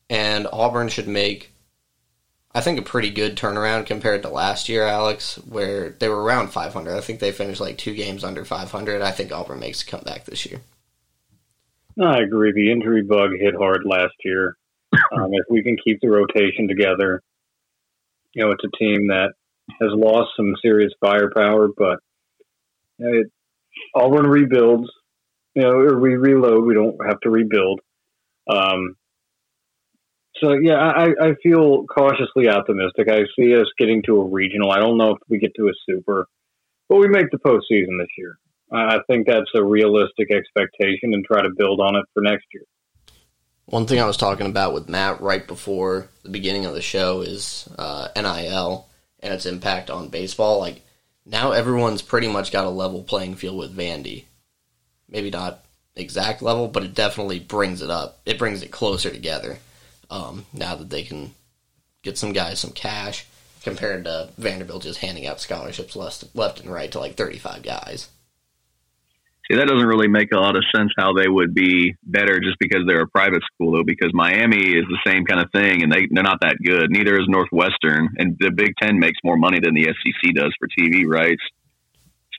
and 0.09 0.47
Auburn 0.51 0.89
should 0.89 1.07
make, 1.07 1.51
I 2.53 2.61
think, 2.61 2.79
a 2.79 2.83
pretty 2.83 3.11
good 3.11 3.35
turnaround 3.37 3.85
compared 3.85 4.23
to 4.23 4.29
last 4.29 4.69
year, 4.69 4.83
Alex, 4.83 5.35
where 5.47 5.91
they 5.91 6.09
were 6.09 6.21
around 6.21 6.49
500. 6.49 6.95
I 6.95 7.01
think 7.01 7.19
they 7.19 7.31
finished 7.31 7.61
like 7.61 7.77
two 7.77 7.93
games 7.93 8.23
under 8.23 8.43
500. 8.43 9.01
I 9.01 9.11
think 9.11 9.31
Auburn 9.31 9.59
makes 9.59 9.83
a 9.83 9.85
comeback 9.85 10.25
this 10.25 10.45
year. 10.45 10.61
I 12.01 12.19
agree. 12.19 12.53
The 12.53 12.71
injury 12.71 13.03
bug 13.03 13.31
hit 13.37 13.55
hard 13.55 13.83
last 13.85 14.15
year. 14.23 14.57
Um, 15.11 15.33
if 15.33 15.45
we 15.49 15.63
can 15.63 15.77
keep 15.83 15.99
the 16.01 16.09
rotation 16.09 16.67
together, 16.67 17.21
you 18.33 18.43
know, 18.43 18.51
it's 18.51 18.63
a 18.63 18.77
team 18.77 19.07
that 19.07 19.33
has 19.79 19.91
lost 19.93 20.31
some 20.35 20.55
serious 20.61 20.91
firepower, 20.99 21.69
but 21.75 21.99
it, 22.99 23.27
Auburn 23.95 24.27
rebuilds. 24.27 24.89
You 25.55 25.63
know, 25.63 25.71
or 25.71 25.99
we 25.99 26.15
reload. 26.15 26.65
We 26.65 26.73
don't 26.73 26.97
have 27.07 27.19
to 27.21 27.29
rebuild. 27.29 27.81
Um, 28.49 28.95
so 30.41 30.53
yeah, 30.53 30.75
I, 30.75 31.07
I 31.19 31.35
feel 31.41 31.85
cautiously 31.85 32.49
optimistic. 32.49 33.07
I 33.09 33.21
see 33.37 33.55
us 33.55 33.67
getting 33.77 34.01
to 34.03 34.21
a 34.21 34.25
regional. 34.25 34.71
I 34.71 34.79
don't 34.79 34.97
know 34.97 35.11
if 35.11 35.17
we 35.29 35.39
get 35.39 35.53
to 35.55 35.67
a 35.67 35.71
super, 35.87 36.27
but 36.87 36.97
we 36.97 37.07
make 37.07 37.31
the 37.31 37.37
postseason 37.37 37.99
this 37.99 38.09
year. 38.17 38.37
I 38.71 38.99
think 39.07 39.27
that's 39.27 39.49
a 39.55 39.63
realistic 39.63 40.31
expectation 40.31 41.13
and 41.13 41.25
try 41.25 41.41
to 41.41 41.49
build 41.57 41.79
on 41.79 41.95
it 41.95 42.05
for 42.13 42.21
next 42.21 42.45
year. 42.53 42.63
One 43.65 43.87
thing 43.87 43.99
I 43.99 44.05
was 44.05 44.17
talking 44.17 44.47
about 44.47 44.73
with 44.73 44.89
Matt 44.89 45.21
right 45.21 45.45
before 45.45 46.09
the 46.23 46.29
beginning 46.29 46.65
of 46.65 46.73
the 46.73 46.81
show 46.81 47.21
is 47.21 47.67
uh, 47.77 48.09
NIL 48.15 48.87
and 49.19 49.33
its 49.33 49.45
impact 49.45 49.89
on 49.89 50.09
baseball. 50.09 50.59
Like 50.59 50.81
now, 51.25 51.51
everyone's 51.51 52.01
pretty 52.01 52.27
much 52.27 52.51
got 52.51 52.65
a 52.65 52.69
level 52.69 53.03
playing 53.03 53.35
field 53.35 53.57
with 53.57 53.75
Vandy. 53.75 54.25
Maybe 55.07 55.29
not 55.29 55.63
exact 55.95 56.41
level, 56.41 56.67
but 56.67 56.83
it 56.83 56.93
definitely 56.93 57.39
brings 57.39 57.81
it 57.81 57.89
up. 57.89 58.21
It 58.25 58.39
brings 58.39 58.63
it 58.63 58.71
closer 58.71 59.09
together. 59.09 59.59
Um, 60.09 60.45
now 60.53 60.75
that 60.75 60.89
they 60.89 61.03
can 61.03 61.33
get 62.01 62.17
some 62.17 62.33
guys 62.33 62.59
some 62.59 62.71
cash 62.71 63.25
compared 63.63 64.05
to 64.05 64.29
Vanderbilt 64.37 64.83
just 64.83 64.99
handing 64.99 65.27
out 65.27 65.39
scholarships 65.39 65.95
left 65.95 66.23
left 66.35 66.61
and 66.61 66.71
right 66.71 66.91
to 66.91 66.99
like 66.99 67.15
thirty 67.15 67.37
five 67.37 67.63
guys. 67.63 68.09
See, 69.49 69.57
that 69.57 69.67
doesn't 69.67 69.87
really 69.87 70.07
make 70.07 70.31
a 70.31 70.37
lot 70.37 70.55
of 70.55 70.63
sense 70.75 70.91
how 70.95 71.13
they 71.13 71.27
would 71.27 71.55
be 71.55 71.95
better 72.03 72.39
just 72.39 72.57
because 72.59 72.83
they're 72.85 73.01
a 73.01 73.07
private 73.07 73.41
school, 73.51 73.71
though, 73.71 73.83
because 73.83 74.11
Miami 74.13 74.77
is 74.77 74.85
the 74.85 74.99
same 75.03 75.25
kind 75.25 75.41
of 75.41 75.51
thing 75.51 75.81
and 75.81 75.91
they, 75.91 76.07
they're 76.11 76.21
not 76.23 76.41
that 76.41 76.57
good. 76.63 76.91
Neither 76.91 77.19
is 77.19 77.25
Northwestern. 77.27 78.09
And 78.19 78.37
the 78.39 78.51
Big 78.51 78.73
Ten 78.79 78.99
makes 78.99 79.17
more 79.23 79.37
money 79.37 79.59
than 79.59 79.73
the 79.73 79.85
SEC 79.85 80.35
does 80.35 80.53
for 80.59 80.67
TV 80.67 81.03
rights. 81.03 81.41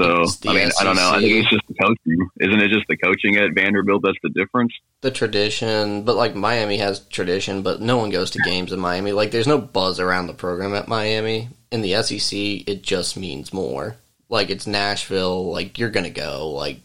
So, 0.03 0.49
I 0.49 0.55
mean, 0.55 0.71
SEC. 0.71 0.81
I 0.81 0.85
don't 0.85 0.97
know. 0.97 1.11
I 1.11 1.21
think 1.21 1.33
it's 1.33 1.51
just 1.51 1.67
the 1.69 1.75
coaching. 1.75 2.29
Isn't 2.41 2.61
it 2.61 2.69
just 2.71 2.87
the 2.89 2.97
coaching 2.97 3.37
at 3.37 3.55
Vanderbilt 3.55 4.03
that's 4.03 4.19
the 4.23 4.31
difference? 4.31 4.73
The 5.01 5.11
tradition, 5.11 6.05
but 6.05 6.17
like 6.17 6.35
Miami 6.35 6.79
has 6.79 7.01
tradition, 7.01 7.63
but 7.63 7.81
no 7.81 7.97
one 7.97 8.11
goes 8.11 8.31
to 8.33 8.43
games 8.45 8.73
in 8.73 8.81
Miami. 8.81 9.13
Like, 9.13 9.31
there's 9.31 9.47
no 9.47 9.59
buzz 9.59 10.01
around 10.01 10.27
the 10.27 10.35
program 10.35 10.75
at 10.75 10.89
Miami. 10.89 11.49
In 11.71 11.83
the 11.83 12.03
SEC, 12.03 12.33
it 12.33 12.83
just 12.83 13.17
means 13.17 13.53
more. 13.53 13.97
Like, 14.29 14.51
it's 14.51 14.67
Nashville. 14.67 15.51
Like, 15.51 15.79
you're 15.79 15.91
going 15.91 16.05
to 16.05 16.11
go. 16.11 16.51
Like, 16.51 16.81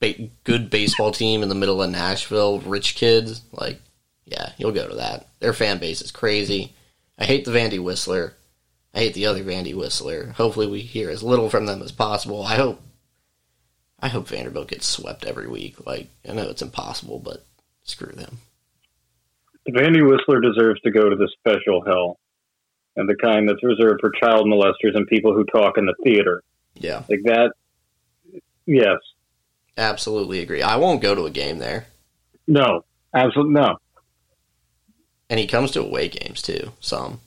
ba- 0.00 0.28
good 0.44 0.70
baseball 0.70 1.10
team 1.10 1.42
in 1.42 1.48
the 1.48 1.54
middle 1.54 1.82
of 1.82 1.90
Nashville, 1.90 2.60
rich 2.60 2.94
kids, 2.94 3.42
like, 3.52 3.80
yeah, 4.24 4.52
you'll 4.56 4.72
go 4.72 4.88
to 4.88 4.96
that. 4.96 5.28
Their 5.40 5.52
fan 5.52 5.78
base 5.78 6.00
is 6.00 6.10
crazy. 6.10 6.72
I 7.18 7.24
hate 7.24 7.44
the 7.44 7.50
Vandy 7.50 7.82
Whistler. 7.82 8.34
I 8.94 9.00
hate 9.00 9.14
the 9.14 9.26
other 9.26 9.42
Vandy 9.42 9.74
Whistler. 9.74 10.34
Hopefully, 10.36 10.66
we 10.66 10.80
hear 10.80 11.10
as 11.10 11.22
little 11.22 11.50
from 11.50 11.66
them 11.66 11.82
as 11.82 11.92
possible. 11.92 12.44
I 12.44 12.56
hope. 12.56 12.80
I 14.00 14.08
hope 14.08 14.28
Vanderbilt 14.28 14.68
gets 14.68 14.86
swept 14.86 15.24
every 15.24 15.48
week. 15.48 15.84
Like 15.86 16.08
I 16.28 16.32
know 16.32 16.48
it's 16.48 16.62
impossible, 16.62 17.18
but 17.18 17.44
screw 17.82 18.12
them. 18.12 18.38
Vandy 19.68 20.08
Whistler 20.08 20.40
deserves 20.40 20.80
to 20.82 20.90
go 20.90 21.08
to 21.08 21.16
the 21.16 21.30
special 21.38 21.82
hell, 21.84 22.18
and 22.96 23.08
the 23.08 23.16
kind 23.16 23.48
that's 23.48 23.64
reserved 23.64 24.00
for 24.00 24.10
child 24.10 24.46
molesters 24.46 24.94
and 24.94 25.06
people 25.06 25.34
who 25.34 25.44
talk 25.44 25.78
in 25.78 25.86
the 25.86 25.94
theater. 26.04 26.42
Yeah, 26.74 27.02
like 27.08 27.22
that. 27.24 27.52
Yes, 28.66 28.98
Absolutely 29.76 30.40
agree. 30.40 30.62
I 30.62 30.76
won't 30.76 31.02
go 31.02 31.14
to 31.14 31.26
a 31.26 31.30
game 31.30 31.58
there. 31.58 31.86
No, 32.46 32.84
absolutely 33.12 33.54
no. 33.54 33.78
And 35.28 35.40
he 35.40 35.46
comes 35.46 35.72
to 35.72 35.80
away 35.80 36.08
games 36.08 36.42
too. 36.42 36.72
Some. 36.80 37.20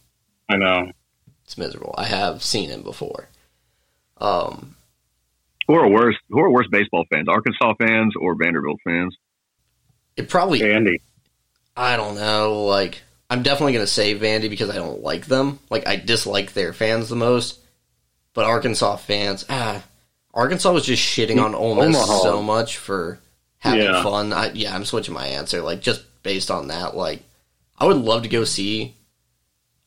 I 0.50 0.56
know. 0.56 0.92
It's 1.48 1.58
miserable. 1.58 1.96
I 1.98 2.04
have 2.04 2.44
seen 2.44 2.70
him 2.70 2.82
before. 2.82 3.30
Um, 4.18 4.76
who 5.66 5.76
are 5.76 5.88
worse? 5.88 6.18
Who 6.30 6.42
are 6.42 6.52
worse 6.52 6.68
baseball 6.70 7.06
fans? 7.10 7.30
Arkansas 7.30 7.74
fans 7.76 8.16
or 8.20 8.36
Vanderbilt 8.36 8.82
fans? 8.84 9.16
It 10.18 10.28
probably 10.28 10.60
Vandy. 10.60 10.98
I 11.78 11.96
don't 11.96 12.16
know. 12.16 12.66
Like 12.66 13.02
I'm 13.30 13.44
definitely 13.44 13.72
gonna 13.72 13.88
say 13.88 14.14
Vandy 14.20 14.50
because 14.50 14.70
I 14.70 14.76
don't 14.76 15.02
like 15.02 15.28
them. 15.28 15.60
Like 15.70 15.88
I 15.88 15.96
dislike 15.96 16.52
their 16.52 16.74
fans 16.74 17.08
the 17.08 17.16
most. 17.16 17.62
But 18.34 18.44
Arkansas 18.44 18.98
fans, 18.98 19.46
ah, 19.50 19.82
Arkansas 20.34 20.74
was 20.74 20.86
just 20.86 21.02
shitting 21.02 21.42
on 21.42 21.56
Ole 21.56 21.76
Miss 21.76 21.96
Omaha. 21.96 22.20
so 22.24 22.44
much 22.44 22.76
for 22.76 23.20
having 23.60 23.86
yeah. 23.86 24.04
fun. 24.04 24.34
I, 24.34 24.52
yeah, 24.52 24.76
I'm 24.76 24.84
switching 24.84 25.14
my 25.14 25.28
answer. 25.28 25.62
Like 25.62 25.80
just 25.80 26.04
based 26.24 26.52
on 26.52 26.68
that, 26.68 26.98
like 26.98 27.24
I 27.80 27.86
would 27.86 27.96
love 27.96 28.24
to 28.24 28.30
go 28.30 28.44
see 28.44 28.97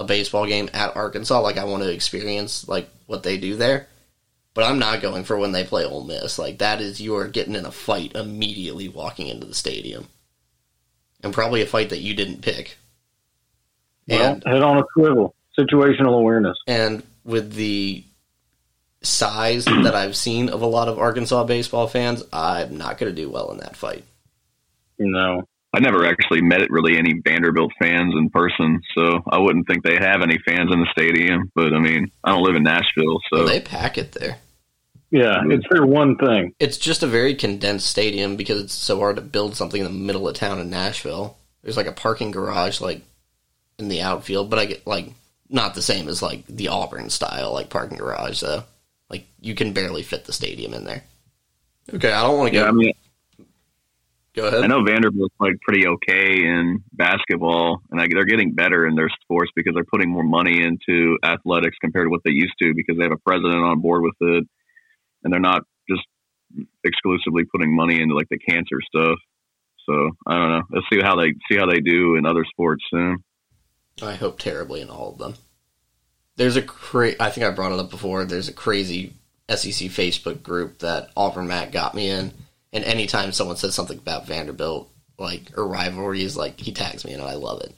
a 0.00 0.04
baseball 0.04 0.46
game 0.46 0.68
at 0.72 0.96
Arkansas. 0.96 1.40
Like 1.40 1.58
I 1.58 1.64
want 1.64 1.82
to 1.84 1.92
experience 1.92 2.66
like 2.66 2.88
what 3.06 3.22
they 3.22 3.38
do 3.38 3.54
there. 3.54 3.86
But 4.52 4.64
I'm 4.64 4.80
not 4.80 5.00
going 5.00 5.22
for 5.22 5.38
when 5.38 5.52
they 5.52 5.62
play 5.62 5.84
Ole 5.84 6.02
Miss. 6.02 6.38
Like 6.38 6.58
that 6.58 6.80
is 6.80 7.00
you 7.00 7.14
are 7.16 7.28
getting 7.28 7.54
in 7.54 7.66
a 7.66 7.70
fight 7.70 8.16
immediately 8.16 8.88
walking 8.88 9.28
into 9.28 9.46
the 9.46 9.54
stadium, 9.54 10.08
and 11.22 11.32
probably 11.32 11.62
a 11.62 11.66
fight 11.66 11.90
that 11.90 12.00
you 12.00 12.14
didn't 12.14 12.42
pick. 12.42 12.76
Well, 14.08 14.34
and, 14.34 14.44
head 14.44 14.62
on 14.62 14.78
a 14.78 14.84
swivel. 14.92 15.36
Situational 15.56 16.18
awareness. 16.18 16.56
And 16.66 17.04
with 17.24 17.52
the 17.52 18.04
size 19.02 19.64
that 19.66 19.94
I've 19.94 20.16
seen 20.16 20.48
of 20.48 20.62
a 20.62 20.66
lot 20.66 20.88
of 20.88 20.98
Arkansas 20.98 21.44
baseball 21.44 21.86
fans, 21.86 22.24
I'm 22.32 22.76
not 22.76 22.98
going 22.98 23.14
to 23.14 23.22
do 23.22 23.30
well 23.30 23.52
in 23.52 23.58
that 23.58 23.76
fight. 23.76 24.04
No. 24.98 25.46
I 25.72 25.78
never 25.78 26.04
actually 26.04 26.42
met 26.42 26.68
really 26.68 26.98
any 26.98 27.20
Vanderbilt 27.24 27.72
fans 27.78 28.12
in 28.16 28.28
person, 28.30 28.80
so 28.96 29.22
I 29.28 29.38
wouldn't 29.38 29.68
think 29.68 29.84
they 29.84 29.96
have 29.96 30.20
any 30.20 30.38
fans 30.44 30.72
in 30.72 30.80
the 30.80 30.88
stadium. 30.90 31.50
But 31.54 31.72
I 31.72 31.78
mean, 31.78 32.10
I 32.24 32.30
don't 32.30 32.42
live 32.42 32.56
in 32.56 32.64
Nashville, 32.64 33.20
so 33.32 33.40
well, 33.40 33.46
they 33.46 33.60
pack 33.60 33.96
it 33.96 34.12
there. 34.12 34.38
Yeah, 35.10 35.42
it's 35.46 35.66
their 35.70 35.84
one 35.84 36.16
thing. 36.16 36.54
It's 36.60 36.76
just 36.76 37.02
a 37.02 37.08
very 37.08 37.34
condensed 37.34 37.88
stadium 37.88 38.36
because 38.36 38.62
it's 38.62 38.74
so 38.74 38.98
hard 38.98 39.16
to 39.16 39.22
build 39.22 39.56
something 39.56 39.80
in 39.80 39.84
the 39.84 39.98
middle 39.98 40.28
of 40.28 40.36
town 40.36 40.60
in 40.60 40.70
Nashville. 40.70 41.36
There's 41.62 41.76
like 41.76 41.86
a 41.86 41.92
parking 41.92 42.30
garage 42.30 42.80
like 42.80 43.02
in 43.78 43.88
the 43.88 44.02
outfield, 44.02 44.50
but 44.50 44.58
I 44.58 44.66
get 44.66 44.86
like 44.86 45.06
not 45.48 45.74
the 45.74 45.82
same 45.82 46.08
as 46.08 46.22
like 46.22 46.46
the 46.46 46.68
Auburn 46.68 47.10
style 47.10 47.52
like 47.52 47.70
parking 47.70 47.98
garage 47.98 48.40
though. 48.40 48.64
Like 49.08 49.26
you 49.40 49.54
can 49.54 49.72
barely 49.72 50.02
fit 50.02 50.24
the 50.24 50.32
stadium 50.32 50.74
in 50.74 50.84
there. 50.84 51.02
Okay, 51.92 52.12
I 52.12 52.22
don't 52.22 52.38
want 52.38 52.52
to 52.52 52.58
go. 52.58 52.62
Yeah, 52.62 52.68
I 52.68 52.72
mean, 52.72 52.92
go 54.34 54.46
ahead. 54.46 54.64
I 54.64 54.66
know 54.66 54.84
Vanderbilt's 54.84 55.34
like 55.38 55.60
pretty 55.60 55.86
okay 55.86 56.44
in 56.44 56.82
basketball, 56.92 57.82
and 57.90 58.00
they're 58.00 58.24
getting 58.24 58.54
better 58.54 58.86
in 58.86 58.94
their 58.94 59.10
sports 59.22 59.50
because 59.54 59.74
they're 59.74 59.84
putting 59.84 60.10
more 60.10 60.24
money 60.24 60.62
into 60.62 61.18
athletics 61.24 61.76
compared 61.80 62.06
to 62.06 62.10
what 62.10 62.20
they 62.24 62.32
used 62.32 62.54
to 62.62 62.74
because 62.74 62.96
they 62.96 63.04
have 63.04 63.12
a 63.12 63.18
president 63.18 63.62
on 63.62 63.80
board 63.80 64.02
with 64.02 64.14
it, 64.20 64.44
and 65.24 65.32
they're 65.32 65.40
not 65.40 65.62
just 65.88 66.02
exclusively 66.84 67.44
putting 67.44 67.74
money 67.74 68.00
into 68.00 68.14
like 68.14 68.28
the 68.30 68.38
cancer 68.38 68.80
stuff. 68.86 69.18
So 69.86 70.10
I 70.26 70.38
don't 70.38 70.50
know. 70.50 70.62
Let's 70.70 70.86
see 70.92 71.00
how 71.00 71.16
they 71.16 71.34
see 71.50 71.58
how 71.58 71.66
they 71.66 71.80
do 71.80 72.16
in 72.16 72.26
other 72.26 72.44
sports 72.44 72.84
soon. 72.90 73.24
I 74.02 74.14
hope 74.14 74.38
terribly 74.38 74.80
in 74.80 74.88
all 74.88 75.12
of 75.12 75.18
them. 75.18 75.34
There's 76.36 76.56
a 76.56 76.62
cra- 76.62 77.20
I 77.20 77.30
think 77.30 77.46
I 77.46 77.50
brought 77.50 77.72
it 77.72 77.78
up 77.78 77.90
before. 77.90 78.24
There's 78.24 78.48
a 78.48 78.52
crazy 78.52 79.14
SEC 79.48 79.88
Facebook 79.90 80.42
group 80.42 80.78
that 80.78 81.10
Auburn 81.16 81.48
Matt 81.48 81.72
got 81.72 81.94
me 81.94 82.08
in, 82.08 82.32
and 82.72 82.84
anytime 82.84 83.32
someone 83.32 83.56
says 83.56 83.74
something 83.74 83.98
about 83.98 84.26
Vanderbilt, 84.26 84.90
like 85.18 85.56
or 85.56 85.66
rivalries, 85.66 86.36
like 86.36 86.58
he 86.58 86.72
tags 86.72 87.04
me 87.04 87.12
and 87.12 87.22
I 87.22 87.34
love 87.34 87.60
it. 87.62 87.74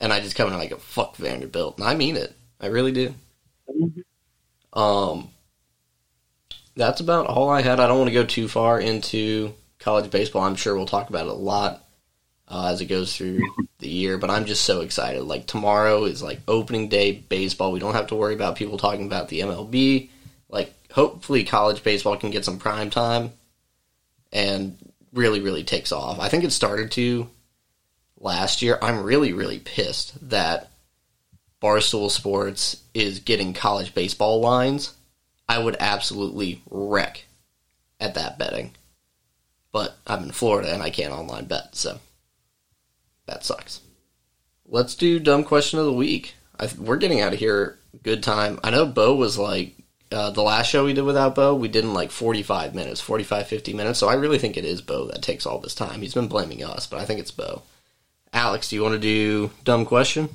And 0.00 0.12
I 0.12 0.20
just 0.20 0.36
come 0.36 0.48
in 0.48 0.54
I 0.54 0.66
go, 0.66 0.76
"Fuck 0.76 1.16
Vanderbilt," 1.16 1.78
and 1.78 1.86
I 1.86 1.94
mean 1.94 2.16
it. 2.16 2.34
I 2.60 2.66
really 2.66 2.92
do. 2.92 3.14
Um, 4.72 5.30
that's 6.76 7.00
about 7.00 7.26
all 7.26 7.48
I 7.48 7.62
had. 7.62 7.80
I 7.80 7.86
don't 7.86 7.98
want 7.98 8.08
to 8.08 8.14
go 8.14 8.24
too 8.24 8.48
far 8.48 8.80
into 8.80 9.54
college 9.78 10.10
baseball. 10.10 10.42
I'm 10.42 10.56
sure 10.56 10.74
we'll 10.74 10.86
talk 10.86 11.08
about 11.08 11.26
it 11.26 11.32
a 11.32 11.34
lot 11.34 11.84
uh, 12.48 12.68
as 12.72 12.80
it 12.80 12.86
goes 12.86 13.16
through 13.16 13.40
the 13.78 13.88
year, 13.88 14.18
but 14.18 14.30
I'm 14.30 14.44
just 14.44 14.64
so 14.64 14.80
excited. 14.80 15.22
Like 15.22 15.46
tomorrow 15.46 16.04
is 16.04 16.22
like 16.22 16.40
opening 16.48 16.88
day 16.88 17.12
baseball. 17.12 17.72
We 17.72 17.80
don't 17.80 17.94
have 17.94 18.08
to 18.08 18.14
worry 18.14 18.34
about 18.34 18.56
people 18.56 18.78
talking 18.78 19.06
about 19.06 19.28
the 19.28 19.40
MLB. 19.40 20.10
Like 20.48 20.72
hopefully 20.92 21.44
college 21.44 21.82
baseball 21.82 22.16
can 22.16 22.30
get 22.30 22.44
some 22.44 22.58
prime 22.58 22.90
time 22.90 23.32
and 24.34 24.76
really 25.14 25.40
really 25.40 25.64
takes 25.64 25.92
off. 25.92 26.18
I 26.18 26.28
think 26.28 26.44
it 26.44 26.52
started 26.52 26.90
to 26.92 27.30
last 28.20 28.60
year. 28.60 28.78
I'm 28.82 29.02
really 29.02 29.32
really 29.32 29.60
pissed 29.60 30.28
that 30.28 30.70
Barstool 31.62 32.10
Sports 32.10 32.82
is 32.92 33.20
getting 33.20 33.54
college 33.54 33.94
baseball 33.94 34.40
lines. 34.40 34.92
I 35.48 35.58
would 35.58 35.76
absolutely 35.80 36.60
wreck 36.70 37.24
at 38.00 38.14
that 38.14 38.38
betting. 38.38 38.72
But 39.72 39.96
I'm 40.06 40.24
in 40.24 40.32
Florida 40.32 40.72
and 40.72 40.82
I 40.82 40.90
can't 40.90 41.12
online 41.12 41.46
bet, 41.46 41.74
so 41.74 41.98
that 43.26 43.44
sucks. 43.44 43.80
Let's 44.66 44.94
do 44.94 45.18
dumb 45.18 45.44
question 45.44 45.78
of 45.78 45.84
the 45.84 45.92
week. 45.92 46.34
I, 46.58 46.68
we're 46.78 46.96
getting 46.96 47.20
out 47.20 47.32
of 47.32 47.38
here 47.38 47.78
good 48.02 48.22
time. 48.22 48.60
I 48.62 48.70
know 48.70 48.86
Bo 48.86 49.14
was 49.14 49.38
like 49.38 49.74
uh, 50.14 50.30
the 50.30 50.42
last 50.42 50.70
show 50.70 50.84
we 50.84 50.92
did 50.92 51.04
without 51.04 51.34
Bo, 51.34 51.54
we 51.54 51.68
did 51.68 51.84
in 51.84 51.92
like 51.92 52.10
45 52.10 52.74
minutes, 52.74 53.00
45, 53.00 53.46
50 53.46 53.72
minutes. 53.74 53.98
So 53.98 54.08
I 54.08 54.14
really 54.14 54.38
think 54.38 54.56
it 54.56 54.64
is 54.64 54.80
Bo 54.80 55.06
that 55.08 55.22
takes 55.22 55.44
all 55.44 55.58
this 55.58 55.74
time. 55.74 56.00
He's 56.00 56.14
been 56.14 56.28
blaming 56.28 56.62
us, 56.62 56.86
but 56.86 57.00
I 57.00 57.04
think 57.04 57.20
it's 57.20 57.30
Bo. 57.30 57.62
Alex, 58.32 58.70
do 58.70 58.76
you 58.76 58.82
want 58.82 58.94
to 58.94 59.00
do 59.00 59.50
dumb 59.64 59.84
question? 59.84 60.28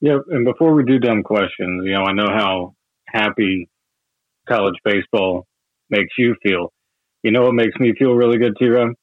Yeah, 0.00 0.18
and 0.28 0.44
before 0.44 0.74
we 0.74 0.84
do 0.84 0.98
dumb 0.98 1.22
questions, 1.22 1.84
you 1.84 1.92
know, 1.92 2.04
I 2.04 2.12
know 2.12 2.28
how 2.28 2.74
happy 3.06 3.68
college 4.48 4.76
baseball 4.84 5.46
makes 5.90 6.12
you 6.18 6.36
feel. 6.42 6.72
You 7.22 7.30
know 7.30 7.42
what 7.42 7.54
makes 7.54 7.78
me 7.78 7.94
feel 7.98 8.14
really 8.14 8.38
good 8.38 8.56
too, 8.58 8.70
Rob? 8.70 8.94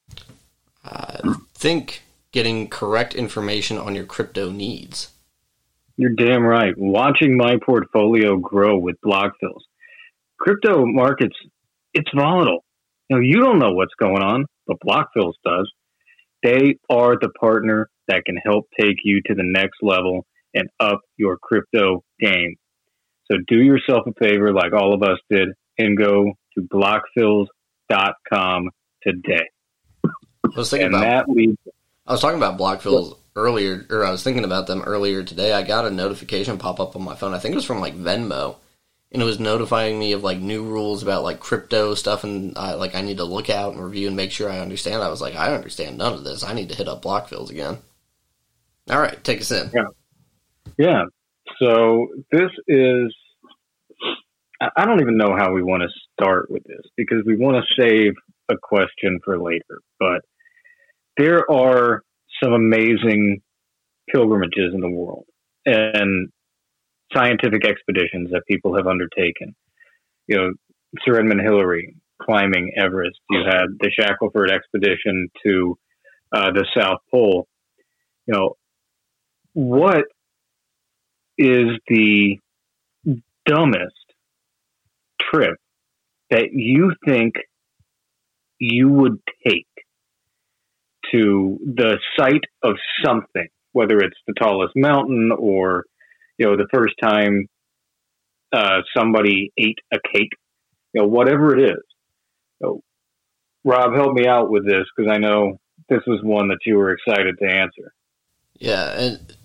I 0.84 1.34
think 1.54 2.02
getting 2.30 2.68
correct 2.68 3.14
information 3.14 3.78
on 3.78 3.94
your 3.94 4.04
crypto 4.04 4.50
needs. 4.50 5.10
You're 5.96 6.14
damn 6.14 6.44
right. 6.44 6.76
Watching 6.76 7.36
my 7.36 7.58
portfolio 7.64 8.36
grow 8.36 8.78
with 8.78 9.00
Blockfills. 9.04 9.62
Crypto 10.42 10.84
markets, 10.84 11.36
it's 11.94 12.10
volatile. 12.12 12.64
You 13.08 13.16
know, 13.16 13.22
you 13.22 13.36
don't 13.36 13.60
know 13.60 13.74
what's 13.74 13.94
going 13.94 14.24
on, 14.24 14.44
but 14.66 14.78
Blockfills 14.84 15.34
does. 15.44 15.70
They 16.42 16.78
are 16.90 17.14
the 17.14 17.28
partner 17.40 17.88
that 18.08 18.24
can 18.26 18.36
help 18.44 18.66
take 18.78 18.96
you 19.04 19.20
to 19.26 19.34
the 19.34 19.44
next 19.44 19.76
level 19.82 20.26
and 20.52 20.68
up 20.80 20.98
your 21.16 21.38
crypto 21.40 22.02
game. 22.18 22.56
So 23.30 23.38
do 23.46 23.62
yourself 23.62 24.08
a 24.08 24.12
favor, 24.20 24.52
like 24.52 24.72
all 24.72 24.92
of 24.92 25.04
us 25.04 25.18
did, 25.30 25.50
and 25.78 25.96
go 25.96 26.32
to 26.58 26.68
blockfills.com 26.74 28.70
today. 29.04 29.48
I 30.04 30.08
was 30.56 30.70
thinking 30.70 30.86
And 30.86 30.96
about 30.96 31.28
that 31.28 31.32
leads 31.32 31.56
I 32.04 32.10
was 32.10 32.20
talking 32.20 32.38
about 32.38 32.58
Blockfills 32.58 33.16
earlier, 33.36 33.86
or 33.90 34.04
I 34.04 34.10
was 34.10 34.24
thinking 34.24 34.44
about 34.44 34.66
them 34.66 34.82
earlier 34.82 35.22
today. 35.22 35.52
I 35.52 35.62
got 35.62 35.86
a 35.86 35.90
notification 35.90 36.58
pop 36.58 36.80
up 36.80 36.96
on 36.96 37.02
my 37.02 37.14
phone. 37.14 37.32
I 37.32 37.38
think 37.38 37.52
it 37.52 37.56
was 37.56 37.64
from 37.64 37.80
like 37.80 37.94
Venmo, 37.94 38.56
and 39.12 39.22
it 39.22 39.26
was 39.26 39.38
notifying 39.38 39.98
me 39.98 40.12
of 40.12 40.24
like 40.24 40.38
new 40.38 40.64
rules 40.64 41.02
about 41.02 41.22
like 41.22 41.38
crypto 41.38 41.94
stuff, 41.94 42.24
and 42.24 42.56
I 42.56 42.74
like 42.74 42.94
I 42.94 43.02
need 43.02 43.18
to 43.18 43.24
look 43.24 43.50
out 43.50 43.74
and 43.74 43.84
review 43.84 44.08
and 44.08 44.16
make 44.16 44.32
sure 44.32 44.50
I 44.50 44.58
understand. 44.58 45.02
I 45.02 45.08
was 45.08 45.20
like, 45.20 45.36
I 45.36 45.54
understand 45.54 45.98
none 45.98 46.14
of 46.14 46.24
this. 46.24 46.42
I 46.42 46.54
need 46.54 46.70
to 46.70 46.74
hit 46.74 46.88
up 46.88 47.02
Blockfills 47.02 47.50
again. 47.50 47.78
All 48.90 49.00
right, 49.00 49.22
take 49.22 49.40
us 49.40 49.50
in. 49.50 49.70
Yeah. 49.74 49.84
Yeah. 50.78 51.04
So 51.60 52.08
this 52.30 52.50
is, 52.66 53.14
I 54.60 54.84
don't 54.84 55.00
even 55.00 55.16
know 55.16 55.36
how 55.36 55.52
we 55.52 55.62
want 55.62 55.82
to 55.82 55.88
start 56.12 56.50
with 56.50 56.64
this 56.64 56.82
because 56.96 57.22
we 57.26 57.36
want 57.36 57.56
to 57.56 57.82
save 57.82 58.14
a 58.48 58.56
question 58.56 59.20
for 59.24 59.38
later. 59.38 59.80
But 60.00 60.22
there 61.16 61.48
are 61.50 62.02
some 62.42 62.52
amazing 62.52 63.42
pilgrimages 64.12 64.74
in 64.74 64.80
the 64.80 64.90
world 64.90 65.26
and 65.64 66.30
scientific 67.14 67.66
expeditions 67.66 68.30
that 68.32 68.42
people 68.48 68.76
have 68.76 68.86
undertaken. 68.86 69.54
You 70.26 70.36
know, 70.36 70.52
Sir 71.04 71.18
Edmund 71.18 71.40
Hillary 71.40 71.96
climbing 72.20 72.72
Everest. 72.76 73.18
You 73.30 73.40
had 73.44 73.66
the 73.80 73.90
Shackelford 73.90 74.50
expedition 74.50 75.28
to 75.44 75.78
uh, 76.32 76.52
the 76.52 76.66
South 76.76 77.00
Pole. 77.10 77.46
You 78.26 78.34
know, 78.34 78.56
what 79.54 80.04
is 81.36 81.66
the 81.88 82.38
dumbest 83.46 83.94
trip 85.20 85.56
that 86.30 86.52
you 86.52 86.94
think 87.04 87.34
you 88.58 88.88
would 88.88 89.18
take 89.46 89.66
to 91.10 91.58
the 91.62 91.98
site 92.16 92.44
of 92.62 92.76
something, 93.04 93.48
whether 93.72 93.98
it's 93.98 94.16
the 94.26 94.34
tallest 94.34 94.72
mountain 94.76 95.30
or, 95.36 95.84
you 96.42 96.48
know, 96.48 96.56
the 96.56 96.66
first 96.74 96.94
time 97.00 97.46
uh, 98.52 98.80
somebody 98.96 99.52
ate 99.56 99.78
a 99.92 99.98
cake, 100.12 100.30
you 100.92 101.00
know, 101.00 101.06
whatever 101.06 101.56
it 101.56 101.70
is. 101.70 101.82
So, 102.60 102.82
Rob, 103.64 103.94
help 103.94 104.12
me 104.12 104.26
out 104.26 104.50
with 104.50 104.66
this 104.66 104.84
because 104.94 105.10
I 105.10 105.18
know 105.18 105.60
this 105.88 106.00
was 106.04 106.20
one 106.24 106.48
that 106.48 106.58
you 106.66 106.76
were 106.76 106.90
excited 106.90 107.36
to 107.40 107.48
answer. 107.48 107.92
Yeah, 108.58 108.98
and 108.98 109.36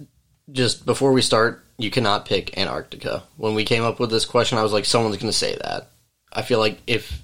just 0.51 0.87
before 0.87 1.11
we 1.11 1.21
start, 1.21 1.63
you 1.77 1.91
cannot 1.91 2.25
pick 2.25 2.57
Antarctica. 2.57 3.23
When 3.37 3.53
we 3.53 3.63
came 3.63 3.83
up 3.83 3.99
with 3.99 4.09
this 4.09 4.25
question, 4.25 4.57
I 4.57 4.63
was 4.63 4.73
like, 4.73 4.85
someone's 4.85 5.17
going 5.17 5.31
to 5.31 5.37
say 5.37 5.55
that. 5.61 5.91
I 6.33 6.41
feel 6.41 6.57
like 6.57 6.81
if 6.87 7.21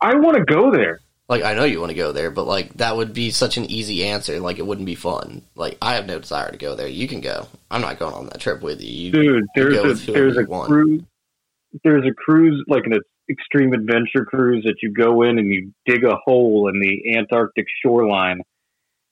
I 0.00 0.16
want 0.16 0.38
to 0.38 0.44
go 0.44 0.72
there. 0.72 1.00
Like 1.32 1.44
I 1.44 1.54
know 1.54 1.64
you 1.64 1.80
want 1.80 1.90
to 1.90 1.96
go 1.96 2.12
there, 2.12 2.30
but 2.30 2.44
like 2.44 2.74
that 2.74 2.94
would 2.94 3.14
be 3.14 3.30
such 3.30 3.56
an 3.56 3.64
easy 3.64 4.04
answer. 4.04 4.38
Like 4.38 4.58
it 4.58 4.66
wouldn't 4.66 4.84
be 4.84 4.94
fun. 4.94 5.40
Like 5.54 5.78
I 5.80 5.94
have 5.94 6.04
no 6.04 6.18
desire 6.18 6.50
to 6.50 6.58
go 6.58 6.74
there. 6.74 6.86
You 6.86 7.08
can 7.08 7.22
go. 7.22 7.48
I'm 7.70 7.80
not 7.80 7.98
going 7.98 8.12
on 8.12 8.26
that 8.26 8.38
trip 8.38 8.60
with 8.60 8.82
you. 8.82 8.88
you 8.88 9.10
Dude, 9.10 9.44
there's 9.54 10.06
a 10.08 10.12
there's 10.12 10.36
a 10.36 10.44
cruise. 10.44 11.02
There's 11.84 12.04
a 12.04 12.12
cruise 12.12 12.62
like 12.68 12.84
an 12.84 13.00
extreme 13.30 13.72
adventure 13.72 14.26
cruise 14.26 14.62
that 14.64 14.76
you 14.82 14.92
go 14.92 15.22
in 15.22 15.38
and 15.38 15.46
you 15.46 15.72
dig 15.86 16.04
a 16.04 16.16
hole 16.22 16.68
in 16.68 16.78
the 16.78 17.16
Antarctic 17.16 17.64
shoreline, 17.82 18.42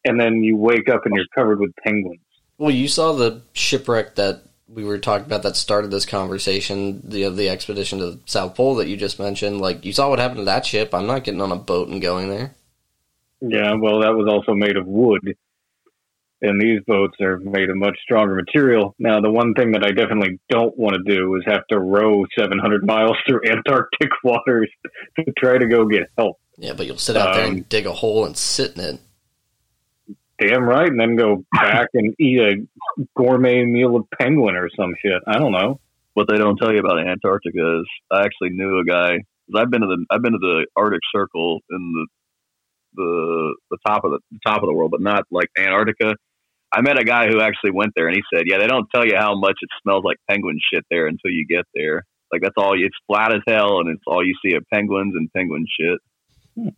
and 0.04 0.20
then 0.20 0.44
you 0.44 0.58
wake 0.58 0.90
up 0.90 1.06
and 1.06 1.14
you're 1.16 1.24
covered 1.34 1.58
with 1.58 1.72
penguins. 1.82 2.20
well, 2.58 2.70
you 2.70 2.86
saw 2.86 3.14
the 3.14 3.40
shipwreck 3.54 4.16
that 4.16 4.42
we 4.72 4.84
were 4.84 4.98
talking 4.98 5.26
about 5.26 5.42
that 5.42 5.56
started 5.56 5.90
this 5.90 6.06
conversation. 6.06 7.02
The 7.04 7.28
the 7.28 7.48
expedition 7.48 7.98
to 7.98 8.04
the 8.12 8.20
South 8.26 8.54
Pole 8.54 8.76
that 8.76 8.88
you 8.88 8.96
just 8.96 9.18
mentioned. 9.18 9.60
Like 9.60 9.84
you 9.84 9.92
saw 9.92 10.08
what 10.08 10.18
happened 10.18 10.38
to 10.38 10.44
that 10.44 10.66
ship. 10.66 10.94
I'm 10.94 11.06
not 11.06 11.24
getting 11.24 11.40
on 11.40 11.52
a 11.52 11.56
boat 11.56 11.88
and 11.88 12.00
going 12.00 12.28
there. 12.28 12.54
Yeah, 13.40 13.74
well, 13.74 14.00
that 14.00 14.14
was 14.14 14.28
also 14.28 14.54
made 14.54 14.76
of 14.76 14.86
wood, 14.86 15.34
and 16.42 16.60
these 16.60 16.80
boats 16.86 17.16
are 17.22 17.38
made 17.38 17.70
of 17.70 17.76
much 17.76 17.96
stronger 18.02 18.34
material. 18.34 18.94
Now, 18.98 19.20
the 19.20 19.30
one 19.30 19.54
thing 19.54 19.72
that 19.72 19.82
I 19.82 19.92
definitely 19.92 20.38
don't 20.50 20.76
want 20.76 20.94
to 20.94 21.14
do 21.14 21.34
is 21.36 21.42
have 21.46 21.66
to 21.68 21.78
row 21.78 22.24
700 22.38 22.84
miles 22.84 23.16
through 23.26 23.40
Antarctic 23.48 24.10
waters 24.22 24.70
to 25.18 25.24
try 25.38 25.56
to 25.56 25.66
go 25.66 25.86
get 25.86 26.10
help. 26.18 26.38
Yeah, 26.58 26.74
but 26.74 26.86
you'll 26.86 26.98
sit 26.98 27.16
out 27.16 27.34
there 27.34 27.46
Um, 27.46 27.52
and 27.52 27.68
dig 27.70 27.86
a 27.86 27.92
hole 27.92 28.26
and 28.26 28.36
sit 28.36 28.76
in 28.76 28.84
it. 28.84 29.00
Damn 30.40 30.64
right, 30.64 30.88
and 30.88 30.98
then 31.00 31.16
go 31.16 31.44
back 31.52 31.88
and 31.94 32.14
eat 32.18 32.40
a 32.40 32.54
gourmet 33.16 33.64
meal 33.64 33.96
of 33.96 34.06
penguin 34.18 34.56
or 34.56 34.70
some 34.76 34.94
shit. 35.04 35.22
I 35.28 35.38
don't 35.38 35.52
know. 35.52 35.80
what 36.14 36.28
they 36.28 36.38
don't 36.38 36.56
tell 36.56 36.72
you 36.72 36.80
about 36.80 36.98
Antarctica 37.06 37.80
is 37.80 37.86
I 38.10 38.22
actually 38.24 38.50
knew 38.50 38.80
a 38.80 38.84
guy. 38.84 39.12
'cause 39.18 39.60
I've 39.62 39.70
been 39.70 39.82
to 39.82 39.86
the 39.86 40.06
I've 40.10 40.22
been 40.22 40.32
to 40.32 40.38
the 40.38 40.66
Arctic 40.76 41.00
Circle 41.14 41.60
in 41.70 41.92
the 41.92 42.06
the 42.94 43.56
the 43.70 43.78
top 43.86 44.04
of 44.04 44.12
the, 44.12 44.20
the 44.32 44.38
top 44.46 44.62
of 44.62 44.68
the 44.68 44.74
world, 44.74 44.90
but 44.90 45.00
not 45.02 45.24
like 45.30 45.48
Antarctica. 45.58 46.16
I 46.72 46.82
met 46.82 46.98
a 46.98 47.04
guy 47.04 47.28
who 47.28 47.40
actually 47.40 47.72
went 47.72 47.92
there, 47.96 48.08
and 48.08 48.16
he 48.16 48.22
said, 48.34 48.44
"Yeah, 48.46 48.58
they 48.58 48.66
don't 48.68 48.88
tell 48.94 49.04
you 49.06 49.16
how 49.16 49.38
much 49.38 49.56
it 49.62 49.68
smells 49.82 50.04
like 50.04 50.18
penguin 50.28 50.58
shit 50.72 50.84
there 50.90 51.06
until 51.06 51.30
you 51.30 51.46
get 51.46 51.64
there. 51.74 52.04
Like 52.32 52.42
that's 52.42 52.54
all. 52.56 52.74
It's 52.74 52.96
flat 53.06 53.32
as 53.32 53.42
hell, 53.46 53.80
and 53.80 53.88
it's 53.90 54.02
all 54.06 54.24
you 54.24 54.34
see 54.44 54.54
of 54.56 54.64
penguins 54.72 55.14
and 55.16 55.32
penguin 55.32 55.66
shit. 55.80 55.98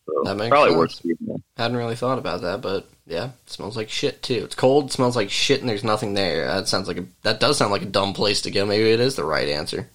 So 0.06 0.22
That 0.24 0.36
makes 0.36 0.50
probably 0.50 0.74
sense. 0.88 1.00
seeing. 1.02 1.42
Hadn't 1.56 1.76
really 1.76 1.96
thought 1.96 2.18
about 2.18 2.42
that, 2.42 2.60
but 2.60 2.88
yeah, 3.06 3.26
it 3.44 3.50
smells 3.50 3.76
like 3.76 3.88
shit 3.90 4.22
too. 4.22 4.42
It's 4.44 4.54
cold, 4.54 4.92
smells 4.92 5.16
like 5.16 5.30
shit, 5.30 5.60
and 5.60 5.68
there's 5.68 5.84
nothing 5.84 6.14
there. 6.14 6.46
That 6.46 6.68
sounds 6.68 6.88
like 6.88 6.98
a 6.98 7.04
that 7.22 7.40
does 7.40 7.58
sound 7.58 7.72
like 7.72 7.82
a 7.82 7.86
dumb 7.86 8.12
place 8.14 8.42
to 8.42 8.50
go. 8.50 8.64
Maybe 8.66 8.90
it 8.90 9.00
is 9.00 9.16
the 9.16 9.24
right 9.24 9.48
answer. 9.48 9.88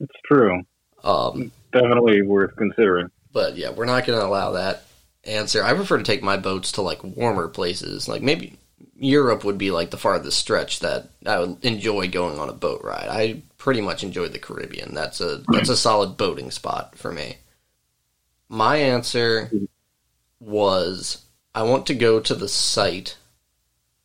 It's 0.00 0.14
true. 0.26 0.62
Um, 1.04 1.50
Definitely 1.72 2.22
worth 2.22 2.54
considering. 2.56 3.10
but 3.32 3.56
yeah, 3.56 3.70
we're 3.70 3.84
not 3.86 4.06
going 4.06 4.18
to 4.18 4.26
allow 4.26 4.52
that 4.52 4.84
answer. 5.24 5.62
I 5.62 5.74
prefer 5.74 5.98
to 5.98 6.04
take 6.04 6.22
my 6.22 6.36
boats 6.36 6.72
to 6.72 6.82
like 6.82 7.02
warmer 7.04 7.48
places. 7.48 8.08
Like 8.08 8.22
maybe 8.22 8.56
Europe 8.96 9.44
would 9.44 9.58
be 9.58 9.70
like 9.70 9.90
the 9.90 9.96
farthest 9.98 10.38
stretch 10.38 10.80
that 10.80 11.08
I 11.26 11.38
would 11.40 11.64
enjoy 11.64 12.08
going 12.08 12.38
on 12.38 12.48
a 12.48 12.52
boat 12.54 12.82
ride. 12.82 13.08
I 13.08 13.42
pretty 13.58 13.80
much 13.80 14.04
enjoy 14.04 14.28
the 14.28 14.38
Caribbean. 14.38 14.94
That's 14.94 15.20
a 15.20 15.42
that's 15.48 15.68
a 15.68 15.76
solid 15.76 16.16
boating 16.16 16.50
spot 16.50 16.96
for 16.96 17.12
me. 17.12 17.36
My 18.48 18.76
answer 18.76 19.50
was 20.40 21.24
I 21.54 21.62
want 21.62 21.86
to 21.86 21.94
go 21.94 22.20
to 22.20 22.34
the 22.34 22.48
site 22.48 23.16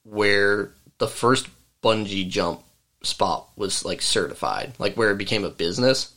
where 0.04 0.72
the 0.98 1.08
first 1.08 1.48
bungee 1.84 2.28
jump 2.28 2.64
spot 3.04 3.50
was 3.56 3.84
like 3.86 4.02
certified, 4.02 4.74
like 4.80 4.96
where 4.96 5.12
it 5.12 5.18
became 5.18 5.44
a 5.44 5.50
business. 5.50 6.14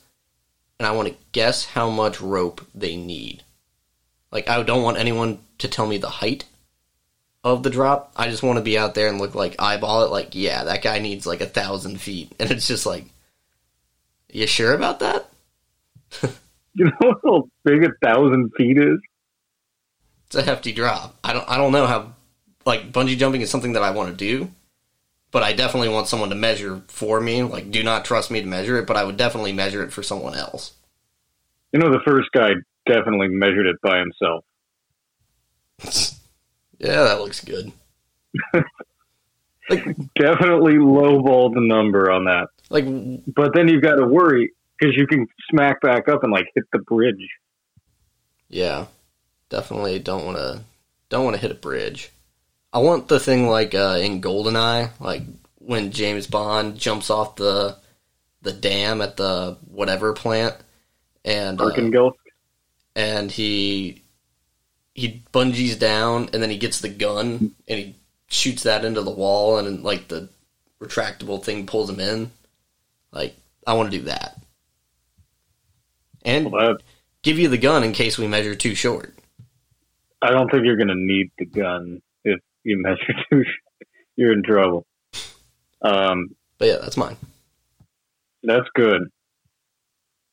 and 0.79 0.87
I 0.87 0.91
want 0.91 1.07
to 1.07 1.15
guess 1.31 1.65
how 1.65 1.89
much 1.89 2.19
rope 2.19 2.65
they 2.75 2.95
need. 2.95 3.43
Like 4.31 4.49
I 4.49 4.61
don't 4.63 4.83
want 4.83 4.97
anyone 4.97 5.39
to 5.59 5.67
tell 5.67 5.87
me 5.87 5.97
the 5.97 6.09
height 6.09 6.45
of 7.43 7.63
the 7.63 7.69
drop. 7.69 8.11
I 8.15 8.29
just 8.29 8.43
want 8.43 8.57
to 8.57 8.63
be 8.63 8.77
out 8.77 8.95
there 8.95 9.07
and 9.07 9.19
look 9.19 9.35
like 9.35 9.55
eyeball 9.59 10.03
it. 10.03 10.11
Like 10.11 10.35
yeah, 10.35 10.63
that 10.65 10.81
guy 10.81 10.99
needs 10.99 11.25
like 11.25 11.41
a 11.41 11.45
thousand 11.45 12.01
feet, 12.01 12.33
and 12.39 12.51
it's 12.51 12.67
just 12.67 12.85
like, 12.85 13.05
you 14.31 14.47
sure 14.47 14.73
about 14.73 14.99
that? 14.99 15.29
You 16.77 16.85
know 16.85 17.15
how 17.23 17.47
big 17.63 17.85
a 17.85 17.89
thousand 18.03 18.51
feet 18.57 18.77
is? 18.77 18.99
It's 20.27 20.35
a 20.35 20.41
hefty 20.41 20.73
drop. 20.73 21.15
I 21.23 21.31
don't 21.31 21.49
I 21.49 21.57
don't 21.57 21.71
know 21.71 21.87
how 21.87 22.13
like 22.65 22.91
bungee 22.91 23.17
jumping 23.17 23.39
is 23.41 23.49
something 23.49 23.73
that 23.73 23.83
I 23.83 23.91
want 23.91 24.09
to 24.09 24.15
do, 24.15 24.51
but 25.31 25.41
I 25.41 25.53
definitely 25.53 25.87
want 25.87 26.07
someone 26.07 26.29
to 26.29 26.35
measure 26.35 26.81
for 26.87 27.21
me. 27.21 27.43
Like 27.43 27.71
do 27.71 27.81
not 27.81 28.03
trust 28.03 28.29
me 28.29 28.41
to 28.41 28.47
measure 28.47 28.77
it, 28.77 28.87
but 28.87 28.97
I 28.97 29.05
would 29.05 29.15
definitely 29.15 29.53
measure 29.53 29.83
it 29.83 29.93
for 29.93 30.03
someone 30.03 30.35
else. 30.35 30.73
You 31.71 31.79
know, 31.79 31.91
the 31.91 32.01
first 32.05 32.29
guy 32.33 32.49
definitely 32.85 33.29
measured 33.29 33.67
it 33.67 33.77
by 33.81 33.99
himself. 33.99 34.43
Yeah, 36.79 37.03
that 37.03 37.19
looks 37.19 37.43
good. 37.43 37.71
like 39.69 39.85
Definitely 40.15 40.73
lowballed 40.73 41.53
the 41.53 41.61
number 41.61 42.11
on 42.11 42.25
that. 42.25 42.47
like 42.69 42.85
But 43.33 43.53
then 43.53 43.67
you've 43.67 43.81
got 43.81 43.95
to 43.95 44.05
worry 44.05 44.51
because 44.77 44.95
you 44.95 45.07
can 45.07 45.27
smack 45.49 45.81
back 45.81 46.07
up 46.07 46.23
and 46.23 46.31
like 46.31 46.47
hit 46.55 46.65
the 46.71 46.79
bridge. 46.79 47.29
yeah, 48.49 48.85
definitely 49.49 49.99
don't 49.99 50.25
want 50.25 50.37
to 50.37 50.61
don't 51.09 51.23
want 51.23 51.35
to 51.35 51.41
hit 51.41 51.51
a 51.51 51.55
bridge. 51.55 52.11
I 52.73 52.79
want 52.79 53.07
the 53.07 53.19
thing 53.19 53.47
like 53.47 53.73
uh, 53.73 53.97
in 54.01 54.21
Goldeneye, 54.21 54.91
like 54.99 55.23
when 55.59 55.91
James 55.91 56.27
Bond 56.27 56.77
jumps 56.77 57.09
off 57.09 57.35
the 57.35 57.77
the 58.41 58.53
dam 58.53 59.01
at 59.01 59.17
the 59.17 59.57
whatever 59.67 60.13
plant, 60.13 60.55
and 61.23 61.59
uh, 61.59 62.11
and 62.95 63.31
he 63.31 64.03
he 64.93 65.23
bungees 65.33 65.77
down 65.77 66.29
and 66.31 66.41
then 66.41 66.49
he 66.49 66.57
gets 66.57 66.79
the 66.79 66.89
gun 66.89 67.53
and 67.67 67.79
he 67.79 67.95
shoots 68.27 68.63
that 68.63 68.85
into 68.85 69.01
the 69.01 69.11
wall 69.11 69.57
and 69.57 69.83
like 69.83 70.07
the 70.07 70.29
retractable 70.79 71.43
thing 71.43 71.65
pulls 71.65 71.89
him 71.89 71.99
in. 71.99 72.31
Like 73.11 73.35
I 73.67 73.73
want 73.73 73.91
to 73.91 73.97
do 73.97 74.05
that. 74.05 74.41
And 76.25 76.51
Well, 76.51 76.75
give 77.23 77.37
you 77.39 77.47
the 77.47 77.57
gun 77.57 77.83
in 77.83 77.93
case 77.93 78.17
we 78.17 78.27
measure 78.27 78.55
too 78.55 78.75
short. 78.75 79.13
I 80.21 80.31
don't 80.31 80.49
think 80.51 80.65
you're 80.65 80.75
going 80.77 80.87
to 80.89 80.95
need 80.95 81.29
the 81.37 81.45
gun 81.45 82.01
if 82.23 82.39
you 82.63 82.77
measure 82.81 83.13
too. 83.31 83.43
sh- 83.43 83.85
You're 84.15 84.33
in 84.33 84.43
trouble. 84.43 84.85
Um, 85.81 86.29
But 86.57 86.67
yeah, 86.67 86.77
that's 86.81 86.97
mine. 86.97 87.15
that's 88.43 88.67
good. 88.73 89.01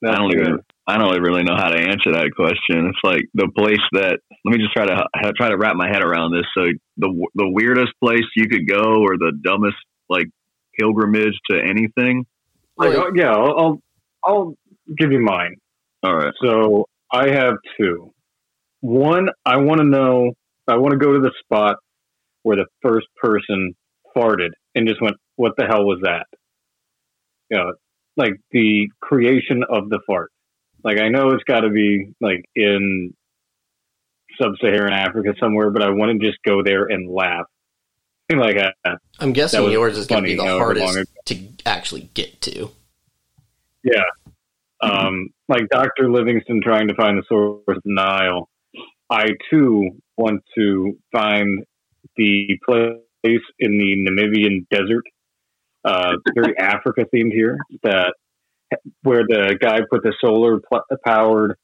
I 0.04 0.12
don't 0.16 0.30
good. 0.30 0.40
even. 0.40 0.58
I 0.86 0.98
don't 0.98 1.20
really 1.22 1.44
know 1.44 1.54
how 1.56 1.68
to 1.68 1.78
answer 1.78 2.10
that 2.12 2.30
question. 2.34 2.86
It's 2.88 2.98
like 3.04 3.22
the 3.34 3.48
place 3.56 3.78
that. 3.92 4.18
Let 4.44 4.52
me 4.52 4.58
just 4.58 4.72
try 4.72 4.84
to 4.86 5.32
try 5.36 5.50
to 5.50 5.56
wrap 5.56 5.76
my 5.76 5.86
head 5.88 6.02
around 6.02 6.32
this. 6.32 6.46
So 6.56 6.64
the 6.96 7.26
the 7.36 7.48
weirdest 7.48 7.92
place 8.02 8.24
you 8.34 8.48
could 8.48 8.66
go, 8.66 9.00
or 9.02 9.16
the 9.16 9.32
dumbest 9.44 9.76
like 10.08 10.26
pilgrimage 10.78 11.38
to 11.50 11.60
anything. 11.62 12.26
Like, 12.76 12.96
Like- 12.96 12.98
oh, 12.98 13.12
yeah, 13.14 13.30
I'll, 13.30 13.58
I'll 13.60 13.82
I'll 14.24 14.54
give 14.98 15.12
you 15.12 15.20
mine. 15.20 15.54
All 16.02 16.14
right. 16.14 16.32
So 16.44 16.86
I 17.12 17.30
have 17.30 17.54
two. 17.78 18.12
One, 18.80 19.28
I 19.44 19.58
want 19.58 19.80
to 19.80 19.86
know. 19.86 20.32
I 20.68 20.76
want 20.76 20.92
to 20.92 20.98
go 20.98 21.12
to 21.12 21.20
the 21.20 21.32
spot 21.40 21.76
where 22.42 22.56
the 22.56 22.66
first 22.82 23.06
person 23.16 23.74
farted 24.16 24.50
and 24.74 24.88
just 24.88 25.00
went, 25.00 25.16
"What 25.36 25.52
the 25.56 25.66
hell 25.66 25.84
was 25.84 26.00
that?" 26.02 26.26
You 27.50 27.58
know, 27.58 27.72
like 28.16 28.32
the 28.50 28.88
creation 29.00 29.62
of 29.68 29.88
the 29.88 30.00
fart. 30.06 30.30
Like 30.82 30.98
I 30.98 31.08
know 31.08 31.30
it's 31.30 31.44
got 31.44 31.60
to 31.60 31.70
be 31.70 32.12
like 32.20 32.44
in 32.56 33.14
sub-Saharan 34.40 34.92
Africa 34.92 35.34
somewhere, 35.38 35.70
but 35.70 35.82
I 35.82 35.90
want 35.90 36.18
to 36.20 36.26
just 36.26 36.38
go 36.44 36.62
there 36.64 36.84
and 36.84 37.10
laugh. 37.10 37.46
Like, 38.34 38.56
uh, 38.56 38.94
I'm 39.18 39.34
guessing 39.34 39.70
yours 39.70 39.98
is 39.98 40.06
going 40.06 40.22
to 40.22 40.26
be 40.26 40.36
the 40.36 40.44
hardest 40.46 41.04
to 41.26 41.38
actually 41.66 42.08
get 42.14 42.40
to. 42.42 42.70
Yeah. 43.84 44.04
Um, 44.82 45.28
like 45.48 45.68
Dr. 45.70 46.10
Livingstone 46.10 46.60
trying 46.62 46.88
to 46.88 46.94
find 46.94 47.16
the 47.16 47.22
source 47.28 47.62
of 47.68 47.76
the 47.76 47.80
Nile. 47.84 48.48
I 49.10 49.26
too 49.50 49.90
want 50.16 50.42
to 50.56 50.98
find 51.12 51.64
the 52.16 52.58
place 52.66 53.40
in 53.58 53.78
the 53.78 53.96
Namibian 54.08 54.66
desert, 54.70 55.04
uh, 55.84 56.14
very 56.34 56.56
Africa 56.58 57.04
themed 57.14 57.32
here, 57.32 57.58
that 57.82 58.14
where 59.02 59.22
the 59.28 59.56
guy 59.60 59.80
put 59.90 60.02
the 60.02 60.14
solar 60.20 60.60
pl- 60.60 60.98
powered 61.04 61.56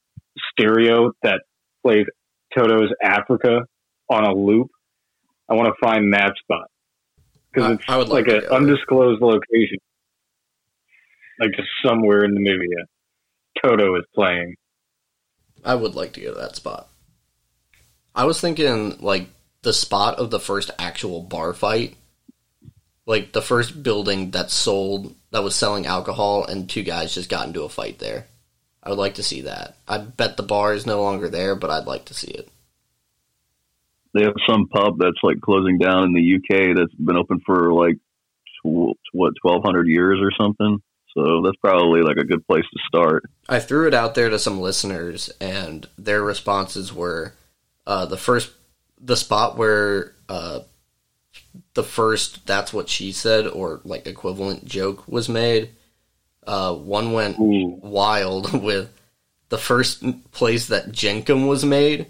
stereo 0.53 1.13
that 1.23 1.41
played 1.85 2.07
Toto's 2.57 2.93
Africa 3.03 3.63
on 4.11 4.25
a 4.25 4.35
loop. 4.35 4.69
I 5.49 5.55
want 5.55 5.69
to 5.69 5.87
find 5.87 6.13
that 6.13 6.35
spot 6.43 6.67
because 7.53 7.73
it's 7.73 7.85
I 7.89 7.97
like 7.97 8.09
like 8.09 8.29
an 8.29 8.45
undisclosed 8.51 9.23
location, 9.23 9.79
like 11.41 11.51
just 11.57 11.69
somewhere 11.85 12.25
in 12.25 12.35
Namibia. 12.35 12.85
Toto 13.63 13.97
is 13.97 14.05
playing. 14.15 14.55
I 15.65 15.75
would 15.75 15.95
like 15.95 16.13
to 16.15 16.21
go 16.21 16.35
to 16.35 16.41
that 16.41 16.57
spot. 16.57 16.89
I 18.15 18.25
was 18.25 18.41
thinking 18.41 18.99
like 19.01 19.29
the 19.63 19.73
spot 19.73 20.19
of 20.19 20.31
the 20.31 20.41
first 20.41 20.71
actual 20.79 21.23
bar 21.23 21.53
fight, 21.53 21.97
like 23.07 23.33
the 23.33 23.43
first 23.43 23.83
building 23.83 24.31
that 24.33 24.51
sold 24.51 25.15
that 25.31 25.43
was 25.43 25.55
selling 25.55 25.87
alcohol, 25.87 26.45
and 26.45 26.69
two 26.69 26.83
guys 26.83 27.15
just 27.15 27.31
got 27.31 27.47
into 27.47 27.63
a 27.63 27.69
fight 27.69 27.99
there. 27.99 28.27
I 28.83 28.91
would 28.91 28.99
like 28.99 29.15
to 29.15 29.23
see 29.23 29.43
that. 29.43 29.77
I 29.87 29.99
bet 29.99 30.37
the 30.37 30.43
bar 30.43 30.73
is 30.73 30.87
no 30.87 31.03
longer 31.03 31.29
there, 31.29 31.55
but 31.55 31.71
I'd 31.71 31.87
like 31.87 32.07
to 32.07 32.15
see 32.15 32.31
it. 32.31 32.49
They 34.15 34.23
have 34.23 34.35
some 34.49 34.69
pub 34.69 34.99
that's 34.99 35.23
like 35.23 35.41
closing 35.41 35.79
down 35.79 36.05
in 36.05 36.13
the 36.15 36.37
UK 36.37 36.77
that's 36.77 36.95
been 36.95 37.17
open 37.17 37.41
for 37.45 37.73
like 37.73 37.97
tw- 38.65 38.99
what 39.13 39.35
twelve 39.43 39.63
hundred 39.65 39.89
years 39.89 40.19
or 40.23 40.31
something. 40.41 40.81
So 41.19 41.43
that's 41.43 41.57
probably 41.57 42.03
like 42.03 42.17
a 42.17 42.25
good 42.25 42.47
place 42.47 42.65
to 42.73 42.79
start. 42.87 43.25
I 43.49 43.59
threw 43.59 43.89
it 43.89 43.95
out 43.95 44.15
there 44.15 44.31
to 44.31 44.39
some 44.39 44.61
listeners, 44.61 45.31
and 45.41 45.87
their 45.99 46.23
responses 46.23 46.93
were 46.93 47.35
uh, 47.87 48.07
the 48.07 48.17
first, 48.17 48.53
the 49.01 49.17
spot 49.17 49.57
where 49.57 50.13
uh, 50.29 50.61
the 51.75 51.83
first 51.83 52.47
"that's 52.47 52.73
what 52.73 52.89
she 52.89 53.11
said" 53.11 53.49
or 53.49 53.81
like 53.85 54.07
equivalent 54.07 54.65
joke 54.65 55.09
was 55.09 55.29
made. 55.29 55.71
Uh, 56.47 56.75
one 56.75 57.13
went 57.13 57.39
Ooh. 57.41 57.79
wild 57.83 58.63
with 58.63 58.91
the 59.49 59.59
first 59.59 60.05
place 60.31 60.69
that 60.69 60.93
Jenkem 60.93 61.49
was 61.49 61.65
made, 61.65 62.07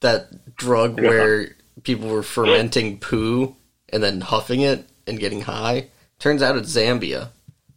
that 0.00 0.56
drug 0.56 0.98
Yeah. 1.00 1.08
where 1.08 1.56
people 1.84 2.08
were 2.08 2.22
fermenting 2.22 2.98
poo 2.98 3.54
and 3.88 4.02
then 4.02 4.20
huffing 4.20 4.62
it 4.62 4.88
and 5.06 5.20
getting 5.20 5.42
high. 5.42 5.88
Turns 6.18 6.42
out 6.42 6.56
it's 6.56 6.74
Zambia. 6.74 7.28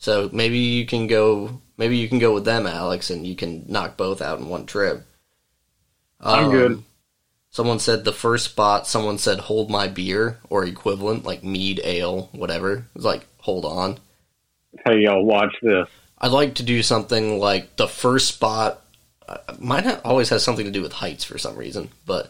So 0.03 0.29
maybe 0.33 0.57
you 0.57 0.85
can 0.85 1.07
go 1.07 1.61
maybe 1.77 1.95
you 1.95 2.09
can 2.09 2.19
go 2.19 2.33
with 2.33 2.43
them, 2.43 2.67
Alex, 2.67 3.09
and 3.09 3.25
you 3.25 3.37
can 3.37 3.63
knock 3.69 3.95
both 3.95 4.21
out 4.21 4.37
in 4.37 4.49
one 4.49 4.65
trip. 4.65 5.05
I'm 6.19 6.51
good. 6.51 6.83
Someone 7.51 7.79
said 7.79 8.03
the 8.03 8.11
first 8.11 8.43
spot, 8.43 8.85
someone 8.85 9.17
said 9.17 9.39
hold 9.39 9.69
my 9.69 9.87
beer 9.87 10.39
or 10.49 10.65
equivalent, 10.65 11.23
like 11.23 11.45
mead, 11.45 11.79
ale, 11.85 12.27
whatever. 12.33 12.73
It 12.73 12.83
was 12.93 13.05
like, 13.05 13.25
hold 13.37 13.63
on. 13.63 13.97
Hey, 14.85 14.99
y'all, 14.99 15.23
watch 15.23 15.55
this. 15.61 15.87
I'd 16.17 16.31
like 16.31 16.55
to 16.55 16.63
do 16.63 16.83
something 16.83 17.39
like 17.39 17.77
the 17.77 17.87
first 17.87 18.27
spot. 18.27 18.81
Uh, 19.25 19.37
mine 19.57 19.85
ha- 19.85 20.01
always 20.03 20.27
has 20.27 20.43
something 20.43 20.65
to 20.65 20.71
do 20.71 20.81
with 20.81 20.91
heights 20.91 21.23
for 21.23 21.37
some 21.37 21.55
reason, 21.55 21.87
but 22.05 22.29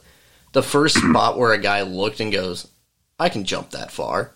the 0.51 0.61
first 0.61 0.97
spot 0.97 1.39
where 1.39 1.53
a 1.53 1.57
guy 1.57 1.81
looked 1.81 2.19
and 2.19 2.31
goes, 2.31 2.67
"I 3.17 3.29
can 3.29 3.45
jump 3.45 3.71
that 3.71 3.89
far. 3.89 4.35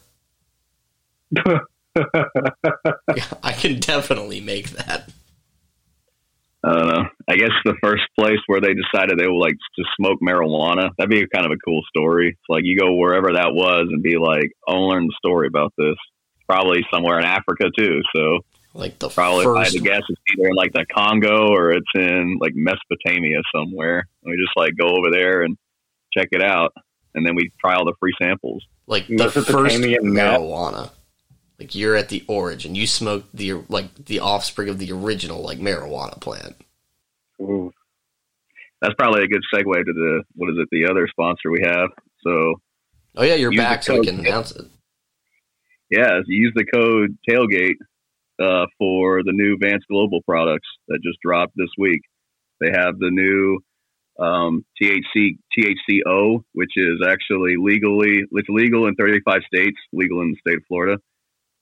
Yeah, 3.16 3.26
I 3.44 3.54
can 3.54 3.80
definitely 3.80 4.42
make 4.42 4.70
that." 4.72 5.10
I 6.64 6.74
don't 6.74 6.88
know. 6.88 7.04
I 7.30 7.36
guess 7.36 7.52
the 7.64 7.76
first 7.82 8.04
place 8.20 8.40
where 8.48 8.60
they 8.60 8.74
decided 8.74 9.18
they 9.18 9.28
would 9.28 9.40
like 9.40 9.54
to 9.78 9.84
smoke 9.96 10.20
marijuana. 10.22 10.90
That'd 10.98 11.10
be 11.10 11.26
kind 11.34 11.46
of 11.46 11.52
a 11.52 11.58
cool 11.64 11.82
story. 11.88 12.30
It's 12.30 12.50
like 12.50 12.64
you 12.66 12.78
go 12.78 12.96
wherever 12.96 13.32
that 13.34 13.54
was 13.54 13.88
and 13.90 14.02
be 14.04 14.18
like, 14.18 14.52
I 14.68 14.74
want 14.74 14.82
to 14.82 14.88
learn 14.88 15.08
the 15.08 15.16
story 15.18 15.48
about 15.48 15.72
this. 15.78 15.96
Probably 16.50 16.80
somewhere 16.92 17.20
in 17.20 17.26
Africa 17.26 17.66
too. 17.78 18.02
So 18.16 18.40
Like 18.74 19.00
the 19.00 19.10
probably 19.10 19.46
if 19.46 19.56
I 19.56 19.64
had 19.66 19.74
to 19.74 19.80
guess, 19.80 20.02
it's 20.10 20.22
either 20.34 20.50
in 20.50 20.56
like 20.56 20.74
the 20.74 20.86
Congo 20.94 21.48
or 21.54 21.72
it's 21.72 21.92
in 21.96 22.38
like 22.42 22.54
Mesopotamia 22.56 23.40
somewhere. 23.56 24.08
And 24.24 24.32
we 24.32 24.36
just 24.38 24.56
like 24.58 24.74
go 24.78 24.88
over 24.88 25.12
there 25.12 25.44
and 25.44 25.58
check 26.18 26.30
it 26.32 26.42
out, 26.42 26.74
and 27.14 27.26
then 27.26 27.36
we 27.36 27.52
try 27.62 27.76
all 27.76 27.86
the 27.86 27.94
free 28.00 28.14
samples. 28.22 28.64
like 28.88 29.08
the 29.08 29.30
first 29.30 29.78
marijuana. 29.78 30.92
Like 31.60 31.74
you're 31.74 31.96
at 31.96 32.10
the 32.10 32.24
origin. 32.28 32.76
You 32.76 32.86
smoked 32.86 33.36
the 33.36 33.54
like 33.70 33.94
the 34.06 34.20
offspring 34.20 34.70
of 34.70 34.80
the 34.80 34.92
original 34.92 35.42
like 35.42 35.60
marijuana 35.60 36.20
plant. 36.20 36.56
Ooh. 37.42 37.72
That's 38.82 38.94
probably 38.94 39.24
a 39.24 39.28
good 39.28 39.42
segue 39.54 39.86
to 39.86 39.94
the 39.94 40.24
what 40.36 40.52
is 40.52 40.58
it? 40.60 40.68
The 40.72 40.88
other 40.90 41.08
sponsor 41.08 41.50
we 41.52 41.64
have. 41.64 41.90
So 42.24 42.56
Oh 43.18 43.24
yeah, 43.24 43.34
you're 43.34 43.52
back, 43.52 43.82
so 43.82 44.00
we 44.00 44.06
can 44.06 44.20
announce 44.20 44.52
it. 44.52 44.66
yeah, 45.90 46.20
use 46.28 46.54
the 46.56 46.66
code 46.66 47.18
tailgate 47.28 47.78
uh, 48.40 48.68
for 48.78 49.24
the 49.24 49.32
new 49.32 49.58
Vance 49.60 49.84
Global 49.90 50.22
products 50.22 50.68
that 50.88 51.00
just 51.04 51.18
dropped 51.26 51.54
this 51.56 51.72
week. 51.80 52.02
They 52.62 52.70
have 52.72 53.00
the 53.00 53.10
new 53.10 53.60
um, 54.24 54.64
THC 54.80 55.40
THCO, 55.58 56.44
which 56.54 56.74
is 56.76 57.02
actually 57.08 57.56
legally 57.58 58.24
it's 58.32 58.50
legal 58.50 58.88
in 58.88 58.94
35 58.94 59.42
states, 59.52 59.78
legal 59.92 60.22
in 60.22 60.32
the 60.32 60.38
state 60.48 60.58
of 60.58 60.64
Florida. 60.68 61.00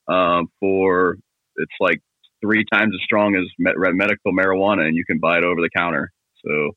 Um, 0.07 0.47
for 0.59 1.17
it's 1.57 1.71
like 1.79 1.99
three 2.41 2.63
times 2.71 2.93
as 2.93 3.03
strong 3.03 3.35
as 3.35 3.43
medical 3.59 4.31
marijuana, 4.33 4.87
and 4.87 4.95
you 4.95 5.05
can 5.05 5.19
buy 5.19 5.37
it 5.37 5.43
over 5.43 5.61
the 5.61 5.69
counter. 5.75 6.11
So 6.45 6.71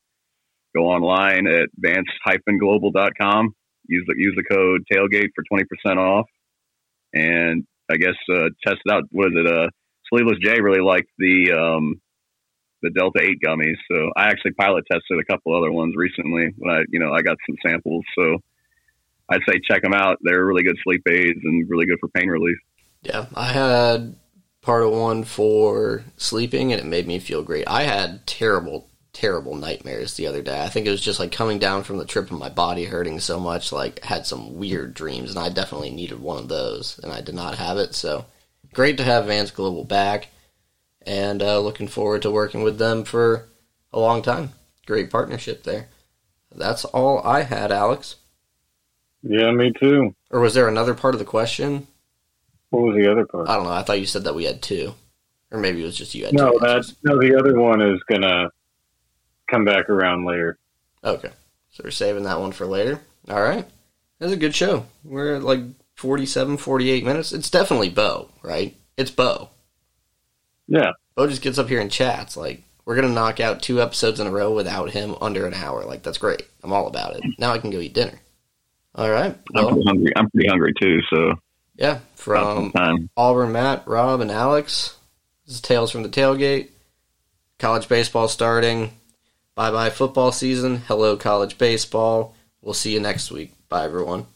go 0.75 0.85
online 0.85 1.47
at 1.47 1.69
vance-global.com. 1.77 3.53
Use 3.87 4.05
the 4.07 4.15
use 4.17 4.35
the 4.35 4.55
code 4.55 4.81
tailgate 4.91 5.29
for 5.35 5.43
20% 5.51 5.97
off, 5.97 6.27
and 7.13 7.65
I 7.91 7.97
guess 7.97 8.15
uh, 8.31 8.49
test 8.65 8.81
it 8.85 8.91
out. 8.91 9.03
What 9.11 9.27
is 9.27 9.33
it? 9.35 9.47
Uh, 9.47 9.67
Sleeveless 10.11 10.37
J 10.43 10.61
really 10.61 10.81
liked 10.81 11.09
the 11.17 11.51
um, 11.53 12.01
the 12.83 12.91
Delta 12.91 13.21
Eight 13.21 13.39
gummies, 13.45 13.77
so 13.91 14.11
I 14.15 14.27
actually 14.27 14.51
pilot 14.51 14.85
tested 14.91 15.19
a 15.19 15.31
couple 15.31 15.57
other 15.57 15.71
ones 15.71 15.95
recently 15.97 16.53
when 16.57 16.75
I 16.75 16.81
you 16.89 16.99
know 16.99 17.11
I 17.11 17.21
got 17.21 17.37
some 17.47 17.57
samples. 17.65 18.05
So 18.17 18.37
I'd 19.29 19.41
say 19.49 19.59
check 19.69 19.81
them 19.81 19.93
out. 19.93 20.17
They're 20.21 20.45
really 20.45 20.63
good 20.63 20.77
sleep 20.83 21.01
aids 21.09 21.39
and 21.43 21.69
really 21.69 21.85
good 21.85 21.99
for 21.99 22.09
pain 22.09 22.29
relief. 22.29 22.57
Yeah, 23.01 23.27
I 23.33 23.51
had 23.51 24.15
part 24.61 24.83
of 24.83 24.91
one 24.91 25.23
for 25.23 26.03
sleeping, 26.17 26.71
and 26.71 26.81
it 26.81 26.85
made 26.85 27.07
me 27.07 27.19
feel 27.19 27.43
great. 27.43 27.67
I 27.67 27.83
had 27.83 28.27
terrible 28.27 28.89
terrible 29.11 29.55
nightmares 29.55 30.13
the 30.13 30.27
other 30.27 30.41
day. 30.41 30.63
I 30.63 30.69
think 30.69 30.85
it 30.85 30.91
was 30.91 31.01
just 31.01 31.19
like 31.19 31.31
coming 31.31 31.59
down 31.59 31.83
from 31.83 31.97
the 31.97 32.05
trip 32.05 32.29
and 32.29 32.39
my 32.39 32.49
body 32.49 32.85
hurting 32.85 33.19
so 33.19 33.39
much, 33.39 33.71
like 33.71 34.03
had 34.03 34.25
some 34.25 34.57
weird 34.57 34.93
dreams, 34.93 35.31
and 35.31 35.39
I 35.39 35.49
definitely 35.49 35.91
needed 35.91 36.19
one 36.19 36.37
of 36.37 36.47
those, 36.47 36.99
and 37.03 37.11
I 37.11 37.21
did 37.21 37.35
not 37.35 37.57
have 37.57 37.77
it. 37.77 37.95
So 37.95 38.25
great 38.73 38.97
to 38.97 39.03
have 39.03 39.25
Vance 39.25 39.51
Global 39.51 39.83
back, 39.83 40.27
and 41.05 41.41
uh, 41.41 41.59
looking 41.59 41.87
forward 41.87 42.21
to 42.21 42.31
working 42.31 42.63
with 42.63 42.77
them 42.77 43.03
for 43.03 43.49
a 43.91 43.99
long 43.99 44.21
time. 44.21 44.51
Great 44.85 45.09
partnership 45.09 45.63
there. 45.63 45.87
That's 46.53 46.85
all 46.85 47.19
I 47.23 47.43
had, 47.43 47.71
Alex. 47.71 48.15
Yeah, 49.21 49.51
me 49.51 49.73
too. 49.77 50.15
Or 50.31 50.39
was 50.39 50.53
there 50.53 50.67
another 50.67 50.93
part 50.93 51.13
of 51.13 51.19
the 51.19 51.25
question? 51.25 51.87
What 52.69 52.83
was 52.83 52.95
the 52.95 53.11
other 53.11 53.25
part? 53.25 53.49
I 53.49 53.55
don't 53.55 53.65
know. 53.65 53.71
I 53.71 53.83
thought 53.83 53.99
you 53.99 54.05
said 54.05 54.25
that 54.25 54.35
we 54.35 54.45
had 54.45 54.61
two, 54.61 54.93
or 55.51 55.59
maybe 55.59 55.81
it 55.81 55.85
was 55.85 55.97
just 55.97 56.13
you 56.15 56.25
had 56.25 56.33
no, 56.33 56.51
two. 56.51 56.59
that 56.59 56.85
no. 57.03 57.19
The 57.19 57.37
other 57.37 57.59
one 57.59 57.81
is 57.81 57.99
gonna 58.09 58.49
come 59.49 59.65
back 59.65 59.89
around 59.89 60.25
later. 60.25 60.57
Okay. 61.03 61.31
So 61.71 61.83
we're 61.83 61.91
saving 61.91 62.23
that 62.23 62.39
one 62.39 62.51
for 62.51 62.65
later. 62.65 63.01
All 63.29 63.41
right. 63.41 63.65
That's 64.19 64.33
a 64.33 64.37
good 64.37 64.55
show. 64.55 64.85
We're 65.03 65.35
at 65.35 65.43
like 65.43 65.61
47, 65.95 66.57
48 66.57 67.03
minutes. 67.03 67.31
It's 67.31 67.49
definitely 67.49 67.89
Bo, 67.89 68.29
right? 68.41 68.75
It's 68.97 69.11
Bo. 69.11 69.49
Yeah. 70.67 70.91
Bo 71.15 71.27
just 71.27 71.41
gets 71.41 71.57
up 71.57 71.69
here 71.69 71.81
and 71.81 71.91
chats. 71.91 72.37
Like, 72.37 72.63
we're 72.85 72.95
going 72.95 73.07
to 73.07 73.13
knock 73.13 73.39
out 73.39 73.61
two 73.61 73.81
episodes 73.81 74.19
in 74.19 74.27
a 74.27 74.31
row 74.31 74.53
without 74.53 74.91
him 74.91 75.15
under 75.21 75.45
an 75.45 75.53
hour. 75.53 75.83
Like, 75.83 76.03
that's 76.03 76.17
great. 76.17 76.43
I'm 76.63 76.73
all 76.73 76.87
about 76.87 77.15
it. 77.15 77.23
Now 77.37 77.51
I 77.51 77.59
can 77.59 77.69
go 77.69 77.79
eat 77.79 77.93
dinner. 77.93 78.19
All 78.95 79.09
right. 79.09 79.37
Well, 79.53 79.67
I'm 79.67 79.73
pretty 79.73 79.87
hungry. 79.87 80.13
I'm 80.15 80.29
pretty 80.31 80.49
hungry 80.49 80.73
too, 80.81 80.99
so. 81.13 81.33
Yeah. 81.75 81.99
From 82.19 82.73
Auburn, 83.15 83.53
Matt, 83.53 83.87
Rob, 83.87 84.19
and 84.19 84.29
Alex. 84.29 84.97
This 85.45 85.55
is 85.55 85.61
Tales 85.61 85.89
from 85.89 86.03
the 86.03 86.09
Tailgate. 86.09 86.67
College 87.57 87.87
baseball 87.87 88.27
starting. 88.27 88.91
Bye 89.55 89.71
bye 89.71 89.89
football 89.89 90.31
season. 90.31 90.77
Hello 90.87 91.15
college 91.15 91.57
baseball. 91.57 92.35
We'll 92.61 92.73
see 92.73 92.93
you 92.93 92.99
next 92.99 93.31
week. 93.31 93.53
Bye 93.69 93.85
everyone. 93.85 94.27